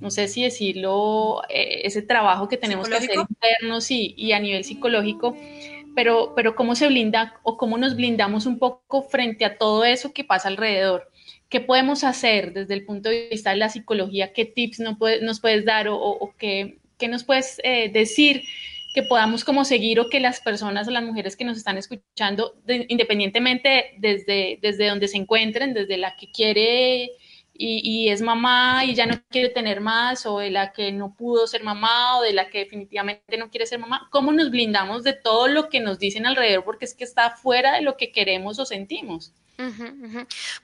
no 0.00 0.10
sé 0.10 0.28
si 0.28 0.42
decirlo, 0.42 1.42
eh, 1.48 1.82
ese 1.84 2.02
trabajo 2.02 2.48
que 2.48 2.56
tenemos 2.56 2.88
que 2.88 2.96
hacer 2.96 3.10
internos 3.14 3.90
y, 3.90 4.14
y, 4.16 4.32
a 4.32 4.40
nivel 4.40 4.64
psicológico, 4.64 5.36
pero, 5.94 6.34
pero 6.34 6.54
cómo 6.54 6.74
se 6.74 6.88
blinda 6.88 7.40
o 7.44 7.56
cómo 7.56 7.78
nos 7.78 7.96
blindamos 7.96 8.46
un 8.46 8.58
poco 8.58 9.02
frente 9.02 9.44
a 9.44 9.56
todo 9.56 9.84
eso 9.84 10.12
que 10.12 10.24
pasa 10.24 10.48
alrededor? 10.48 11.10
¿Qué 11.48 11.60
podemos 11.60 12.02
hacer 12.04 12.52
desde 12.52 12.74
el 12.74 12.84
punto 12.84 13.08
de 13.08 13.28
vista 13.30 13.50
de 13.50 13.56
la 13.56 13.68
psicología? 13.68 14.32
¿Qué 14.32 14.44
tips 14.44 14.80
no 14.80 14.98
puede, 14.98 15.22
nos 15.22 15.40
puedes 15.40 15.64
dar 15.64 15.88
o, 15.88 15.96
o, 15.96 16.10
o 16.10 16.34
qué, 16.36 16.78
qué, 16.98 17.08
nos 17.08 17.24
puedes 17.24 17.60
eh, 17.62 17.90
decir 17.92 18.42
que 18.94 19.02
podamos 19.02 19.44
como 19.44 19.64
seguir 19.64 20.00
o 20.00 20.08
que 20.08 20.20
las 20.20 20.40
personas 20.40 20.88
o 20.88 20.90
las 20.90 21.04
mujeres 21.04 21.36
que 21.36 21.44
nos 21.44 21.58
están 21.58 21.76
escuchando, 21.76 22.54
de, 22.64 22.86
independientemente 22.88 23.94
desde, 23.98 24.58
desde 24.62 24.88
donde 24.88 25.08
se 25.08 25.18
encuentren, 25.18 25.74
desde 25.74 25.98
la 25.98 26.16
que 26.16 26.30
quiere 26.30 27.10
y, 27.58 28.08
es 28.08 28.22
mamá 28.22 28.84
y 28.84 28.94
ya 28.94 29.06
no 29.06 29.20
quiere 29.30 29.48
tener 29.48 29.80
más, 29.80 30.26
o 30.26 30.38
de 30.38 30.50
la 30.50 30.72
que 30.72 30.92
no 30.92 31.14
pudo 31.14 31.46
ser 31.46 31.62
mamá, 31.62 32.18
o 32.18 32.22
de 32.22 32.32
la 32.32 32.48
que 32.48 32.58
definitivamente 32.60 33.36
no 33.36 33.50
quiere 33.50 33.66
ser 33.66 33.78
mamá, 33.78 34.08
¿cómo 34.10 34.32
nos 34.32 34.50
blindamos 34.50 35.02
de 35.02 35.12
todo 35.12 35.48
lo 35.48 35.68
que 35.68 35.80
nos 35.80 35.98
dicen 35.98 36.26
alrededor? 36.26 36.64
Porque 36.64 36.84
es 36.84 36.94
que 36.94 37.04
está 37.04 37.30
fuera 37.30 37.74
de 37.74 37.82
lo 37.82 37.96
que 37.96 38.12
queremos 38.12 38.58
o 38.58 38.66
sentimos. 38.66 39.32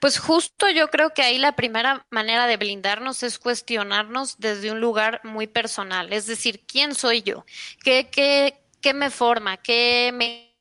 Pues 0.00 0.18
justo 0.18 0.68
yo 0.68 0.88
creo 0.88 1.10
que 1.10 1.22
ahí 1.22 1.38
la 1.38 1.56
primera 1.56 2.06
manera 2.10 2.46
de 2.46 2.58
blindarnos 2.58 3.22
es 3.22 3.38
cuestionarnos 3.38 4.38
desde 4.38 4.70
un 4.70 4.80
lugar 4.80 5.20
muy 5.24 5.46
personal, 5.46 6.12
es 6.12 6.26
decir, 6.26 6.60
¿quién 6.66 6.94
soy 6.94 7.22
yo? 7.22 7.44
¿Qué, 7.82 8.08
qué, 8.10 8.60
qué 8.82 8.92
me 8.92 9.08
forma? 9.08 9.56
¿Qué 9.56 10.10
me 10.12 10.51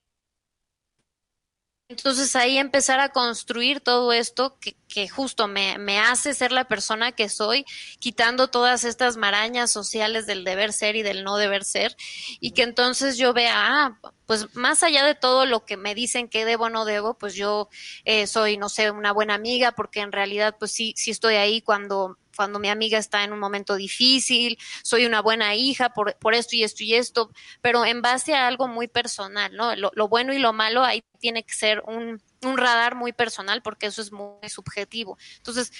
entonces 1.91 2.35
ahí 2.37 2.57
empezar 2.57 3.01
a 3.01 3.09
construir 3.09 3.81
todo 3.81 4.13
esto 4.13 4.57
que, 4.59 4.77
que 4.87 5.09
justo 5.09 5.49
me, 5.49 5.77
me, 5.77 5.99
hace 5.99 6.33
ser 6.33 6.53
la 6.53 6.65
persona 6.65 7.11
que 7.11 7.27
soy, 7.27 7.65
quitando 7.99 8.47
todas 8.47 8.85
estas 8.85 9.17
marañas 9.17 9.71
sociales 9.71 10.25
del 10.25 10.45
deber 10.45 10.71
ser 10.71 10.95
y 10.95 11.01
del 11.01 11.25
no 11.25 11.35
deber 11.35 11.65
ser, 11.65 11.97
y 12.39 12.51
que 12.51 12.63
entonces 12.63 13.17
yo 13.17 13.33
vea, 13.33 13.53
ah, 13.55 13.99
pues 14.25 14.55
más 14.55 14.83
allá 14.83 15.05
de 15.05 15.15
todo 15.15 15.45
lo 15.45 15.65
que 15.65 15.75
me 15.75 15.93
dicen 15.93 16.29
que 16.29 16.45
debo 16.45 16.65
o 16.65 16.69
no 16.69 16.85
debo, 16.85 17.17
pues 17.17 17.35
yo 17.35 17.67
eh, 18.05 18.25
soy, 18.25 18.55
no 18.55 18.69
sé, 18.69 18.89
una 18.89 19.11
buena 19.11 19.33
amiga, 19.33 19.73
porque 19.73 19.99
en 19.99 20.13
realidad 20.13 20.55
pues 20.57 20.71
sí, 20.71 20.93
sí 20.95 21.11
estoy 21.11 21.35
ahí 21.35 21.61
cuando 21.61 22.17
cuando 22.35 22.59
mi 22.59 22.69
amiga 22.69 22.97
está 22.97 23.23
en 23.23 23.33
un 23.33 23.39
momento 23.39 23.75
difícil, 23.75 24.57
soy 24.83 25.05
una 25.05 25.21
buena 25.21 25.55
hija 25.55 25.89
por, 25.93 26.15
por 26.17 26.33
esto 26.33 26.55
y 26.55 26.63
esto 26.63 26.83
y 26.83 26.95
esto, 26.95 27.31
pero 27.61 27.85
en 27.85 28.01
base 28.01 28.33
a 28.33 28.47
algo 28.47 28.67
muy 28.67 28.87
personal, 28.87 29.55
¿no? 29.55 29.75
Lo, 29.75 30.07
bueno 30.07 30.33
y 30.33 30.39
lo 30.39 30.53
malo 30.53 30.83
ahí 30.83 31.03
tiene 31.19 31.43
que 31.43 31.53
ser 31.53 31.81
un, 31.87 32.21
un 32.41 32.57
radar 32.57 32.95
muy 32.95 33.13
personal 33.13 33.61
porque 33.61 33.87
eso 33.87 34.01
es 34.01 34.11
muy 34.11 34.49
subjetivo. 34.49 35.17
Entonces, 35.37 35.71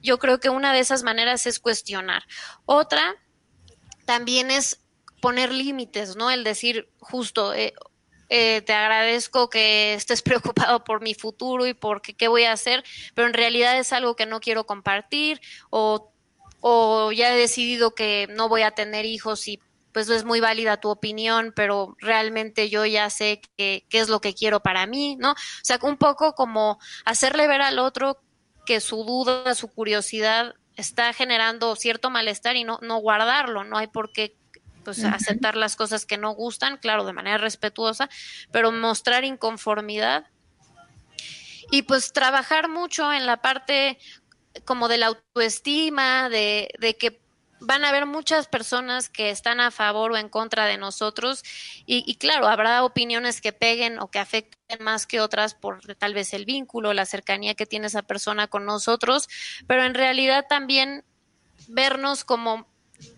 yo 0.00 0.18
creo 0.18 0.40
que 0.40 0.50
una 0.50 0.72
de 0.72 0.80
esas 0.80 1.02
maneras 1.02 1.46
es 1.46 1.60
cuestionar. 1.60 2.24
Otra 2.64 3.16
también 4.04 4.50
es 4.50 4.82
poner 5.20 5.52
límites, 5.52 6.16
¿no? 6.16 6.30
El 6.30 6.44
decir 6.44 6.88
justo, 7.00 7.54
eh, 7.54 7.74
eh, 8.28 8.62
te 8.62 8.72
agradezco 8.72 9.50
que 9.50 9.94
estés 9.94 10.22
preocupado 10.22 10.84
por 10.84 11.02
mi 11.02 11.14
futuro 11.14 11.66
y 11.66 11.74
por 11.74 12.02
qué, 12.02 12.28
voy 12.28 12.44
a 12.44 12.52
hacer, 12.52 12.84
pero 13.14 13.28
en 13.28 13.34
realidad 13.34 13.78
es 13.78 13.92
algo 13.92 14.16
que 14.16 14.26
no 14.26 14.40
quiero 14.40 14.64
compartir 14.64 15.40
o, 15.70 16.12
o 16.60 17.12
ya 17.12 17.34
he 17.34 17.38
decidido 17.38 17.94
que 17.94 18.28
no 18.30 18.48
voy 18.48 18.62
a 18.62 18.72
tener 18.72 19.04
hijos 19.04 19.46
y 19.48 19.60
pues 19.92 20.10
es 20.10 20.24
muy 20.24 20.40
válida 20.40 20.78
tu 20.78 20.90
opinión, 20.90 21.54
pero 21.56 21.96
realmente 22.00 22.68
yo 22.68 22.84
ya 22.84 23.08
sé 23.08 23.40
qué 23.56 23.86
es 23.90 24.10
lo 24.10 24.20
que 24.20 24.34
quiero 24.34 24.60
para 24.60 24.86
mí, 24.86 25.16
¿no? 25.16 25.32
O 25.32 25.36
sea, 25.62 25.78
un 25.82 25.96
poco 25.96 26.34
como 26.34 26.78
hacerle 27.06 27.46
ver 27.46 27.62
al 27.62 27.78
otro 27.78 28.20
que 28.66 28.80
su 28.80 29.04
duda, 29.04 29.54
su 29.54 29.68
curiosidad 29.68 30.54
está 30.76 31.14
generando 31.14 31.74
cierto 31.76 32.10
malestar 32.10 32.56
y 32.56 32.64
no, 32.64 32.78
no 32.82 32.98
guardarlo, 32.98 33.64
no 33.64 33.78
hay 33.78 33.86
por 33.86 34.12
qué 34.12 34.36
pues 34.86 35.04
aceptar 35.04 35.56
las 35.56 35.74
cosas 35.74 36.06
que 36.06 36.16
no 36.16 36.30
gustan, 36.30 36.78
claro, 36.78 37.04
de 37.04 37.12
manera 37.12 37.38
respetuosa, 37.38 38.08
pero 38.52 38.70
mostrar 38.70 39.24
inconformidad. 39.24 40.26
Y 41.72 41.82
pues 41.82 42.12
trabajar 42.12 42.68
mucho 42.68 43.12
en 43.12 43.26
la 43.26 43.42
parte 43.42 43.98
como 44.64 44.86
de 44.86 44.98
la 44.98 45.06
autoestima, 45.06 46.28
de, 46.28 46.68
de 46.78 46.96
que 46.96 47.20
van 47.58 47.84
a 47.84 47.88
haber 47.88 48.06
muchas 48.06 48.46
personas 48.46 49.08
que 49.08 49.30
están 49.30 49.58
a 49.58 49.72
favor 49.72 50.12
o 50.12 50.16
en 50.16 50.28
contra 50.28 50.66
de 50.66 50.78
nosotros. 50.78 51.42
Y, 51.84 52.04
y, 52.06 52.14
claro, 52.14 52.46
habrá 52.46 52.84
opiniones 52.84 53.40
que 53.40 53.52
peguen 53.52 53.98
o 53.98 54.08
que 54.08 54.20
afecten 54.20 54.84
más 54.84 55.08
que 55.08 55.20
otras 55.20 55.54
por 55.54 55.80
tal 55.96 56.14
vez 56.14 56.32
el 56.32 56.44
vínculo, 56.44 56.92
la 56.92 57.06
cercanía 57.06 57.56
que 57.56 57.66
tiene 57.66 57.88
esa 57.88 58.02
persona 58.02 58.46
con 58.46 58.64
nosotros, 58.64 59.28
pero 59.66 59.82
en 59.82 59.94
realidad 59.94 60.46
también 60.48 61.04
vernos 61.66 62.24
como 62.24 62.68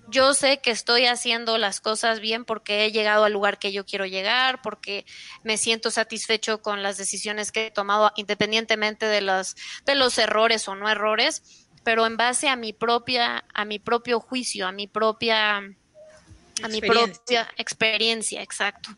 yo 0.09 0.35
sé 0.35 0.59
que 0.59 0.71
estoy 0.71 1.07
haciendo 1.07 1.59
las 1.59 1.81
cosas 1.81 2.21
bien 2.21 2.45
porque 2.45 2.85
he 2.85 2.93
llegado 2.93 3.25
al 3.25 3.33
lugar 3.33 3.59
que 3.59 3.73
yo 3.73 3.85
quiero 3.85 4.07
llegar, 4.07 4.63
porque 4.63 5.05
me 5.43 5.57
siento 5.57 5.91
satisfecho 5.91 6.63
con 6.63 6.83
las 6.83 6.97
decisiones 6.97 7.53
que 7.53 7.67
he 7.67 7.71
tomado 7.71 8.13
independientemente 8.17 9.07
de 9.07 9.21
los 9.21 9.57
de 9.85 9.95
los 9.95 10.17
errores 10.19 10.67
o 10.69 10.75
no 10.75 10.89
errores, 10.89 11.43
pero 11.85 12.07
en 12.07 12.17
base 12.17 12.49
a 12.49 12.57
mi 12.57 12.73
propia 12.73 13.45
a 13.53 13.65
mi 13.65 13.79
propio 13.79 14.21
juicio, 14.21 14.67
a 14.67 14.73
mi 14.73 14.87
propia 14.87 15.59
a 15.59 16.69
mi 16.69 16.81
propia 16.81 17.49
experiencia, 17.57 18.43
exacto. 18.43 18.91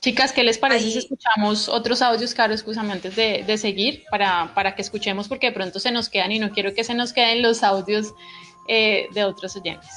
Chicas, 0.00 0.32
¿qué 0.32 0.42
les 0.42 0.58
parece 0.58 0.90
si 0.90 0.98
escuchamos 0.98 1.68
otros 1.68 2.02
audios, 2.02 2.34
Caro, 2.34 2.52
escúchame 2.52 2.92
antes 2.92 3.14
de, 3.14 3.44
de 3.46 3.56
seguir, 3.56 4.02
para, 4.10 4.52
para 4.52 4.74
que 4.74 4.82
escuchemos, 4.82 5.28
porque 5.28 5.46
de 5.46 5.52
pronto 5.52 5.78
se 5.78 5.92
nos 5.92 6.08
quedan 6.08 6.32
y 6.32 6.40
no 6.40 6.50
quiero 6.50 6.74
que 6.74 6.82
se 6.82 6.94
nos 6.94 7.12
queden 7.12 7.40
los 7.40 7.62
audios 7.62 8.12
eh, 8.68 9.08
de 9.12 9.24
otros 9.24 9.56
oyentes. 9.56 9.90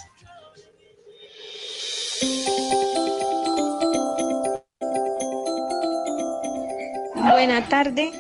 Buena 7.16 7.68
tarde, 7.68 8.12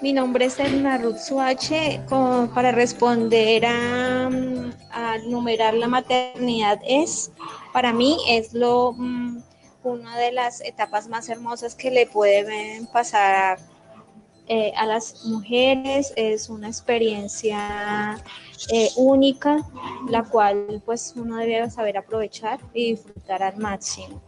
mi 0.00 0.12
nombre 0.12 0.46
es 0.46 0.58
Edna 0.58 0.98
Ruth 0.98 1.18
Suache. 1.18 2.00
para 2.54 2.72
responder 2.72 3.64
a, 3.66 4.26
a, 4.92 5.18
numerar 5.26 5.74
la 5.74 5.88
maternidad 5.88 6.80
es, 6.86 7.32
para 7.72 7.92
mí 7.92 8.16
es 8.28 8.54
lo 8.54 8.92
mm, 8.92 9.42
una 9.82 10.16
de 10.18 10.32
las 10.32 10.60
etapas 10.60 11.08
más 11.08 11.28
hermosas 11.28 11.74
que 11.74 11.90
le 11.90 12.06
pueden 12.06 12.86
pasar 12.86 13.58
eh, 14.52 14.72
a 14.76 14.84
las 14.84 15.24
mujeres, 15.26 16.12
es 16.16 16.48
una 16.48 16.66
experiencia 16.66 18.20
eh, 18.72 18.88
única, 18.96 19.64
la 20.08 20.24
cual 20.24 20.82
pues 20.84 21.12
uno 21.14 21.36
debe 21.36 21.70
saber 21.70 21.96
aprovechar 21.96 22.58
y 22.74 22.90
disfrutar 22.90 23.44
al 23.44 23.58
máximo. 23.58 24.20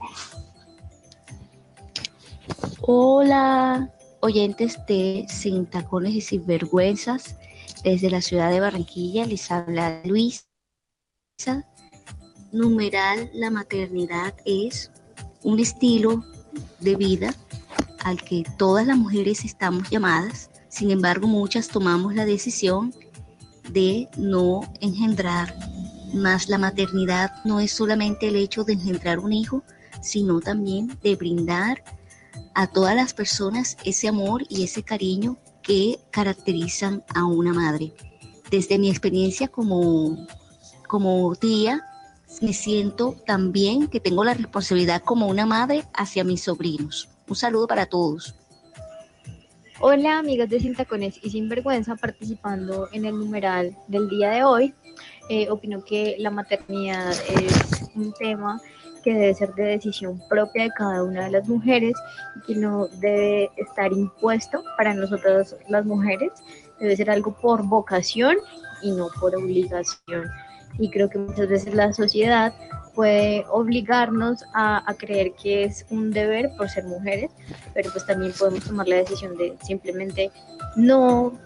Hola, 2.83 3.93
oyentes 4.21 4.79
de 4.87 5.27
Sin 5.29 5.67
Tacones 5.67 6.15
y 6.15 6.21
Sin 6.21 6.47
Vergüenzas, 6.47 7.35
desde 7.83 8.09
la 8.09 8.23
ciudad 8.23 8.53
de 8.53 8.61
Barranquilla 8.61 9.27
les 9.27 9.51
habla 9.51 10.03
Luisa. 10.05 10.47
Numeral, 12.53 13.29
la 13.35 13.51
maternidad 13.51 14.35
es 14.45 14.93
un 15.43 15.59
estilo 15.59 16.25
de 16.79 16.95
vida 16.95 17.35
al 18.05 18.23
que 18.23 18.45
todas 18.59 18.87
las 18.87 18.97
mujeres 18.97 19.45
estamos 19.45 19.89
llamadas, 19.91 20.51
sin 20.69 20.91
embargo 20.91 21.27
muchas 21.27 21.69
tomamos 21.69 22.15
la 22.15 22.25
decisión 22.25 22.95
de 23.71 24.09
no 24.17 24.61
engendrar. 24.81 25.55
Más 26.15 26.49
la 26.49 26.59
maternidad 26.59 27.33
no 27.45 27.61
es 27.61 27.73
solamente 27.73 28.29
el 28.29 28.37
hecho 28.37 28.65
de 28.65 28.75
engendrar 28.75 29.19
un 29.19 29.33
hijo, 29.33 29.63
sino 30.01 30.41
también 30.41 30.99
de 31.03 31.17
brindar 31.17 31.83
a 32.55 32.67
todas 32.67 32.95
las 32.95 33.15
personas 33.15 33.77
ese 33.85 34.09
amor 34.09 34.45
y 34.49 34.65
ese 34.65 34.83
cariño 34.83 35.39
que 35.63 36.01
caracterizan 36.11 37.05
a 37.15 37.25
una 37.25 37.53
madre. 37.53 37.95
Desde 38.51 38.79
mi 38.79 38.91
experiencia 38.91 39.49
como, 39.49 40.27
como 40.87 41.35
tía, 41.37 41.87
me 42.41 42.53
siento 42.53 43.17
también 43.27 43.89
que 43.89 44.01
tengo 44.01 44.25
la 44.25 44.35
responsabilidad 44.35 45.03
como 45.03 45.27
una 45.29 45.47
madre 45.47 45.85
hacia 45.95 46.25
mis 46.25 46.43
sobrinos. 46.43 47.09
Un 47.33 47.37
saludo 47.37 47.67
para 47.67 47.87
todos. 47.87 48.35
Hola 49.81 50.19
amigas 50.19 50.51
de 50.51 50.61
Sin 50.61 50.77
Tacones 50.77 51.19
y 51.23 51.31
Sin 51.31 51.49
Vergüenza 51.49 51.97
participando 51.97 52.91
en 52.93 53.07
el 53.07 53.19
numeral 53.19 53.75
del 53.89 54.07
día 54.11 54.29
de 54.33 54.45
hoy. 54.45 54.75
Eh, 55.31 55.49
opino 55.49 55.83
que 55.83 56.17
la 56.19 56.29
maternidad 56.29 57.11
es 57.11 57.89
un 57.95 58.13
tema 58.13 58.61
que 59.03 59.15
debe 59.15 59.33
ser 59.33 59.55
de 59.55 59.63
decisión 59.63 60.21
propia 60.29 60.65
de 60.65 60.73
cada 60.77 61.03
una 61.03 61.25
de 61.25 61.31
las 61.31 61.49
mujeres 61.49 61.95
y 62.37 62.41
que 62.49 62.61
no 62.61 62.89
debe 63.01 63.49
estar 63.57 63.91
impuesto 63.95 64.63
para 64.77 64.93
nosotras 64.93 65.57
las 65.71 65.87
mujeres. 65.87 66.33
Debe 66.81 66.95
ser 66.99 67.09
algo 67.09 67.35
por 67.41 67.67
vocación 67.67 68.37
y 68.83 68.91
no 68.93 69.09
por 69.19 69.35
obligación. 69.35 70.31
Y 70.79 70.91
creo 70.91 71.09
que 71.09 71.19
muchas 71.19 71.49
veces 71.49 71.75
la 71.75 71.93
sociedad 71.93 72.55
puede 72.95 73.45
obligarnos 73.51 74.45
a, 74.55 74.85
creer 74.99 75.33
que 75.35 75.65
es 75.65 75.87
un 75.91 76.11
deber 76.11 76.51
por 76.57 76.69
ser 76.69 76.85
mujeres, 76.85 77.31
pero 77.75 77.91
pues 77.91 78.07
también 78.07 78.33
podemos 78.39 78.65
tomar 78.65 78.87
la 78.89 78.97
decisión 78.97 79.37
de 79.37 79.57
simplemente 79.63 80.31
no 80.77 81.39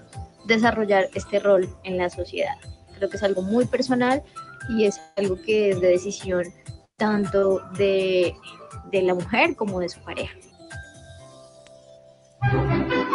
desarrollar 0.46 1.08
este 1.14 1.38
rol 1.38 1.68
en 1.84 1.96
la 1.96 2.10
sociedad. 2.10 2.56
Creo 2.96 3.10
que 3.10 3.16
es 3.16 3.22
algo 3.22 3.42
muy 3.42 3.66
personal 3.66 4.22
y 4.70 4.84
es 4.84 5.00
algo 5.16 5.40
que 5.40 5.70
es 5.70 5.80
de 5.80 5.88
decisión 5.88 6.44
tanto 6.96 7.60
de, 7.76 8.34
de 8.90 9.02
la 9.02 9.14
mujer 9.14 9.54
como 9.54 9.80
de 9.80 9.88
su 9.88 10.00
pareja. 10.00 10.34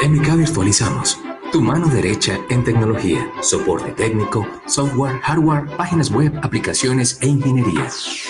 MK 0.08 0.38
Virtualizamos 0.38 1.18
tu 1.52 1.62
mano 1.62 1.88
derecha 1.88 2.40
en 2.50 2.64
tecnología, 2.64 3.30
soporte 3.42 3.92
técnico, 3.92 4.48
software, 4.68 5.20
hardware, 5.20 5.66
páginas 5.76 6.10
web, 6.10 6.34
aplicaciones 6.42 7.18
e 7.22 7.28
ingeniería. 7.28 7.88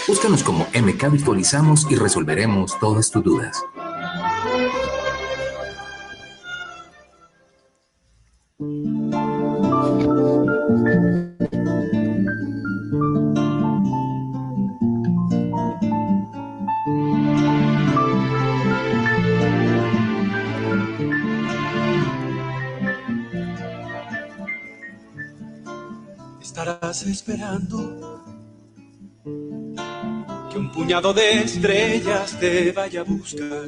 Búscanos 0.07 0.43
como 0.43 0.67
MK 0.73 1.11
Virtualizamos 1.11 1.85
y 1.91 1.95
resolveremos 1.95 2.79
todas 2.79 3.11
tus 3.11 3.23
dudas. 3.23 3.63
Estarás 26.61 27.01
esperando 27.07 28.23
que 30.51 30.59
un 30.59 30.71
puñado 30.71 31.11
de 31.11 31.41
estrellas 31.41 32.37
te 32.39 32.71
vaya 32.71 33.01
a 33.01 33.03
buscar. 33.03 33.65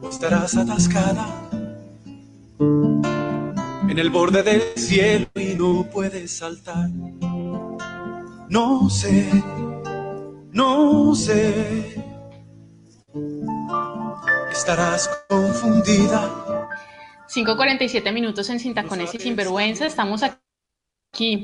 O 0.00 0.08
estarás 0.08 0.56
atascada 0.56 1.26
en 2.58 3.98
el 3.98 4.08
borde 4.08 4.42
del 4.42 4.62
cielo 4.76 5.26
y 5.34 5.54
no 5.54 5.86
puedes 5.92 6.38
saltar. 6.38 6.88
No 8.48 8.88
sé, 8.88 9.30
no 10.52 11.14
sé. 11.14 12.02
Estarás 14.50 15.10
confundida. 15.28 16.30
5.47 17.28 18.12
minutos 18.12 18.48
en 18.48 18.58
Sin 18.58 18.72
Tacones 18.72 19.14
y 19.14 19.18
Sinvergüenza. 19.18 19.84
Estamos 19.84 20.22
aquí 20.22 20.41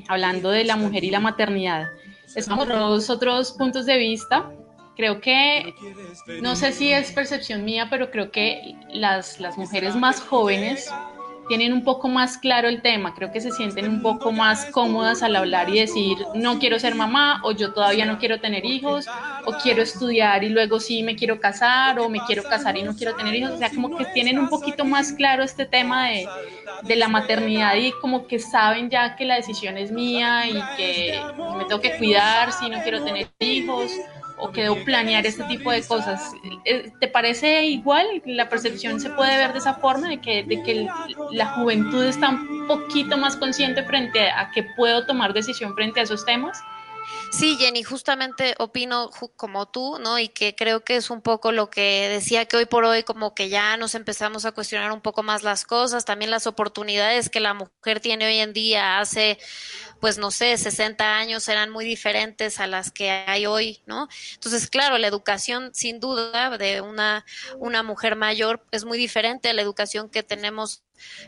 hablando 0.09 0.49
de 0.49 0.65
la 0.65 0.77
mujer 0.77 1.05
y 1.05 1.11
la 1.11 1.21
maternidad. 1.21 1.89
Estamos 2.35 3.11
otros 3.11 3.53
puntos 3.53 3.85
de 3.85 3.99
vista. 3.99 4.51
Creo 4.97 5.21
que, 5.21 5.75
no 6.41 6.57
sé 6.57 6.73
si 6.73 6.91
es 6.91 7.13
percepción 7.13 7.67
mía, 7.67 7.89
pero 7.91 8.11
creo 8.11 8.31
que 8.31 8.75
las, 8.91 9.39
las 9.41 9.59
mujeres 9.59 9.95
más 9.95 10.21
jóvenes 10.21 10.91
tienen 11.49 11.73
un 11.73 11.83
poco 11.83 12.09
más 12.09 12.39
claro 12.39 12.69
el 12.69 12.83
tema, 12.83 13.15
creo 13.15 13.33
que 13.33 13.41
se 13.41 13.51
sienten 13.51 13.89
un 13.89 14.03
poco 14.03 14.33
más 14.33 14.67
cómodas 14.67 15.23
al 15.23 15.37
hablar 15.37 15.69
y 15.71 15.81
decir, 15.81 16.19
no 16.35 16.59
quiero 16.59 16.79
ser 16.79 16.95
mamá 16.95 17.41
o 17.45 17.53
yo 17.53 17.73
todavía 17.73 18.07
no 18.07 18.19
quiero 18.19 18.41
tener 18.41 18.65
hijos 18.65 19.07
o 19.45 19.53
quiero 19.63 19.83
estudiar 19.83 20.45
y 20.45 20.51
luego 20.51 20.79
sí 20.81 21.03
me 21.03 21.17
quiero 21.17 21.41
casar 21.41 21.99
o 21.99 22.09
me 22.09 22.21
quiero 22.21 22.43
casar 22.45 22.77
y 22.77 22.83
no 22.83 22.95
quiero 22.95 23.17
tener 23.17 23.35
hijos, 23.35 23.53
o 23.53 23.59
sea, 23.59 23.71
como 23.71 23.97
que 23.97 24.05
tienen 24.07 24.39
un 24.39 24.49
poquito 24.49 24.85
más 24.85 25.13
claro 25.13 25.43
este 25.43 25.67
tema 25.67 26.09
de, 26.09 26.29
de 26.83 26.97
la 26.97 27.09
maternidad 27.09 27.75
y 27.77 27.93
como 27.93 28.27
que 28.27 28.39
saben 28.39 28.91
ya 28.91 29.17
que 29.17 29.25
la 29.25 29.37
decisión 29.37 29.79
es 29.79 29.91
mía 29.91 30.47
y 30.49 30.61
que 30.77 31.21
me 31.57 31.65
tengo 31.65 31.81
que 31.81 31.97
cuidar 31.97 32.53
si 32.53 32.69
no 32.69 32.83
quiero 32.83 33.03
tener 33.05 33.29
hijos 33.41 33.91
o 34.41 34.51
que 34.51 34.63
debo 34.63 34.77
planear 34.85 35.27
este 35.27 35.45
tipo 35.45 35.71
de 35.71 35.83
cosas. 35.83 36.33
Eh, 36.65 36.93
¿Te 37.01 37.09
parece 37.09 37.65
igual? 37.65 38.23
¿La 38.25 38.49
percepción 38.49 39.01
se 39.01 39.11
puede 39.11 39.37
ver 39.37 39.53
de 39.53 39.59
esa 39.59 39.75
forma, 39.75 40.09
de 40.09 40.21
que, 40.21 40.45
de 40.45 40.63
que 40.63 40.89
la 41.33 41.47
juventud 41.55 42.05
está 42.05 42.31
un 42.31 42.67
poquito 42.67 43.17
más 43.17 43.37
consciente 43.37 43.83
frente 43.83 44.31
a 44.31 44.51
que 44.51 44.65
puedo 44.77 45.07
tomar 45.07 45.33
decisión 45.33 45.75
frente 45.75 46.01
a 46.01 46.03
esos 46.05 46.25
temas? 46.25 46.63
Sí, 47.31 47.57
Jenny, 47.59 47.83
justamente 47.83 48.55
opino 48.59 49.11
como 49.37 49.67
tú, 49.67 49.99
¿no? 49.99 50.19
Y 50.19 50.29
que 50.29 50.55
creo 50.55 50.83
que 50.83 50.97
es 50.97 51.11
un 51.11 51.21
poco 51.21 51.53
lo 51.53 51.69
que 51.69 52.09
decía 52.09 52.47
que 52.47 52.57
hoy 52.57 52.65
por 52.65 52.85
hoy 52.85 53.03
como 53.03 53.35
que 53.35 53.51
ya 53.51 53.77
nos 53.77 53.95
empezamos 53.95 54.47
a 54.47 54.53
cuestionar 54.53 54.93
un 54.93 55.03
poco 55.03 55.23
más 55.23 55.43
las 55.43 55.65
cosas, 55.67 56.07
también 56.07 56.31
las 56.31 56.47
oportunidades 56.47 57.29
que 57.29 57.41
la 57.41 57.53
mujer 57.53 58.01
tiene 58.01 58.27
hoy 58.27 58.39
en 58.39 58.55
día 58.55 58.99
hace, 58.99 59.39
pues 60.01 60.19
no 60.19 60.31
sé, 60.31 60.57
60 60.57 61.17
años 61.17 61.49
eran 61.49 61.71
muy 61.71 61.85
diferentes 61.85 62.61
a 62.61 62.67
las 62.67 62.91
que 62.91 63.11
hay 63.11 63.47
hoy, 63.47 63.81
¿no? 63.87 64.09
Entonces, 64.35 64.69
claro, 64.69 64.99
la 64.99 65.07
educación 65.07 65.71
sin 65.75 66.01
duda 66.01 66.57
de 66.57 66.81
una, 66.81 67.25
una 67.59 67.83
mujer 67.83 68.17
mayor 68.17 68.65
es 68.71 68.85
muy 68.85 68.99
diferente 68.99 69.51
a 69.51 69.53
la 69.53 69.63
educación 69.63 70.09
que 70.09 70.23
tenemos 70.23 70.83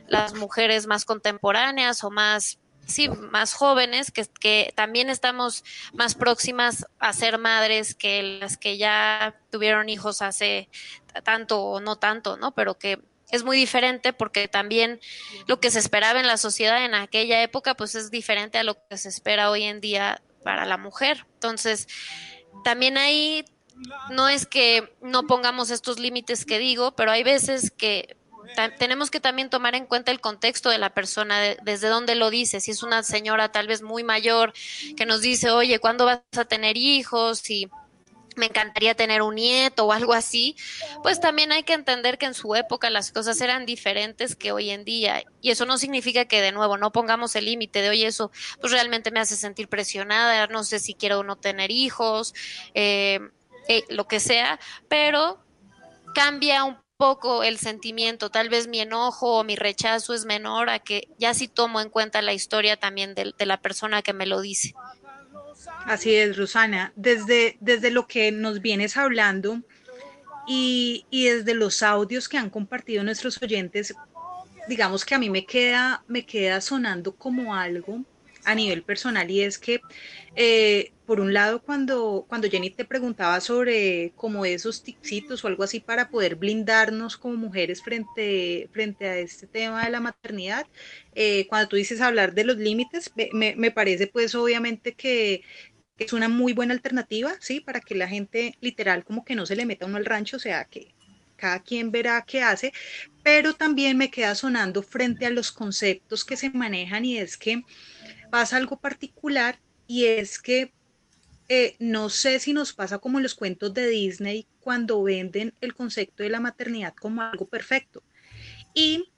las 0.08 0.34
mujeres 0.34 0.86
más 0.86 1.04
contemporáneas 1.04 2.04
o 2.04 2.10
más 2.10 2.58
sí, 2.86 3.08
más 3.08 3.54
jóvenes, 3.54 4.10
que, 4.10 4.26
que 4.40 4.72
también 4.74 5.10
estamos 5.10 5.64
más 5.92 6.14
próximas 6.14 6.86
a 6.98 7.12
ser 7.12 7.38
madres 7.38 7.94
que 7.94 8.38
las 8.40 8.56
que 8.56 8.76
ya 8.76 9.38
tuvieron 9.50 9.88
hijos 9.88 10.22
hace 10.22 10.68
tanto 11.24 11.62
o 11.62 11.80
no 11.80 11.96
tanto, 11.96 12.36
¿no? 12.36 12.52
Pero 12.52 12.78
que 12.78 13.00
es 13.30 13.44
muy 13.44 13.56
diferente 13.56 14.12
porque 14.12 14.48
también 14.48 15.00
lo 15.46 15.60
que 15.60 15.70
se 15.70 15.78
esperaba 15.78 16.20
en 16.20 16.26
la 16.26 16.36
sociedad 16.36 16.84
en 16.84 16.94
aquella 16.94 17.42
época, 17.42 17.74
pues 17.74 17.94
es 17.94 18.10
diferente 18.10 18.58
a 18.58 18.64
lo 18.64 18.76
que 18.88 18.96
se 18.96 19.08
espera 19.08 19.50
hoy 19.50 19.64
en 19.64 19.80
día 19.80 20.22
para 20.42 20.66
la 20.66 20.76
mujer. 20.76 21.26
Entonces, 21.34 21.88
también 22.64 22.98
ahí 22.98 23.44
no 24.10 24.28
es 24.28 24.46
que 24.46 24.94
no 25.00 25.26
pongamos 25.26 25.70
estos 25.70 25.98
límites 25.98 26.44
que 26.44 26.58
digo, 26.58 26.94
pero 26.96 27.12
hay 27.12 27.22
veces 27.22 27.70
que 27.70 28.16
tenemos 28.78 29.10
que 29.10 29.20
también 29.20 29.50
tomar 29.50 29.74
en 29.74 29.86
cuenta 29.86 30.10
el 30.10 30.20
contexto 30.20 30.70
de 30.70 30.78
la 30.78 30.92
persona, 30.92 31.38
desde 31.62 31.88
dónde 31.88 32.14
lo 32.14 32.30
dice. 32.30 32.60
Si 32.60 32.70
es 32.70 32.82
una 32.82 33.02
señora 33.02 33.52
tal 33.52 33.66
vez 33.66 33.82
muy 33.82 34.02
mayor 34.02 34.52
que 34.96 35.06
nos 35.06 35.20
dice, 35.20 35.50
oye, 35.50 35.78
¿cuándo 35.78 36.04
vas 36.04 36.20
a 36.36 36.44
tener 36.44 36.76
hijos? 36.76 37.48
Y 37.50 37.68
me 38.40 38.46
encantaría 38.46 38.96
tener 38.96 39.22
un 39.22 39.36
nieto 39.36 39.86
o 39.86 39.92
algo 39.92 40.12
así, 40.14 40.56
pues 41.02 41.20
también 41.20 41.52
hay 41.52 41.62
que 41.62 41.74
entender 41.74 42.18
que 42.18 42.26
en 42.26 42.34
su 42.34 42.56
época 42.56 42.90
las 42.90 43.12
cosas 43.12 43.40
eran 43.40 43.66
diferentes 43.66 44.34
que 44.34 44.50
hoy 44.50 44.70
en 44.70 44.84
día. 44.84 45.22
Y 45.40 45.50
eso 45.50 45.66
no 45.66 45.78
significa 45.78 46.24
que 46.24 46.40
de 46.40 46.50
nuevo 46.50 46.76
no 46.76 46.90
pongamos 46.90 47.36
el 47.36 47.44
límite 47.44 47.82
de, 47.82 47.90
oye, 47.90 48.06
eso 48.06 48.32
pues 48.60 48.72
realmente 48.72 49.10
me 49.12 49.20
hace 49.20 49.36
sentir 49.36 49.68
presionada, 49.68 50.48
no 50.48 50.64
sé 50.64 50.80
si 50.80 50.94
quiero 50.94 51.20
o 51.20 51.22
no 51.22 51.36
tener 51.36 51.70
hijos, 51.70 52.34
eh, 52.74 53.20
eh, 53.68 53.84
lo 53.88 54.08
que 54.08 54.18
sea, 54.18 54.58
pero 54.88 55.38
cambia 56.14 56.64
un 56.64 56.78
poco 56.96 57.44
el 57.44 57.58
sentimiento, 57.58 58.30
tal 58.30 58.48
vez 58.48 58.68
mi 58.68 58.80
enojo 58.80 59.38
o 59.38 59.44
mi 59.44 59.56
rechazo 59.56 60.12
es 60.12 60.24
menor 60.24 60.68
a 60.68 60.80
que 60.80 61.08
ya 61.18 61.32
sí 61.34 61.48
tomo 61.48 61.80
en 61.80 61.88
cuenta 61.88 62.20
la 62.20 62.32
historia 62.32 62.76
también 62.76 63.14
de, 63.14 63.32
de 63.38 63.46
la 63.46 63.58
persona 63.58 64.02
que 64.02 64.12
me 64.12 64.26
lo 64.26 64.40
dice. 64.40 64.74
Así 65.84 66.14
es, 66.14 66.36
Rosana. 66.36 66.92
Desde, 66.96 67.56
desde 67.60 67.90
lo 67.90 68.06
que 68.06 68.32
nos 68.32 68.60
vienes 68.60 68.96
hablando 68.96 69.62
y, 70.46 71.06
y 71.10 71.26
desde 71.26 71.54
los 71.54 71.82
audios 71.82 72.28
que 72.28 72.38
han 72.38 72.50
compartido 72.50 73.04
nuestros 73.04 73.40
oyentes, 73.42 73.94
digamos 74.68 75.04
que 75.04 75.14
a 75.14 75.18
mí 75.18 75.30
me 75.30 75.44
queda, 75.44 76.04
me 76.06 76.24
queda 76.24 76.60
sonando 76.60 77.14
como 77.14 77.54
algo 77.54 78.04
a 78.44 78.54
nivel 78.54 78.82
personal 78.82 79.30
y 79.30 79.42
es 79.42 79.58
que 79.58 79.80
eh, 80.34 80.92
por 81.10 81.18
un 81.18 81.34
lado 81.34 81.60
cuando, 81.60 82.24
cuando 82.28 82.48
Jenny 82.48 82.70
te 82.70 82.84
preguntaba 82.84 83.40
sobre 83.40 84.12
como 84.14 84.44
esos 84.44 84.84
tipsitos 84.84 85.42
o 85.42 85.48
algo 85.48 85.64
así 85.64 85.80
para 85.80 86.08
poder 86.08 86.36
blindarnos 86.36 87.16
como 87.16 87.34
mujeres 87.34 87.82
frente, 87.82 88.68
frente 88.70 89.08
a 89.08 89.18
este 89.18 89.48
tema 89.48 89.84
de 89.84 89.90
la 89.90 89.98
maternidad, 89.98 90.68
eh, 91.16 91.48
cuando 91.48 91.66
tú 91.68 91.74
dices 91.74 92.00
hablar 92.00 92.32
de 92.32 92.44
los 92.44 92.58
límites, 92.58 93.10
me, 93.32 93.56
me 93.56 93.70
parece 93.72 94.06
pues 94.06 94.36
obviamente 94.36 94.94
que, 94.94 95.42
es 95.98 96.12
una 96.12 96.28
muy 96.28 96.52
buena 96.52 96.74
alternativa, 96.74 97.34
¿sí? 97.40 97.58
Para 97.58 97.80
que 97.80 97.96
la 97.96 98.06
gente 98.06 98.54
literal 98.60 99.04
como 99.04 99.24
que 99.24 99.34
no 99.34 99.46
se 99.46 99.56
le 99.56 99.66
meta 99.66 99.86
uno 99.86 99.96
al 99.96 100.04
rancho, 100.04 100.36
o 100.36 100.40
sea, 100.40 100.64
que 100.66 100.94
cada 101.34 101.58
quien 101.58 101.90
verá 101.90 102.24
qué 102.24 102.42
hace, 102.42 102.72
pero 103.24 103.54
también 103.54 103.96
me 103.98 104.12
queda 104.12 104.36
sonando 104.36 104.80
frente 104.84 105.26
a 105.26 105.30
los 105.30 105.50
conceptos 105.50 106.24
que 106.24 106.36
se 106.36 106.50
manejan 106.50 107.04
y 107.04 107.18
es 107.18 107.36
que 107.36 107.64
pasa 108.30 108.58
algo 108.58 108.78
particular 108.78 109.58
y 109.88 110.04
es 110.04 110.38
que 110.38 110.72
eh, 111.52 111.74
no 111.80 112.10
sé 112.10 112.38
si 112.38 112.52
nos 112.52 112.72
pasa 112.72 112.98
como 112.98 113.18
en 113.18 113.24
los 113.24 113.34
cuentos 113.34 113.74
de 113.74 113.88
Disney 113.88 114.46
cuando 114.60 115.02
venden 115.02 115.52
el 115.60 115.74
concepto 115.74 116.22
de 116.22 116.28
la 116.28 116.38
maternidad 116.38 116.94
como 116.94 117.22
algo 117.22 117.48
perfecto. 117.48 118.04
Y 118.72 119.10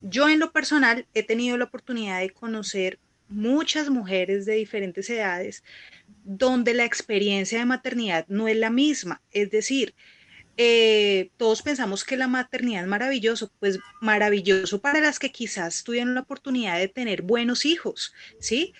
yo 0.00 0.28
en 0.28 0.38
lo 0.38 0.52
personal 0.52 1.08
he 1.12 1.24
tenido 1.24 1.58
la 1.58 1.64
oportunidad 1.64 2.20
de 2.20 2.30
conocer 2.30 3.00
muchas 3.28 3.90
mujeres 3.90 4.46
de 4.46 4.54
diferentes 4.54 5.10
edades 5.10 5.64
donde 6.22 6.72
la 6.72 6.84
experiencia 6.84 7.58
de 7.58 7.64
maternidad 7.64 8.26
no 8.28 8.46
es 8.46 8.56
la 8.56 8.70
misma. 8.70 9.20
Es 9.32 9.50
decir, 9.50 9.96
eh, 10.56 11.30
todos 11.36 11.62
pensamos 11.62 12.04
que 12.04 12.16
la 12.16 12.28
maternidad 12.28 12.82
es 12.82 12.88
maravilloso, 12.88 13.50
pues 13.58 13.80
maravilloso 14.00 14.80
para 14.80 15.00
las 15.00 15.18
que 15.18 15.32
quizás 15.32 15.82
tuvieron 15.82 16.14
la 16.14 16.20
oportunidad 16.20 16.78
de 16.78 16.86
tener 16.86 17.22
buenos 17.22 17.64
hijos, 17.64 18.14
¿sí? 18.38 18.72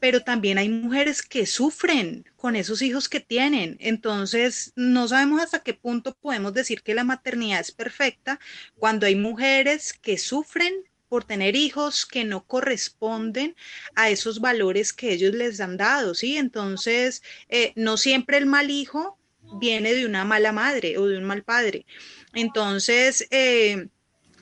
Pero 0.00 0.22
también 0.22 0.58
hay 0.58 0.68
mujeres 0.68 1.22
que 1.22 1.46
sufren 1.46 2.24
con 2.36 2.56
esos 2.56 2.82
hijos 2.82 3.08
que 3.08 3.20
tienen. 3.20 3.76
Entonces, 3.80 4.72
no 4.76 5.08
sabemos 5.08 5.42
hasta 5.42 5.62
qué 5.62 5.74
punto 5.74 6.14
podemos 6.20 6.54
decir 6.54 6.82
que 6.82 6.94
la 6.94 7.04
maternidad 7.04 7.60
es 7.60 7.72
perfecta 7.72 8.38
cuando 8.76 9.06
hay 9.06 9.16
mujeres 9.16 9.92
que 9.92 10.18
sufren 10.18 10.74
por 11.08 11.24
tener 11.24 11.56
hijos 11.56 12.06
que 12.06 12.24
no 12.24 12.44
corresponden 12.44 13.56
a 13.94 14.10
esos 14.10 14.40
valores 14.40 14.92
que 14.92 15.12
ellos 15.12 15.34
les 15.34 15.60
han 15.60 15.76
dado, 15.76 16.14
¿sí? 16.14 16.36
Entonces, 16.36 17.22
eh, 17.48 17.72
no 17.76 17.96
siempre 17.96 18.36
el 18.36 18.46
mal 18.46 18.70
hijo 18.70 19.18
viene 19.58 19.94
de 19.94 20.04
una 20.06 20.24
mala 20.24 20.52
madre 20.52 20.98
o 20.98 21.06
de 21.06 21.16
un 21.18 21.24
mal 21.24 21.42
padre. 21.42 21.86
Entonces, 22.34 23.26
eh, 23.30 23.88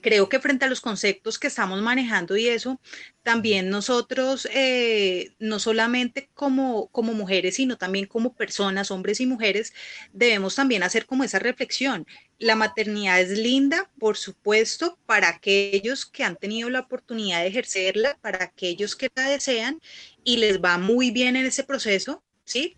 creo 0.01 0.29
que 0.29 0.41
frente 0.41 0.65
a 0.65 0.69
los 0.69 0.81
conceptos 0.81 1.39
que 1.39 1.47
estamos 1.47 1.81
manejando 1.83 2.37
y 2.37 2.49
eso, 2.49 2.81
también 3.23 3.71
nosotros, 3.71 4.49
eh, 4.53 5.33
no 5.39 5.59
solamente 5.59 6.29
como, 6.35 6.89
como 6.89 7.13
mujeres, 7.13 7.57
sino 7.57 7.77
también 7.77 8.07
como 8.07 8.35
personas, 8.35 8.91
hombres 8.91 9.21
y 9.21 9.27
mujeres, 9.27 9.73
debemos 10.13 10.55
también 10.55 10.83
hacer 10.83 11.07
como 11.07 11.25
esa 11.25 11.39
reflexión. 11.39 12.07
La 12.39 12.57
maternidad 12.57 13.21
es 13.21 13.39
linda, 13.39 13.91
por 13.99 14.17
supuesto, 14.17 14.99
para 15.07 15.29
aquellos 15.29 16.07
que 16.07 16.25
han 16.25 16.37
tenido 16.37 16.71
la 16.71 16.81
oportunidad 16.81 17.41
de 17.41 17.49
ejercerla, 17.49 18.19
para 18.21 18.45
aquellos 18.45 18.97
que 18.97 19.09
la 19.15 19.29
desean 19.29 19.81
y 20.25 20.37
les 20.37 20.61
va 20.61 20.79
muy 20.79 21.11
bien 21.11 21.37
en 21.37 21.47
ese 21.47 21.65
proceso, 21.65 22.23
¿sí? 22.45 22.77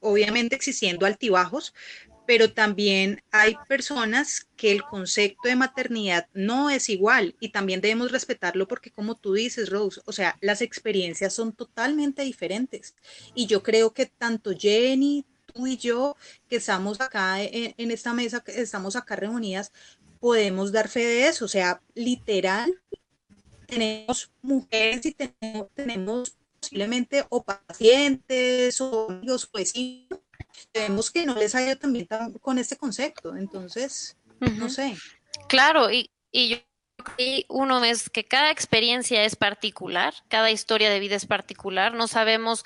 obviamente 0.00 0.56
existiendo 0.56 1.06
altibajos, 1.06 1.74
pero 2.30 2.52
también 2.52 3.24
hay 3.32 3.56
personas 3.68 4.46
que 4.54 4.70
el 4.70 4.84
concepto 4.84 5.48
de 5.48 5.56
maternidad 5.56 6.28
no 6.32 6.70
es 6.70 6.88
igual 6.88 7.34
y 7.40 7.48
también 7.48 7.80
debemos 7.80 8.12
respetarlo 8.12 8.68
porque 8.68 8.92
como 8.92 9.16
tú 9.16 9.32
dices, 9.32 9.68
Rose, 9.68 10.00
o 10.04 10.12
sea, 10.12 10.36
las 10.40 10.60
experiencias 10.60 11.34
son 11.34 11.52
totalmente 11.52 12.22
diferentes. 12.22 12.94
Y 13.34 13.46
yo 13.46 13.64
creo 13.64 13.92
que 13.92 14.06
tanto 14.06 14.52
Jenny, 14.56 15.26
tú 15.52 15.66
y 15.66 15.76
yo, 15.76 16.16
que 16.48 16.54
estamos 16.54 17.00
acá 17.00 17.42
en, 17.42 17.90
esta 17.90 18.14
mesa, 18.14 18.38
que 18.38 18.60
estamos 18.60 18.94
acá 18.94 19.16
reunidas, 19.16 19.72
podemos 20.20 20.70
dar 20.70 20.88
fe 20.88 21.04
de 21.04 21.26
eso. 21.26 21.46
O 21.46 21.48
sea, 21.48 21.82
literal, 21.96 22.72
tenemos 23.66 24.30
mujeres 24.40 25.04
y 25.04 25.14
tenemos, 25.14 25.68
tenemos 25.74 26.36
posiblemente 26.60 27.26
o 27.28 27.42
pacientes 27.42 28.80
o 28.80 29.10
amigos 29.10 29.50
o 29.52 29.58
vecinos 29.58 30.20
vemos 30.72 31.10
que 31.10 31.26
no 31.26 31.34
les 31.34 31.54
ha 31.54 31.62
ido 31.62 31.76
también 31.76 32.08
con 32.40 32.58
este 32.58 32.76
concepto. 32.76 33.36
Entonces, 33.36 34.16
no 34.40 34.68
sé. 34.68 34.96
Claro, 35.48 35.90
y, 35.90 36.10
y 36.30 36.48
yo 36.48 36.56
creo 36.96 37.16
que 37.16 37.46
uno 37.48 37.84
es 37.84 38.10
que 38.10 38.24
cada 38.24 38.50
experiencia 38.50 39.24
es 39.24 39.36
particular, 39.36 40.14
cada 40.28 40.50
historia 40.50 40.90
de 40.90 41.00
vida 41.00 41.16
es 41.16 41.26
particular. 41.26 41.94
No 41.94 42.08
sabemos 42.08 42.64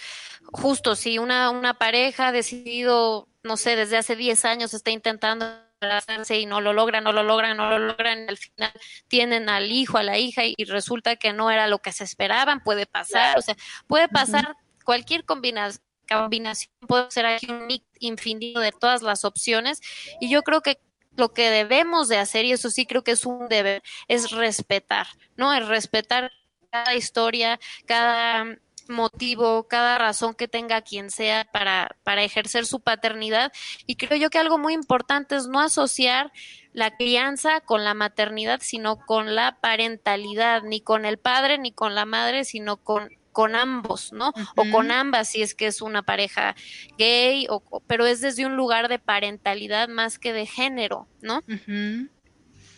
justo 0.53 0.97
si 0.97 1.19
una, 1.19 1.51
una 1.51 1.75
pareja 1.75 2.29
ha 2.29 2.33
decidido, 2.33 3.29
no 3.43 3.57
sé, 3.57 3.77
desde 3.77 3.97
hace 3.97 4.17
10 4.17 4.45
años 4.45 4.75
está 4.75 4.91
intentando 4.91 5.47
embarazarse 5.81 6.39
y 6.39 6.47
no 6.47 6.61
lo 6.61 6.73
logran, 6.73 7.05
no 7.05 7.13
lo 7.13 7.23
logran, 7.23 7.57
no 7.57 7.71
lo 7.71 7.79
logran, 7.79 8.25
y 8.25 8.29
al 8.29 8.39
final 8.39 8.73
tienen 9.09 9.49
al 9.49 9.71
hijo, 9.71 9.99
a 9.99 10.03
la 10.03 10.19
hija 10.19 10.45
y, 10.45 10.55
y 10.57 10.65
resulta 10.65 11.17
que 11.17 11.33
no 11.33 11.51
era 11.51 11.69
lo 11.69 11.79
que 11.79 11.93
se 11.93 12.05
esperaban, 12.05 12.63
puede 12.63 12.87
pasar, 12.87 13.39
o 13.39 13.43
sea, 13.43 13.57
puede 13.87 14.09
pasar 14.09 14.57
cualquier 14.85 15.25
combinación 15.25 15.84
combinación 16.09 16.73
puede 16.87 17.11
ser 17.11 17.27
aquí 17.27 17.51
un 17.51 17.67
mix 17.67 17.85
infinito 17.99 18.61
de 18.61 18.73
todas 18.73 19.03
las 19.03 19.25
opciones 19.25 19.81
y 20.21 20.29
yo 20.29 20.43
creo 20.43 20.61
que 20.61 20.79
lo 21.17 21.33
que 21.33 21.51
debemos 21.51 22.09
de 22.09 22.19
hacer, 22.19 22.45
y 22.45 22.53
eso 22.53 22.71
sí 22.71 22.87
creo 22.87 23.05
que 23.05 23.13
es 23.13 23.25
un 23.25 23.49
deber, 23.49 23.83
es 24.09 24.31
respetar, 24.31 25.07
¿no? 25.37 25.55
Es 25.55 25.67
respetar 25.69 26.33
cada 26.71 26.95
historia, 26.95 27.61
cada 27.87 28.59
motivo, 28.89 29.67
cada 29.69 29.99
razón 29.99 30.35
que 30.35 30.49
tenga 30.49 30.83
quien 30.83 31.11
sea 31.11 31.45
para, 31.53 31.97
para 32.03 32.23
ejercer 32.23 32.67
su 32.67 32.81
paternidad. 32.81 33.53
Y 33.87 33.97
creo 33.97 34.19
yo 34.19 34.31
que 34.31 34.39
algo 34.39 34.59
muy 34.59 34.75
importante 34.75 35.37
es 35.37 35.47
no 35.47 35.61
asociar 35.61 36.33
la 36.73 36.97
crianza 36.97 37.61
con 37.61 37.85
la 37.85 37.95
maternidad, 37.95 38.61
sino 38.63 38.99
con 38.99 39.35
la 39.35 39.59
parentalidad, 39.61 40.63
ni 40.63 40.81
con 40.81 41.05
el 41.05 41.19
padre 41.19 41.59
ni 41.59 41.73
con 41.73 41.95
la 41.95 42.05
madre, 42.05 42.45
sino 42.45 42.77
con 42.77 43.11
con 43.35 43.57
ambos, 43.57 44.13
¿no? 44.15 44.33
O 44.57 44.71
con 44.71 44.91
ambas 44.93 45.29
si 45.31 45.43
es 45.43 45.55
que 45.55 45.69
es 45.69 45.83
una 45.83 46.05
pareja 46.05 46.57
gay, 46.99 47.47
o, 47.51 47.63
pero 47.89 48.07
es 48.07 48.23
desde 48.23 48.47
un 48.47 48.57
lugar 48.57 48.89
de 48.89 49.01
parentalidad 49.01 49.89
más 49.91 50.19
que 50.21 50.33
de 50.33 50.47
género, 50.47 51.11
¿no? 51.23 51.43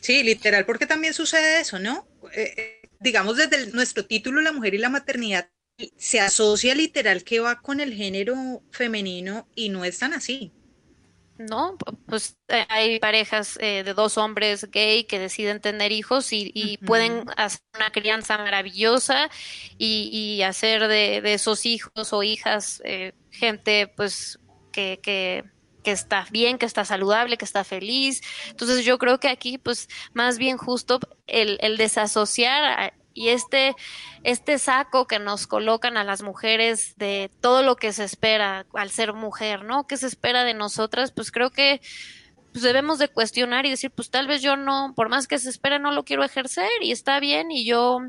Sí, 0.01 0.23
literal, 0.23 0.65
porque 0.67 0.87
también 0.87 1.15
sucede 1.15 1.61
eso, 1.61 1.79
¿no? 1.79 2.07
Eh, 2.35 2.55
eh, 2.57 2.89
digamos, 3.01 3.37
desde 3.37 3.57
el- 3.57 3.73
nuestro 3.73 4.07
título, 4.07 4.41
La 4.41 4.53
mujer 4.53 4.75
y 4.75 4.79
la 4.79 4.89
maternidad, 4.91 5.51
se 5.99 6.21
asocia 6.21 6.75
literal 6.75 7.23
que 7.25 7.41
va 7.41 7.61
con 7.61 7.81
el 7.81 7.93
género 7.95 8.63
femenino 8.71 9.49
y 9.55 9.69
no 9.69 9.85
es 9.85 9.99
tan 9.99 10.15
así. 10.15 10.53
¿No? 11.39 11.77
Pues 12.07 12.39
eh, 12.49 12.65
hay 12.69 12.99
parejas 12.99 13.59
eh, 13.61 13.83
de 13.85 13.95
dos 13.95 14.17
hombres 14.19 14.71
gay 14.71 15.05
que 15.05 15.19
deciden 15.19 15.61
tener 15.61 15.93
hijos 15.93 16.33
y, 16.33 16.51
y 16.55 16.79
pueden 16.79 17.25
hacer 17.37 17.61
una 17.75 17.91
crianza 17.91 18.39
maravillosa 18.39 19.29
y, 19.79 20.09
y 20.13 20.43
hacer 20.43 20.89
de, 20.89 21.21
de 21.21 21.35
esos 21.35 21.67
hijos 21.67 22.13
o 22.13 22.23
hijas 22.23 22.81
eh, 22.85 23.13
gente 23.31 23.89
pues 23.89 24.39
que, 24.73 24.99
que, 25.03 25.45
que 25.83 25.91
está 25.93 26.27
bien, 26.31 26.59
que 26.59 26.67
está 26.67 26.85
saludable, 26.85 27.37
que 27.37 27.45
está 27.45 27.65
feliz. 27.65 28.23
Entonces 28.51 28.85
yo 28.85 28.99
creo 28.99 29.21
que 29.21 29.29
aquí 29.29 29.59
pues 29.59 29.89
más 30.15 30.39
bien 30.39 30.57
justo 30.57 30.99
el, 31.27 31.59
el 31.61 31.77
desasociar 31.77 32.65
a- 32.65 32.95
y 33.17 33.31
este, 33.31 33.75
este 34.23 34.59
saco 34.59 35.07
que 35.07 35.19
nos 35.19 35.47
colocan 35.47 35.97
a 35.97 36.05
las 36.05 36.23
mujeres 36.23 36.95
de 36.99 37.31
todo 37.41 37.63
lo 37.63 37.77
que 37.77 37.93
se 37.93 38.05
espera 38.05 38.67
al 38.75 38.91
ser 38.91 39.15
mujer, 39.15 39.65
¿no? 39.65 39.87
¿Qué 39.87 39.97
se 39.97 40.07
espera 40.07 40.45
de 40.45 40.53
nosotras? 40.53 41.13
Pues 41.13 41.33
creo 41.33 41.51
que 41.51 41.81
pues 42.53 42.63
debemos 42.63 42.99
de 42.99 43.09
cuestionar 43.09 43.65
y 43.67 43.71
decir, 43.71 43.91
pues 43.91 44.11
tal 44.11 44.27
vez 44.27 44.43
yo 44.43 44.57
no, 44.57 44.93
por 44.95 45.09
más 45.09 45.27
que 45.27 45.39
se 45.39 45.49
espera, 45.49 45.79
no 45.79 45.93
lo 45.93 46.05
quiero 46.05 46.25
ejercer 46.25 46.69
y 46.83 46.93
está 46.93 47.19
bien 47.19 47.51
y 47.51 47.67
yo 47.67 48.01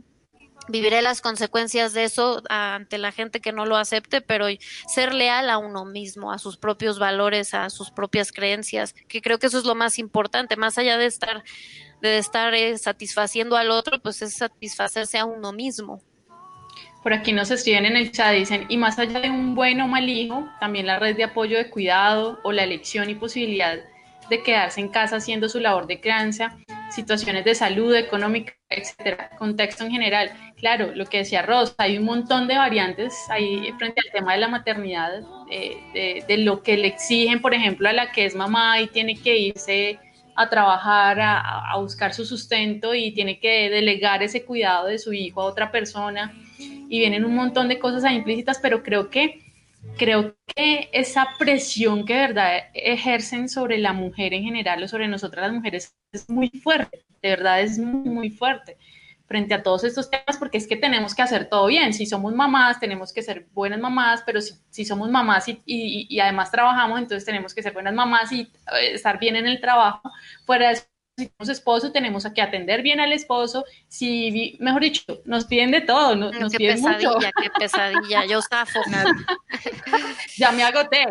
viviré 0.67 1.01
las 1.01 1.21
consecuencias 1.21 1.93
de 1.93 2.03
eso 2.03 2.43
ante 2.49 2.97
la 2.97 3.11
gente 3.13 3.39
que 3.39 3.53
no 3.53 3.65
lo 3.65 3.77
acepte, 3.77 4.21
pero 4.21 4.47
ser 4.87 5.13
leal 5.13 5.49
a 5.49 5.57
uno 5.57 5.85
mismo, 5.85 6.31
a 6.31 6.37
sus 6.37 6.57
propios 6.57 6.99
valores, 6.99 7.53
a 7.53 7.69
sus 7.69 7.91
propias 7.91 8.31
creencias, 8.33 8.93
que 9.07 9.21
creo 9.21 9.39
que 9.39 9.47
eso 9.47 9.57
es 9.57 9.65
lo 9.65 9.75
más 9.75 9.99
importante, 9.99 10.57
más 10.57 10.77
allá 10.77 10.97
de 10.97 11.05
estar 11.05 11.43
de 12.01 12.17
estar 12.17 12.53
eh, 12.53 12.77
satisfaciendo 12.77 13.57
al 13.57 13.71
otro, 13.71 13.99
pues 13.99 14.21
es 14.21 14.35
satisfacerse 14.35 15.17
a 15.17 15.25
uno 15.25 15.51
mismo. 15.51 16.01
Por 17.03 17.13
aquí 17.13 17.31
nos 17.31 17.51
escriben 17.51 17.85
en 17.85 17.95
el 17.95 18.11
chat, 18.11 18.33
dicen, 18.33 18.65
y 18.69 18.77
más 18.77 18.99
allá 18.99 19.19
de 19.21 19.29
un 19.29 19.55
buen 19.55 19.79
o 19.81 19.87
mal 19.87 20.09
hijo, 20.09 20.47
también 20.59 20.87
la 20.87 20.99
red 20.99 21.15
de 21.15 21.23
apoyo 21.23 21.57
de 21.57 21.69
cuidado 21.69 22.39
o 22.43 22.51
la 22.51 22.63
elección 22.63 23.09
y 23.09 23.15
posibilidad 23.15 23.77
de 24.29 24.43
quedarse 24.43 24.81
en 24.81 24.89
casa 24.89 25.17
haciendo 25.17 25.47
su 25.47 25.59
labor 25.59 25.87
de 25.87 26.01
crianza, 26.01 26.57
situaciones 26.91 27.45
de 27.45 27.55
salud, 27.55 27.95
económica, 27.95 28.53
etcétera, 28.69 29.29
contexto 29.37 29.85
en 29.85 29.91
general. 29.91 30.31
Claro, 30.57 30.91
lo 30.93 31.05
que 31.05 31.19
decía 31.19 31.43
Rosa, 31.43 31.75
hay 31.77 31.97
un 31.97 32.03
montón 32.03 32.47
de 32.47 32.57
variantes 32.57 33.15
ahí 33.29 33.71
frente 33.77 34.01
al 34.05 34.11
tema 34.11 34.33
de 34.33 34.39
la 34.39 34.47
maternidad, 34.49 35.21
eh, 35.49 35.77
de, 35.93 36.25
de 36.27 36.37
lo 36.39 36.61
que 36.61 36.75
le 36.75 36.87
exigen, 36.87 37.41
por 37.41 37.53
ejemplo, 37.53 37.87
a 37.87 37.93
la 37.93 38.11
que 38.11 38.25
es 38.25 38.35
mamá 38.35 38.81
y 38.81 38.87
tiene 38.87 39.15
que 39.15 39.37
irse 39.37 39.99
a 40.37 40.49
trabajar, 40.49 41.17
a, 41.19 41.75
buscar 41.77 42.13
su 42.13 42.25
sustento 42.25 42.93
y 42.93 43.11
tiene 43.11 43.39
que 43.39 43.69
delegar 43.69 44.21
ese 44.23 44.45
cuidado 44.45 44.87
de 44.87 44.99
su 44.99 45.11
hijo 45.11 45.41
a 45.41 45.45
otra 45.45 45.71
persona. 45.71 46.33
Y 46.59 46.99
vienen 46.99 47.25
un 47.25 47.35
montón 47.35 47.67
de 47.67 47.79
cosas 47.79 48.03
ahí 48.03 48.15
implícitas, 48.15 48.59
pero 48.61 48.83
creo 48.83 49.09
que 49.09 49.41
creo 49.97 50.35
que 50.55 50.89
esa 50.91 51.27
presión 51.39 52.05
que 52.05 52.13
de 52.13 52.19
verdad 52.19 52.51
ejercen 52.73 53.49
sobre 53.49 53.77
la 53.77 53.93
mujer 53.93 54.33
en 54.33 54.43
general 54.43 54.83
o 54.83 54.87
sobre 54.87 55.07
nosotras 55.07 55.47
las 55.47 55.53
mujeres 55.53 55.95
es 56.11 56.29
muy 56.29 56.49
fuerte, 56.49 57.03
de 57.21 57.29
verdad 57.29 57.61
es 57.61 57.79
muy 57.79 58.29
fuerte 58.29 58.77
frente 59.27 59.53
a 59.53 59.61
todos 59.61 59.83
estos 59.83 60.09
temas 60.09 60.37
porque 60.37 60.57
es 60.57 60.67
que 60.67 60.77
tenemos 60.77 61.13
que 61.13 61.21
hacer 61.21 61.49
todo 61.49 61.67
bien. 61.67 61.93
Si 61.93 62.05
somos 62.05 62.33
mamás, 62.33 62.79
tenemos 62.79 63.13
que 63.13 63.21
ser 63.21 63.47
buenas 63.53 63.79
mamás, 63.79 64.23
pero 64.25 64.39
si, 64.41 64.85
somos 64.85 65.09
mamás 65.09 65.47
y, 65.47 65.61
y, 65.65 66.07
y, 66.09 66.19
además 66.19 66.49
trabajamos, 66.49 66.99
entonces 66.99 67.25
tenemos 67.25 67.53
que 67.53 67.61
ser 67.61 67.73
buenas 67.73 67.93
mamás 67.93 68.31
y 68.31 68.41
eh, 68.41 68.93
estar 68.93 69.19
bien 69.19 69.35
en 69.35 69.45
el 69.45 69.59
trabajo. 69.59 70.09
Fuera 70.45 70.67
de 70.67 70.73
eso, 70.73 70.85
si 71.17 71.25
tenemos 71.25 71.49
esposo, 71.49 71.91
tenemos 71.91 72.27
que 72.33 72.41
atender 72.41 72.83
bien 72.83 72.99
al 72.99 73.11
esposo. 73.11 73.65
Si, 73.87 74.55
mejor 74.59 74.83
dicho, 74.83 75.03
nos 75.25 75.45
piden 75.45 75.71
de 75.71 75.81
todo, 75.81 76.15
nos, 76.15 76.39
nos 76.39 76.51
qué 76.51 76.59
piden 76.59 76.75
pesadilla, 76.75 77.09
mucho. 77.09 77.29
qué 77.41 77.49
pesadilla, 77.59 78.25
yo 78.25 78.39
zafo. 78.43 78.79
ya 80.37 80.51
me 80.51 80.63
agoté. 80.63 81.05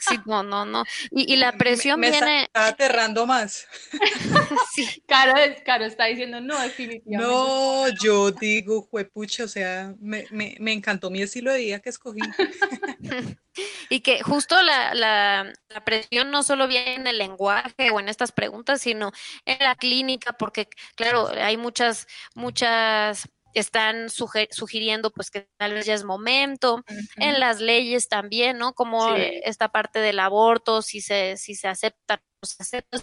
Sí, 0.00 0.18
no, 0.26 0.42
no, 0.42 0.66
no. 0.66 0.82
Y, 1.12 1.32
y 1.32 1.36
la 1.36 1.52
presión 1.52 2.00
me 2.00 2.10
viene. 2.10 2.42
está 2.42 2.66
aterrando 2.66 3.26
más. 3.26 3.68
sí. 4.74 5.02
Caro, 5.06 5.34
Caro 5.64 5.84
está 5.84 6.06
diciendo 6.06 6.40
no, 6.40 6.60
definitivamente. 6.60 7.32
No, 7.32 7.86
yo 8.02 8.32
digo, 8.32 8.82
juepucha, 8.82 9.44
o 9.44 9.48
sea, 9.48 9.94
me, 10.00 10.26
me, 10.32 10.56
me 10.58 10.72
encantó 10.72 11.10
mi 11.10 11.22
estilo 11.22 11.52
de 11.52 11.58
vida 11.58 11.78
que 11.78 11.90
escogí. 11.90 12.20
Y 13.88 14.00
que 14.00 14.22
justo 14.22 14.60
la, 14.62 14.94
la, 14.94 15.52
la, 15.68 15.84
presión 15.84 16.30
no 16.30 16.42
solo 16.42 16.66
viene 16.66 16.94
en 16.94 17.06
el 17.06 17.18
lenguaje 17.18 17.90
o 17.92 18.00
en 18.00 18.08
estas 18.08 18.32
preguntas, 18.32 18.80
sino 18.80 19.12
en 19.44 19.58
la 19.60 19.74
clínica, 19.76 20.32
porque 20.32 20.68
claro, 20.96 21.28
hay 21.28 21.56
muchas, 21.56 22.06
muchas 22.34 23.28
están 23.54 24.10
sugiriendo 24.10 25.12
pues 25.12 25.30
que 25.30 25.48
tal 25.56 25.74
vez 25.74 25.86
ya 25.86 25.94
es 25.94 26.04
momento, 26.04 26.74
uh 26.74 26.78
-huh. 26.78 27.06
en 27.16 27.40
las 27.40 27.60
leyes 27.60 28.08
también, 28.08 28.58
¿no? 28.58 28.74
Como 28.74 29.14
sí. 29.14 29.22
esta 29.44 29.68
parte 29.68 30.00
del 30.00 30.18
aborto, 30.18 30.82
si 30.82 31.00
se, 31.00 31.36
si 31.36 31.54
se 31.54 31.68
acepta, 31.68 32.16
no 32.16 32.46
se 32.46 32.62
acepta. 32.62 32.98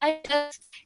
Hay 0.00 0.20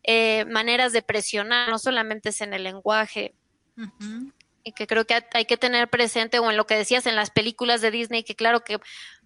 eh, 0.03 0.45
maneras 0.47 0.93
de 0.93 1.03
presionar, 1.03 1.71
no 1.71 1.79
solamente 1.79 2.31
es 2.31 2.41
en 2.41 2.53
el 2.53 2.65
lenguaje. 2.65 3.35
Uh 3.77 3.83
-huh 3.83 4.33
y 4.67 4.73
que 4.73 4.89
creo 4.89 5.07
que 5.07 5.25
hay 5.33 5.45
que 5.45 5.57
tener 5.57 5.89
presente, 5.89 6.41
o 6.41 6.51
en 6.51 6.57
lo 6.57 6.67
que 6.67 6.77
decías 6.77 7.07
en 7.07 7.14
las 7.14 7.31
películas 7.31 7.81
de 7.81 7.93
Disney, 7.93 8.25
que 8.25 8.35
claro 8.35 8.64
que 8.64 8.81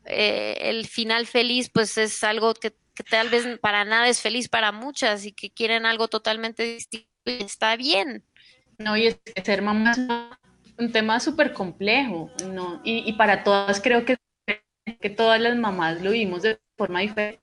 eh, 0.04 0.58
el 0.60 0.86
final 0.86 1.26
feliz, 1.26 1.70
pues 1.70 1.96
es 1.96 2.22
algo 2.22 2.52
que, 2.52 2.74
tal 3.08 3.30
vez 3.30 3.58
para 3.58 3.86
nada 3.86 4.08
es 4.08 4.20
feliz 4.20 4.50
para 4.50 4.70
muchas 4.70 5.24
y 5.24 5.32
que 5.32 5.50
quieren 5.50 5.86
algo 5.86 6.08
totalmente 6.08 6.62
distinto 6.64 7.08
y 7.24 7.42
está 7.42 7.74
bien. 7.76 8.22
No, 8.76 8.98
y 8.98 9.06
es 9.06 9.16
que 9.16 9.42
ser 9.42 9.62
mamá 9.62 9.92
es 9.92 9.98
un 10.78 10.92
tema 10.92 11.18
súper 11.20 11.54
complejo, 11.54 12.30
¿no? 12.50 12.82
Y, 12.84 13.08
y, 13.08 13.14
para 13.14 13.42
todas 13.42 13.80
creo 13.80 14.04
que, 14.04 14.18
que 15.00 15.08
todas 15.08 15.40
las 15.40 15.56
mamás 15.56 16.02
lo 16.02 16.10
vimos 16.10 16.42
de 16.42 16.60
forma 16.76 17.00
diferente. 17.00 17.42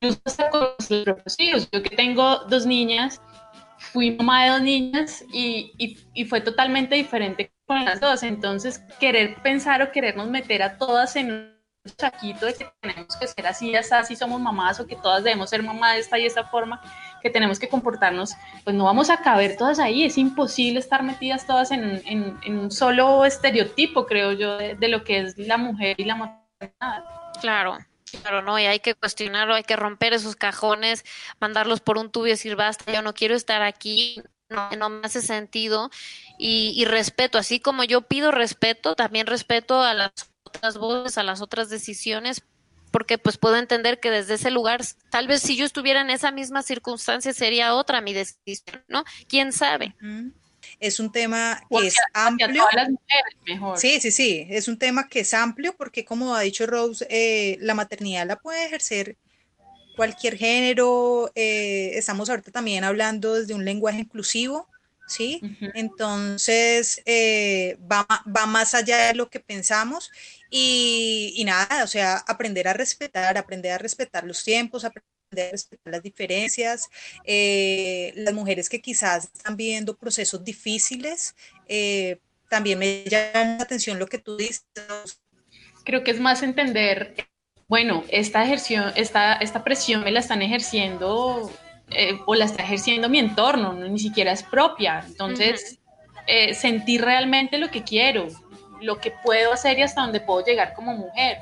Incluso 0.00 0.20
hasta 0.24 0.50
con 0.50 0.68
los 0.88 1.02
propios 1.02 1.40
hijos. 1.40 1.68
Yo 1.72 1.82
que 1.82 1.96
tengo 1.96 2.44
dos 2.48 2.66
niñas, 2.66 3.20
fui 3.78 4.12
mamá 4.12 4.44
de 4.44 4.50
dos 4.50 4.62
niñas 4.62 5.24
y, 5.32 5.72
y, 6.14 6.24
fue 6.24 6.40
totalmente 6.40 6.94
diferente 6.94 7.52
con 7.66 7.84
las 7.84 8.00
dos. 8.00 8.22
Entonces, 8.22 8.80
querer 9.00 9.36
pensar 9.42 9.82
o 9.82 9.92
querernos 9.92 10.28
meter 10.28 10.62
a 10.62 10.78
todas 10.78 11.16
en 11.16 11.56
saquito 11.96 12.46
de 12.46 12.54
que 12.54 12.66
tenemos 12.80 13.16
que 13.16 13.26
ser 13.26 13.46
así, 13.46 13.74
así 13.76 14.16
somos 14.16 14.40
mamás 14.40 14.80
o 14.80 14.86
que 14.86 14.96
todas 14.96 15.22
debemos 15.22 15.50
ser 15.50 15.62
mamás 15.62 15.94
de 15.94 16.00
esta 16.00 16.18
y 16.18 16.26
esta 16.26 16.44
forma, 16.44 16.80
que 17.22 17.30
tenemos 17.30 17.58
que 17.58 17.68
comportarnos, 17.68 18.34
pues 18.64 18.74
no 18.74 18.84
vamos 18.84 19.10
a 19.10 19.18
caber 19.18 19.56
todas 19.56 19.78
ahí, 19.78 20.04
es 20.04 20.18
imposible 20.18 20.80
estar 20.80 21.02
metidas 21.02 21.46
todas 21.46 21.70
en, 21.70 22.02
en, 22.06 22.36
en 22.44 22.58
un 22.58 22.70
solo 22.70 23.24
estereotipo, 23.24 24.06
creo 24.06 24.32
yo, 24.32 24.56
de, 24.56 24.74
de, 24.74 24.88
lo 24.88 25.04
que 25.04 25.20
es 25.20 25.38
la 25.38 25.56
mujer 25.56 25.94
y 25.98 26.04
la 26.04 26.16
maternidad. 26.16 27.04
Claro. 27.40 27.78
Claro, 28.22 28.42
no, 28.42 28.58
y 28.58 28.66
hay 28.66 28.80
que 28.80 28.94
cuestionarlo, 28.94 29.54
hay 29.54 29.62
que 29.62 29.76
romper 29.76 30.12
esos 30.12 30.36
cajones, 30.36 31.04
mandarlos 31.40 31.80
por 31.80 31.98
un 31.98 32.10
tubo 32.10 32.26
y 32.26 32.30
decir, 32.30 32.56
basta, 32.56 32.92
yo 32.92 33.02
no 33.02 33.14
quiero 33.14 33.34
estar 33.34 33.62
aquí, 33.62 34.20
no, 34.48 34.70
no 34.70 34.88
me 34.88 35.06
hace 35.06 35.22
sentido. 35.22 35.90
Y, 36.38 36.72
y 36.76 36.84
respeto, 36.84 37.38
así 37.38 37.60
como 37.60 37.84
yo 37.84 38.02
pido 38.02 38.32
respeto, 38.32 38.94
también 38.94 39.26
respeto 39.26 39.82
a 39.82 39.94
las 39.94 40.12
otras 40.44 40.78
voces, 40.78 41.18
a 41.18 41.22
las 41.22 41.40
otras 41.40 41.68
decisiones, 41.68 42.42
porque 42.90 43.18
pues 43.18 43.36
puedo 43.36 43.56
entender 43.56 44.00
que 44.00 44.10
desde 44.10 44.34
ese 44.34 44.50
lugar, 44.50 44.80
tal 45.10 45.26
vez 45.28 45.42
si 45.42 45.56
yo 45.56 45.64
estuviera 45.64 46.00
en 46.00 46.10
esa 46.10 46.30
misma 46.30 46.62
circunstancia 46.62 47.32
sería 47.32 47.74
otra 47.74 48.00
mi 48.00 48.14
decisión, 48.14 48.82
¿no? 48.88 49.04
¿Quién 49.28 49.52
sabe? 49.52 49.94
Es 50.78 51.00
un 51.00 51.10
tema 51.10 51.60
que 51.70 51.86
es 51.86 51.96
amplio. 52.12 52.64
Mujeres, 52.64 53.80
sí, 53.80 54.00
sí, 54.00 54.10
sí, 54.10 54.46
es 54.50 54.68
un 54.68 54.78
tema 54.78 55.08
que 55.08 55.20
es 55.20 55.32
amplio 55.32 55.74
porque 55.76 56.04
como 56.04 56.34
ha 56.34 56.40
dicho 56.42 56.66
Rose, 56.66 57.06
eh, 57.08 57.56
la 57.60 57.74
maternidad 57.74 58.26
la 58.26 58.36
puede 58.36 58.66
ejercer 58.66 59.16
cualquier 59.96 60.36
género. 60.36 61.32
Eh, 61.34 61.92
estamos 61.94 62.28
ahorita 62.28 62.50
también 62.52 62.84
hablando 62.84 63.34
desde 63.34 63.54
un 63.54 63.64
lenguaje 63.64 64.00
inclusivo, 64.00 64.68
¿sí? 65.06 65.40
Uh 65.42 65.46
-huh. 65.46 65.72
Entonces, 65.74 67.02
eh, 67.06 67.78
va, 67.90 68.06
va, 68.26 68.46
más 68.46 68.74
allá 68.74 69.06
de 69.06 69.14
lo 69.14 69.30
que 69.30 69.40
pensamos 69.40 70.10
y, 70.50 71.32
y, 71.36 71.44
nada, 71.44 71.84
o 71.84 71.86
sea, 71.86 72.18
aprender 72.18 72.68
a 72.68 72.74
respetar, 72.74 73.38
aprender 73.38 73.72
a 73.72 73.78
respetar 73.78 74.24
los 74.24 74.44
tiempos, 74.44 74.84
aprender 74.84 75.15
a 75.42 75.50
respetar 75.50 75.92
las 75.92 76.02
diferencias. 76.02 76.88
Eh, 77.24 78.12
las 78.16 78.34
mujeres 78.34 78.68
que 78.68 78.80
quizás 78.80 79.24
están 79.24 79.56
viviendo 79.56 79.96
procesos 79.96 80.44
difíciles, 80.44 81.34
eh, 81.68 82.18
también 82.48 82.78
me 82.78 83.04
llama 83.04 83.56
la 83.56 83.62
atención 83.62 83.98
lo 83.98 84.06
que 84.06 84.18
tú 84.18 84.36
dices. 84.36 84.64
Creo 85.84 86.02
que 86.04 86.10
es 86.10 86.20
más 86.20 86.42
entender, 86.42 87.14
bueno, 87.68 88.04
esta, 88.08 88.44
ejerción, 88.44 88.92
esta, 88.96 89.34
esta 89.34 89.64
presión 89.64 90.04
me 90.04 90.10
la 90.10 90.20
están 90.20 90.42
ejerciendo 90.42 91.50
eh, 91.90 92.18
o 92.26 92.34
la 92.34 92.46
está 92.46 92.62
ejerciendo 92.64 93.08
mi 93.08 93.18
entorno, 93.18 93.72
¿no? 93.72 93.88
ni 93.88 93.98
siquiera 93.98 94.32
es 94.32 94.42
propia. 94.42 95.04
Entonces, 95.06 95.78
uh 95.78 96.18
-huh. 96.18 96.22
eh, 96.26 96.54
sentir 96.54 97.02
realmente 97.02 97.58
lo 97.58 97.70
que 97.70 97.84
quiero, 97.84 98.26
lo 98.80 98.98
que 98.98 99.12
puedo 99.24 99.52
hacer 99.52 99.78
y 99.78 99.82
hasta 99.82 100.02
dónde 100.02 100.20
puedo 100.20 100.44
llegar 100.44 100.74
como 100.74 100.94
mujer. 100.94 101.38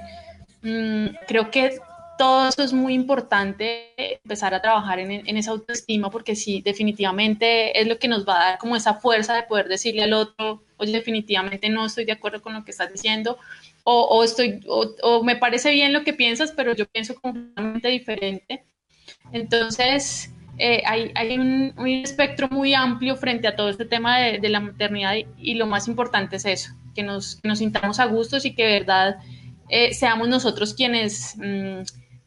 Mm, 0.63 1.17
creo 1.27 1.51
que 1.51 1.79
todo 2.19 2.49
eso 2.49 2.63
es 2.63 2.73
muy 2.73 2.95
importante, 2.95 3.93
empezar 4.23 4.55
a 4.55 4.63
trabajar 4.63 4.99
en, 4.99 5.11
en, 5.11 5.37
esa 5.37 5.51
autoestima, 5.51 6.11
porque 6.11 6.37
sí, 6.37 6.63
definitivamente 6.63 7.81
es 7.81 7.87
lo 7.87 7.99
que 7.99 8.09
nos 8.09 8.27
va 8.27 8.37
a 8.37 8.45
dar 8.51 8.59
como 8.59 8.77
esa 8.77 8.95
fuerza 8.95 9.35
de 9.35 9.43
poder 9.45 9.69
decirle 9.69 10.05
al 10.05 10.13
otro, 10.13 10.63
oye, 10.77 10.93
definitivamente 10.93 11.69
no 11.69 11.87
estoy 11.87 12.05
de 12.05 12.13
acuerdo 12.13 12.43
con 12.43 12.55
lo 12.55 12.65
que 12.65 12.71
estás 12.71 12.93
diciendo, 12.93 13.39
o, 13.85 14.03
o 14.05 14.25
estoy, 14.25 14.61
o, 14.69 14.95
o 15.03 15.23
me 15.23 15.37
parece 15.37 15.73
bien 15.73 15.93
lo 15.93 16.05
que 16.05 16.13
piensas, 16.13 16.53
pero 16.53 16.75
yo 16.75 16.87
pienso 16.87 17.15
completamente 17.15 17.89
diferente. 17.89 18.65
Entonces, 19.33 20.31
eh, 20.59 20.83
hay, 20.87 21.11
hay 21.15 21.37
un, 21.37 21.75
un, 21.77 21.89
espectro 21.89 22.49
muy 22.49 22.75
amplio 22.75 23.17
frente 23.17 23.49
a 23.49 23.57
todo 23.57 23.69
este 23.69 23.85
tema 23.85 24.19
de, 24.19 24.39
de 24.39 24.49
la 24.49 24.61
maternidad 24.61 25.15
y, 25.17 25.27
y, 25.37 25.55
lo 25.55 25.67
más 25.67 25.89
importante 25.89 26.37
es 26.37 26.45
eso, 26.45 26.71
que 26.95 27.03
nos, 27.03 27.37
que 27.37 27.49
nos 27.49 27.59
sintamos 27.59 27.99
a 27.99 28.07
gustos 28.07 28.45
y 28.45 28.55
que 28.55 28.65
de 28.65 28.73
verdad 28.81 29.17
eh, 29.69 29.95
seamos 29.95 30.29
nosotros 30.29 30.75
quienes 30.75 31.37
mmm, 31.37 31.83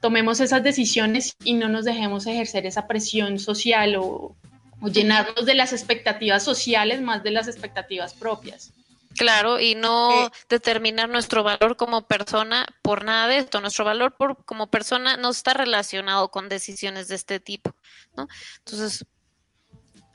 tomemos 0.07 0.39
esas 0.39 0.63
decisiones 0.63 1.35
y 1.43 1.55
no 1.55 1.67
nos 1.67 1.83
dejemos 1.83 2.25
ejercer 2.27 2.65
esa 2.65 2.87
presión 2.87 3.39
social 3.39 3.97
o, 3.97 4.37
o 4.79 4.87
llenarnos 4.87 5.45
de 5.45 5.53
las 5.53 5.73
expectativas 5.73 6.45
sociales 6.45 7.01
más 7.01 7.23
de 7.23 7.31
las 7.31 7.49
expectativas 7.49 8.13
propias. 8.13 8.71
Claro, 9.17 9.59
y 9.59 9.75
no 9.75 10.27
eh, 10.27 10.29
determinar 10.47 11.09
nuestro 11.09 11.43
valor 11.43 11.75
como 11.75 12.07
persona 12.07 12.65
por 12.81 13.03
nada 13.03 13.27
de 13.27 13.39
esto. 13.39 13.59
Nuestro 13.59 13.83
valor 13.83 14.15
por, 14.15 14.45
como 14.45 14.67
persona 14.67 15.17
no 15.17 15.29
está 15.29 15.53
relacionado 15.53 16.31
con 16.31 16.47
decisiones 16.47 17.09
de 17.09 17.15
este 17.15 17.41
tipo, 17.41 17.75
¿no? 18.15 18.29
Entonces, 18.59 19.03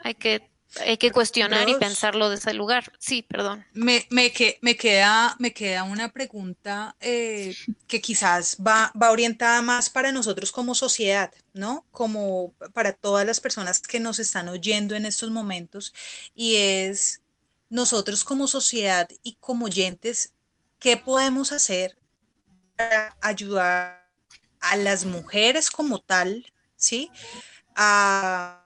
hay 0.02 0.14
que, 0.14 0.48
hay 0.80 0.96
que 0.96 1.10
cuestionar 1.10 1.66
Dios. 1.66 1.76
y 1.76 1.80
pensarlo 1.80 2.30
de 2.30 2.36
ese 2.36 2.54
lugar. 2.54 2.92
Sí, 2.98 3.22
perdón. 3.22 3.64
Me, 3.72 4.06
me, 4.10 4.32
que, 4.32 4.58
me, 4.62 4.76
queda, 4.76 5.36
me 5.38 5.52
queda 5.52 5.82
una 5.82 6.10
pregunta 6.10 6.96
eh, 7.00 7.54
que 7.86 8.00
quizás 8.00 8.56
va, 8.56 8.92
va 9.00 9.10
orientada 9.10 9.60
más 9.62 9.90
para 9.90 10.12
nosotros 10.12 10.50
como 10.50 10.74
sociedad, 10.74 11.32
¿no? 11.52 11.84
Como 11.90 12.54
para 12.72 12.92
todas 12.92 13.26
las 13.26 13.40
personas 13.40 13.80
que 13.80 14.00
nos 14.00 14.18
están 14.18 14.48
oyendo 14.48 14.94
en 14.94 15.04
estos 15.04 15.30
momentos, 15.30 15.92
y 16.34 16.56
es 16.56 17.20
nosotros 17.68 18.24
como 18.24 18.46
sociedad 18.46 19.08
y 19.22 19.36
como 19.40 19.66
oyentes, 19.66 20.32
¿qué 20.78 20.96
podemos 20.96 21.52
hacer 21.52 21.96
para 22.76 23.16
ayudar 23.20 24.08
a 24.60 24.76
las 24.76 25.04
mujeres 25.04 25.70
como 25.70 26.00
tal, 26.00 26.52
¿sí? 26.76 27.10
A, 27.74 28.61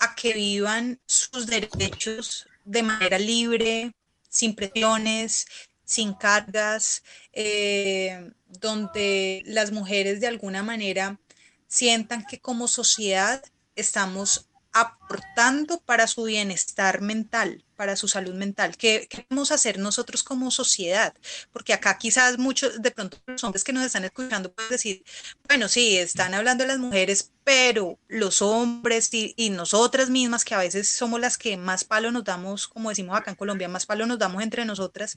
a 0.00 0.14
que 0.14 0.32
vivan 0.32 0.98
sus 1.06 1.46
derechos 1.46 2.46
de 2.64 2.82
manera 2.82 3.18
libre, 3.18 3.92
sin 4.28 4.54
presiones, 4.54 5.46
sin 5.84 6.14
cargas, 6.14 7.02
eh, 7.32 8.30
donde 8.46 9.42
las 9.46 9.72
mujeres 9.72 10.20
de 10.20 10.26
alguna 10.26 10.62
manera 10.62 11.20
sientan 11.68 12.24
que 12.24 12.40
como 12.40 12.66
sociedad 12.66 13.42
estamos 13.76 14.46
aportando 14.72 15.80
para 15.80 16.06
su 16.06 16.24
bienestar 16.24 17.00
mental, 17.00 17.64
para 17.76 17.96
su 17.96 18.06
salud 18.08 18.34
mental. 18.34 18.76
¿Qué, 18.76 19.06
¿Qué, 19.10 19.26
vamos 19.28 19.50
a 19.50 19.54
hacer 19.54 19.78
nosotros 19.78 20.22
como 20.22 20.50
sociedad? 20.50 21.14
Porque 21.52 21.72
acá 21.72 21.98
quizás 21.98 22.38
muchos, 22.38 22.80
de 22.80 22.90
pronto 22.90 23.18
los 23.26 23.42
hombres 23.42 23.64
que 23.64 23.72
nos 23.72 23.84
están 23.84 24.04
escuchando 24.04 24.52
pueden 24.52 24.70
decir, 24.70 25.02
bueno, 25.48 25.68
sí, 25.68 25.96
están 25.96 26.34
hablando 26.34 26.66
las 26.66 26.78
mujeres, 26.78 27.32
pero 27.42 27.98
los 28.06 28.42
hombres 28.42 29.12
y, 29.12 29.34
y 29.36 29.50
nosotras 29.50 30.10
mismas, 30.10 30.44
que 30.44 30.54
a 30.54 30.58
veces 30.58 30.88
somos 30.88 31.20
las 31.20 31.36
que 31.36 31.56
más 31.56 31.84
palo 31.84 32.12
nos 32.12 32.24
damos, 32.24 32.68
como 32.68 32.90
decimos 32.90 33.16
acá 33.16 33.30
en 33.30 33.36
Colombia, 33.36 33.68
más 33.68 33.86
palo 33.86 34.06
nos 34.06 34.18
damos 34.18 34.42
entre 34.42 34.64
nosotras, 34.64 35.16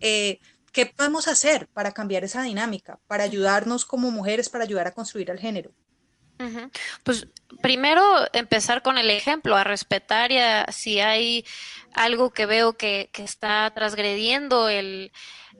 eh, 0.00 0.40
¿qué 0.72 0.86
podemos 0.86 1.28
hacer 1.28 1.68
para 1.68 1.92
cambiar 1.92 2.24
esa 2.24 2.42
dinámica, 2.42 3.00
para 3.06 3.24
ayudarnos 3.24 3.84
como 3.86 4.10
mujeres, 4.10 4.48
para 4.48 4.64
ayudar 4.64 4.86
a 4.88 4.92
construir 4.94 5.30
el 5.30 5.38
género? 5.38 5.72
Pues 7.04 7.28
primero 7.60 8.02
empezar 8.32 8.82
con 8.82 8.98
el 8.98 9.10
ejemplo, 9.10 9.56
a 9.56 9.64
respetar 9.64 10.32
y 10.32 10.38
a, 10.38 10.66
si 10.72 11.00
hay 11.00 11.44
algo 11.92 12.30
que 12.30 12.46
veo 12.46 12.74
que, 12.74 13.10
está 13.14 13.70
transgrediendo 13.74 14.68
el, 14.68 15.12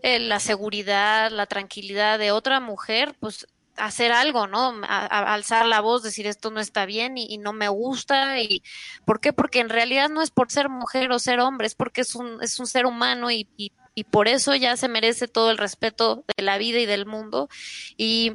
la 0.02 0.40
seguridad, 0.40 1.30
la 1.30 1.46
tranquilidad 1.46 2.18
de 2.18 2.32
otra 2.32 2.60
mujer, 2.60 3.14
pues 3.20 3.46
hacer 3.76 4.12
algo, 4.12 4.46
¿no? 4.46 4.80
Alzar 4.86 5.66
la 5.66 5.80
voz, 5.80 6.02
decir 6.02 6.26
esto 6.26 6.50
no 6.50 6.60
está 6.60 6.86
bien 6.86 7.16
y, 7.18 7.38
no 7.38 7.52
me 7.52 7.68
gusta. 7.68 8.40
y 8.40 8.62
¿Por 9.04 9.20
qué? 9.20 9.32
Porque 9.32 9.60
en 9.60 9.68
realidad 9.68 10.08
no 10.08 10.22
es 10.22 10.30
por 10.30 10.50
ser 10.50 10.68
mujer 10.68 11.10
o 11.12 11.18
ser 11.18 11.40
hombre, 11.40 11.66
es 11.66 11.74
porque 11.74 12.02
es 12.02 12.14
un, 12.14 12.42
es 12.42 12.58
un 12.60 12.66
ser 12.66 12.86
humano 12.86 13.30
y, 13.30 13.48
y, 13.56 13.72
y 13.94 14.04
por 14.04 14.28
eso 14.28 14.54
ya 14.54 14.76
se 14.76 14.88
merece 14.88 15.28
todo 15.28 15.50
el 15.50 15.58
respeto 15.58 16.24
de 16.36 16.42
la 16.42 16.58
vida 16.58 16.78
y 16.78 16.86
del 16.86 17.06
mundo. 17.06 17.48
Y 17.96 18.34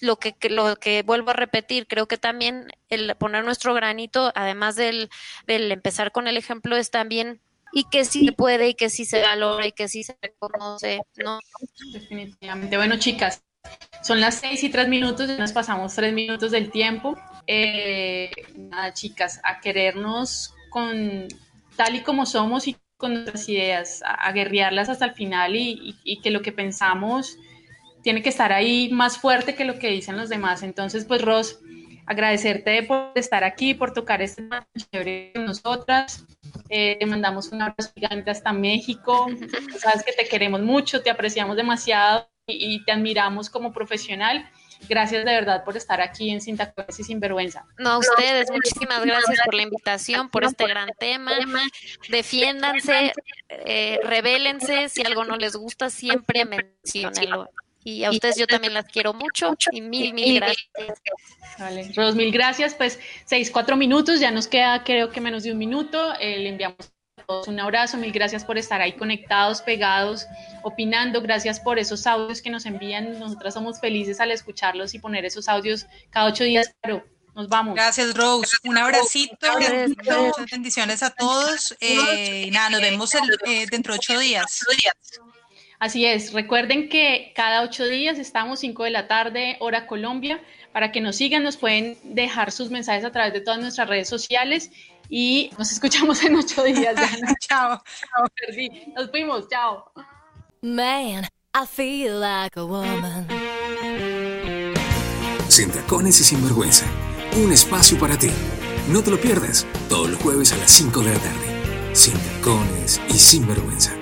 lo 0.00 0.16
que, 0.16 0.34
lo 0.48 0.76
que 0.76 1.02
vuelvo 1.02 1.30
a 1.30 1.34
repetir, 1.34 1.86
creo 1.86 2.08
que 2.08 2.16
también 2.16 2.70
el 2.88 3.14
poner 3.16 3.44
nuestro 3.44 3.74
granito, 3.74 4.32
además 4.34 4.76
del, 4.76 5.10
del 5.46 5.70
empezar 5.72 6.12
con 6.12 6.26
el 6.26 6.36
ejemplo, 6.36 6.76
es 6.76 6.90
también 6.90 7.40
y 7.72 7.84
que 7.84 8.04
sí 8.04 8.30
puede 8.32 8.68
y 8.68 8.74
que 8.74 8.90
sí 8.90 9.04
se 9.04 9.22
valora 9.22 9.66
y 9.66 9.72
que 9.72 9.88
sí 9.88 10.02
se 10.02 10.16
reconoce, 10.20 11.02
¿no? 11.16 11.38
Definitivamente. 11.92 12.76
Bueno, 12.76 12.98
chicas, 12.98 13.42
son 14.02 14.20
las 14.20 14.36
seis 14.36 14.64
y 14.64 14.70
tres 14.70 14.88
minutos, 14.88 15.28
ya 15.28 15.36
nos 15.36 15.52
pasamos 15.52 15.94
tres 15.94 16.12
minutos 16.12 16.50
del 16.50 16.70
tiempo. 16.70 17.16
Eh, 17.46 18.30
nada, 18.56 18.92
chicas, 18.92 19.40
a 19.44 19.60
querernos 19.60 20.54
con 20.70 21.28
tal 21.76 21.94
y 21.94 22.02
como 22.02 22.26
somos 22.26 22.66
y 22.66 22.76
con 22.96 23.14
nuestras 23.14 23.48
ideas, 23.48 24.02
a, 24.02 24.14
a 24.14 24.32
guerrearlas 24.32 24.88
hasta 24.88 25.04
el 25.04 25.14
final 25.14 25.52
y 25.54 26.20
que 26.22 26.30
lo 26.30 26.42
que 26.42 26.52
pensamos 26.52 27.38
tiene 28.02 28.22
que 28.22 28.28
estar 28.28 28.52
ahí 28.52 28.90
más 28.90 29.18
fuerte 29.18 29.54
que 29.54 29.64
lo 29.64 29.78
que 29.78 29.88
dicen 29.88 30.16
los 30.16 30.28
demás. 30.28 30.62
Entonces, 30.62 31.04
pues 31.04 31.22
Ros, 31.22 31.60
agradecerte 32.06 32.82
por 32.82 33.12
estar 33.14 33.44
aquí, 33.44 33.74
por 33.74 33.92
tocar 33.92 34.22
este 34.22 34.42
tema 34.42 34.66
chévere 34.76 35.32
con 35.34 35.44
nosotras. 35.44 36.24
Eh, 36.68 36.96
te 36.98 37.06
mandamos 37.06 37.52
un 37.52 37.62
abrazo 37.62 37.92
gigante 37.94 38.30
hasta 38.30 38.52
México. 38.52 39.26
Sabes 39.78 40.04
que 40.04 40.12
te 40.12 40.28
queremos 40.28 40.60
mucho, 40.60 41.02
te 41.02 41.10
apreciamos 41.10 41.56
demasiado 41.56 42.28
y, 42.46 42.74
y 42.74 42.84
te 42.84 42.92
admiramos 42.92 43.50
como 43.50 43.72
profesional. 43.72 44.48
Gracias 44.88 45.24
de 45.24 45.32
verdad 45.32 45.62
por 45.64 45.76
estar 45.76 46.00
aquí 46.00 46.30
en 46.30 46.56
Tacones 46.56 46.98
y 46.98 47.04
Sin 47.04 47.20
Vergüenza. 47.20 47.66
No, 47.78 47.90
a 47.90 47.98
ustedes, 47.98 48.50
muchísimas 48.50 49.04
gracias 49.04 49.38
por 49.44 49.54
la 49.54 49.62
invitación, 49.62 50.30
por 50.30 50.44
este 50.44 50.66
gran 50.66 50.88
tema. 50.98 51.32
Defiéndanse, 52.08 53.12
eh, 53.48 54.00
rebélense, 54.02 54.88
si 54.88 55.02
algo 55.02 55.24
no 55.24 55.36
les 55.36 55.54
gusta, 55.54 55.90
siempre 55.90 56.44
menciónenlo. 56.44 57.50
Y 57.82 58.04
a 58.04 58.10
ustedes 58.10 58.36
yo 58.36 58.46
también 58.46 58.74
las 58.74 58.86
quiero 58.86 59.14
mucho 59.14 59.54
y 59.72 59.80
mil, 59.80 60.12
mil 60.12 60.36
gracias. 60.36 60.68
Vale, 61.58 61.90
Ros, 61.94 62.14
mil 62.14 62.30
gracias. 62.30 62.74
Pues 62.74 62.98
seis, 63.24 63.50
cuatro 63.50 63.76
minutos, 63.76 64.20
ya 64.20 64.30
nos 64.30 64.48
queda 64.48 64.84
creo 64.84 65.10
que 65.10 65.20
menos 65.20 65.44
de 65.44 65.52
un 65.52 65.58
minuto. 65.58 66.14
Eh, 66.20 66.38
le 66.38 66.50
enviamos 66.50 66.92
a 67.16 67.22
todos 67.22 67.48
un 67.48 67.58
abrazo, 67.58 67.96
mil 67.96 68.12
gracias 68.12 68.44
por 68.44 68.58
estar 68.58 68.82
ahí 68.82 68.92
conectados, 68.92 69.62
pegados, 69.62 70.26
opinando. 70.62 71.22
Gracias 71.22 71.58
por 71.58 71.78
esos 71.78 72.06
audios 72.06 72.42
que 72.42 72.50
nos 72.50 72.66
envían. 72.66 73.18
Nosotras 73.18 73.54
somos 73.54 73.80
felices 73.80 74.20
al 74.20 74.30
escucharlos 74.30 74.94
y 74.94 74.98
poner 74.98 75.24
esos 75.24 75.48
audios 75.48 75.86
cada 76.10 76.26
ocho 76.26 76.44
días. 76.44 76.74
Pero 76.82 77.02
nos 77.34 77.48
vamos. 77.48 77.74
Gracias, 77.74 78.14
Rose. 78.14 78.56
Un 78.64 78.76
abracito, 78.76 79.46
muchas 79.56 80.50
bendiciones 80.50 81.02
a 81.02 81.10
todos. 81.10 81.74
Eh, 81.80 82.44
y 82.48 82.50
nada, 82.50 82.70
nos 82.70 82.80
vemos 82.82 83.14
el, 83.14 83.22
eh, 83.46 83.66
dentro 83.70 83.94
de 83.94 83.98
ocho 83.98 84.18
días. 84.18 84.64
Así 85.80 86.04
es, 86.04 86.34
recuerden 86.34 86.90
que 86.90 87.32
cada 87.34 87.62
ocho 87.62 87.86
días 87.86 88.18
estamos 88.18 88.60
5 88.60 88.84
de 88.84 88.90
la 88.90 89.08
tarde, 89.08 89.56
hora 89.60 89.86
Colombia, 89.86 90.38
para 90.72 90.92
que 90.92 91.00
nos 91.00 91.16
sigan, 91.16 91.42
nos 91.42 91.56
pueden 91.56 91.96
dejar 92.04 92.52
sus 92.52 92.70
mensajes 92.70 93.02
a 93.02 93.10
través 93.10 93.32
de 93.32 93.40
todas 93.40 93.60
nuestras 93.60 93.88
redes 93.88 94.06
sociales 94.06 94.70
y 95.08 95.50
nos 95.58 95.72
escuchamos 95.72 96.22
en 96.22 96.36
ocho 96.36 96.62
días. 96.64 96.94
chao. 97.48 97.82
Chao, 97.98 98.26
perdí. 98.46 98.68
Nos 98.94 99.10
fuimos, 99.10 99.48
chao. 99.48 99.90
Man, 100.60 101.26
I 101.54 101.66
feel 101.66 102.20
like 102.20 102.60
a 102.60 102.64
woman. 102.64 103.26
Sin 105.48 105.70
tacones 105.70 106.20
y 106.20 106.24
sin 106.24 106.44
vergüenza. 106.44 106.84
Un 107.42 107.52
espacio 107.52 107.98
para 107.98 108.18
ti. 108.18 108.30
No 108.88 109.02
te 109.02 109.10
lo 109.10 109.18
pierdas. 109.18 109.66
Todos 109.88 110.10
los 110.10 110.20
jueves 110.20 110.52
a 110.52 110.58
las 110.58 110.70
5 110.70 111.00
de 111.00 111.14
la 111.14 111.18
tarde. 111.18 111.94
Sin 111.94 112.12
tacones 112.18 113.00
y 113.08 113.14
sin 113.14 113.48
vergüenza. 113.48 113.99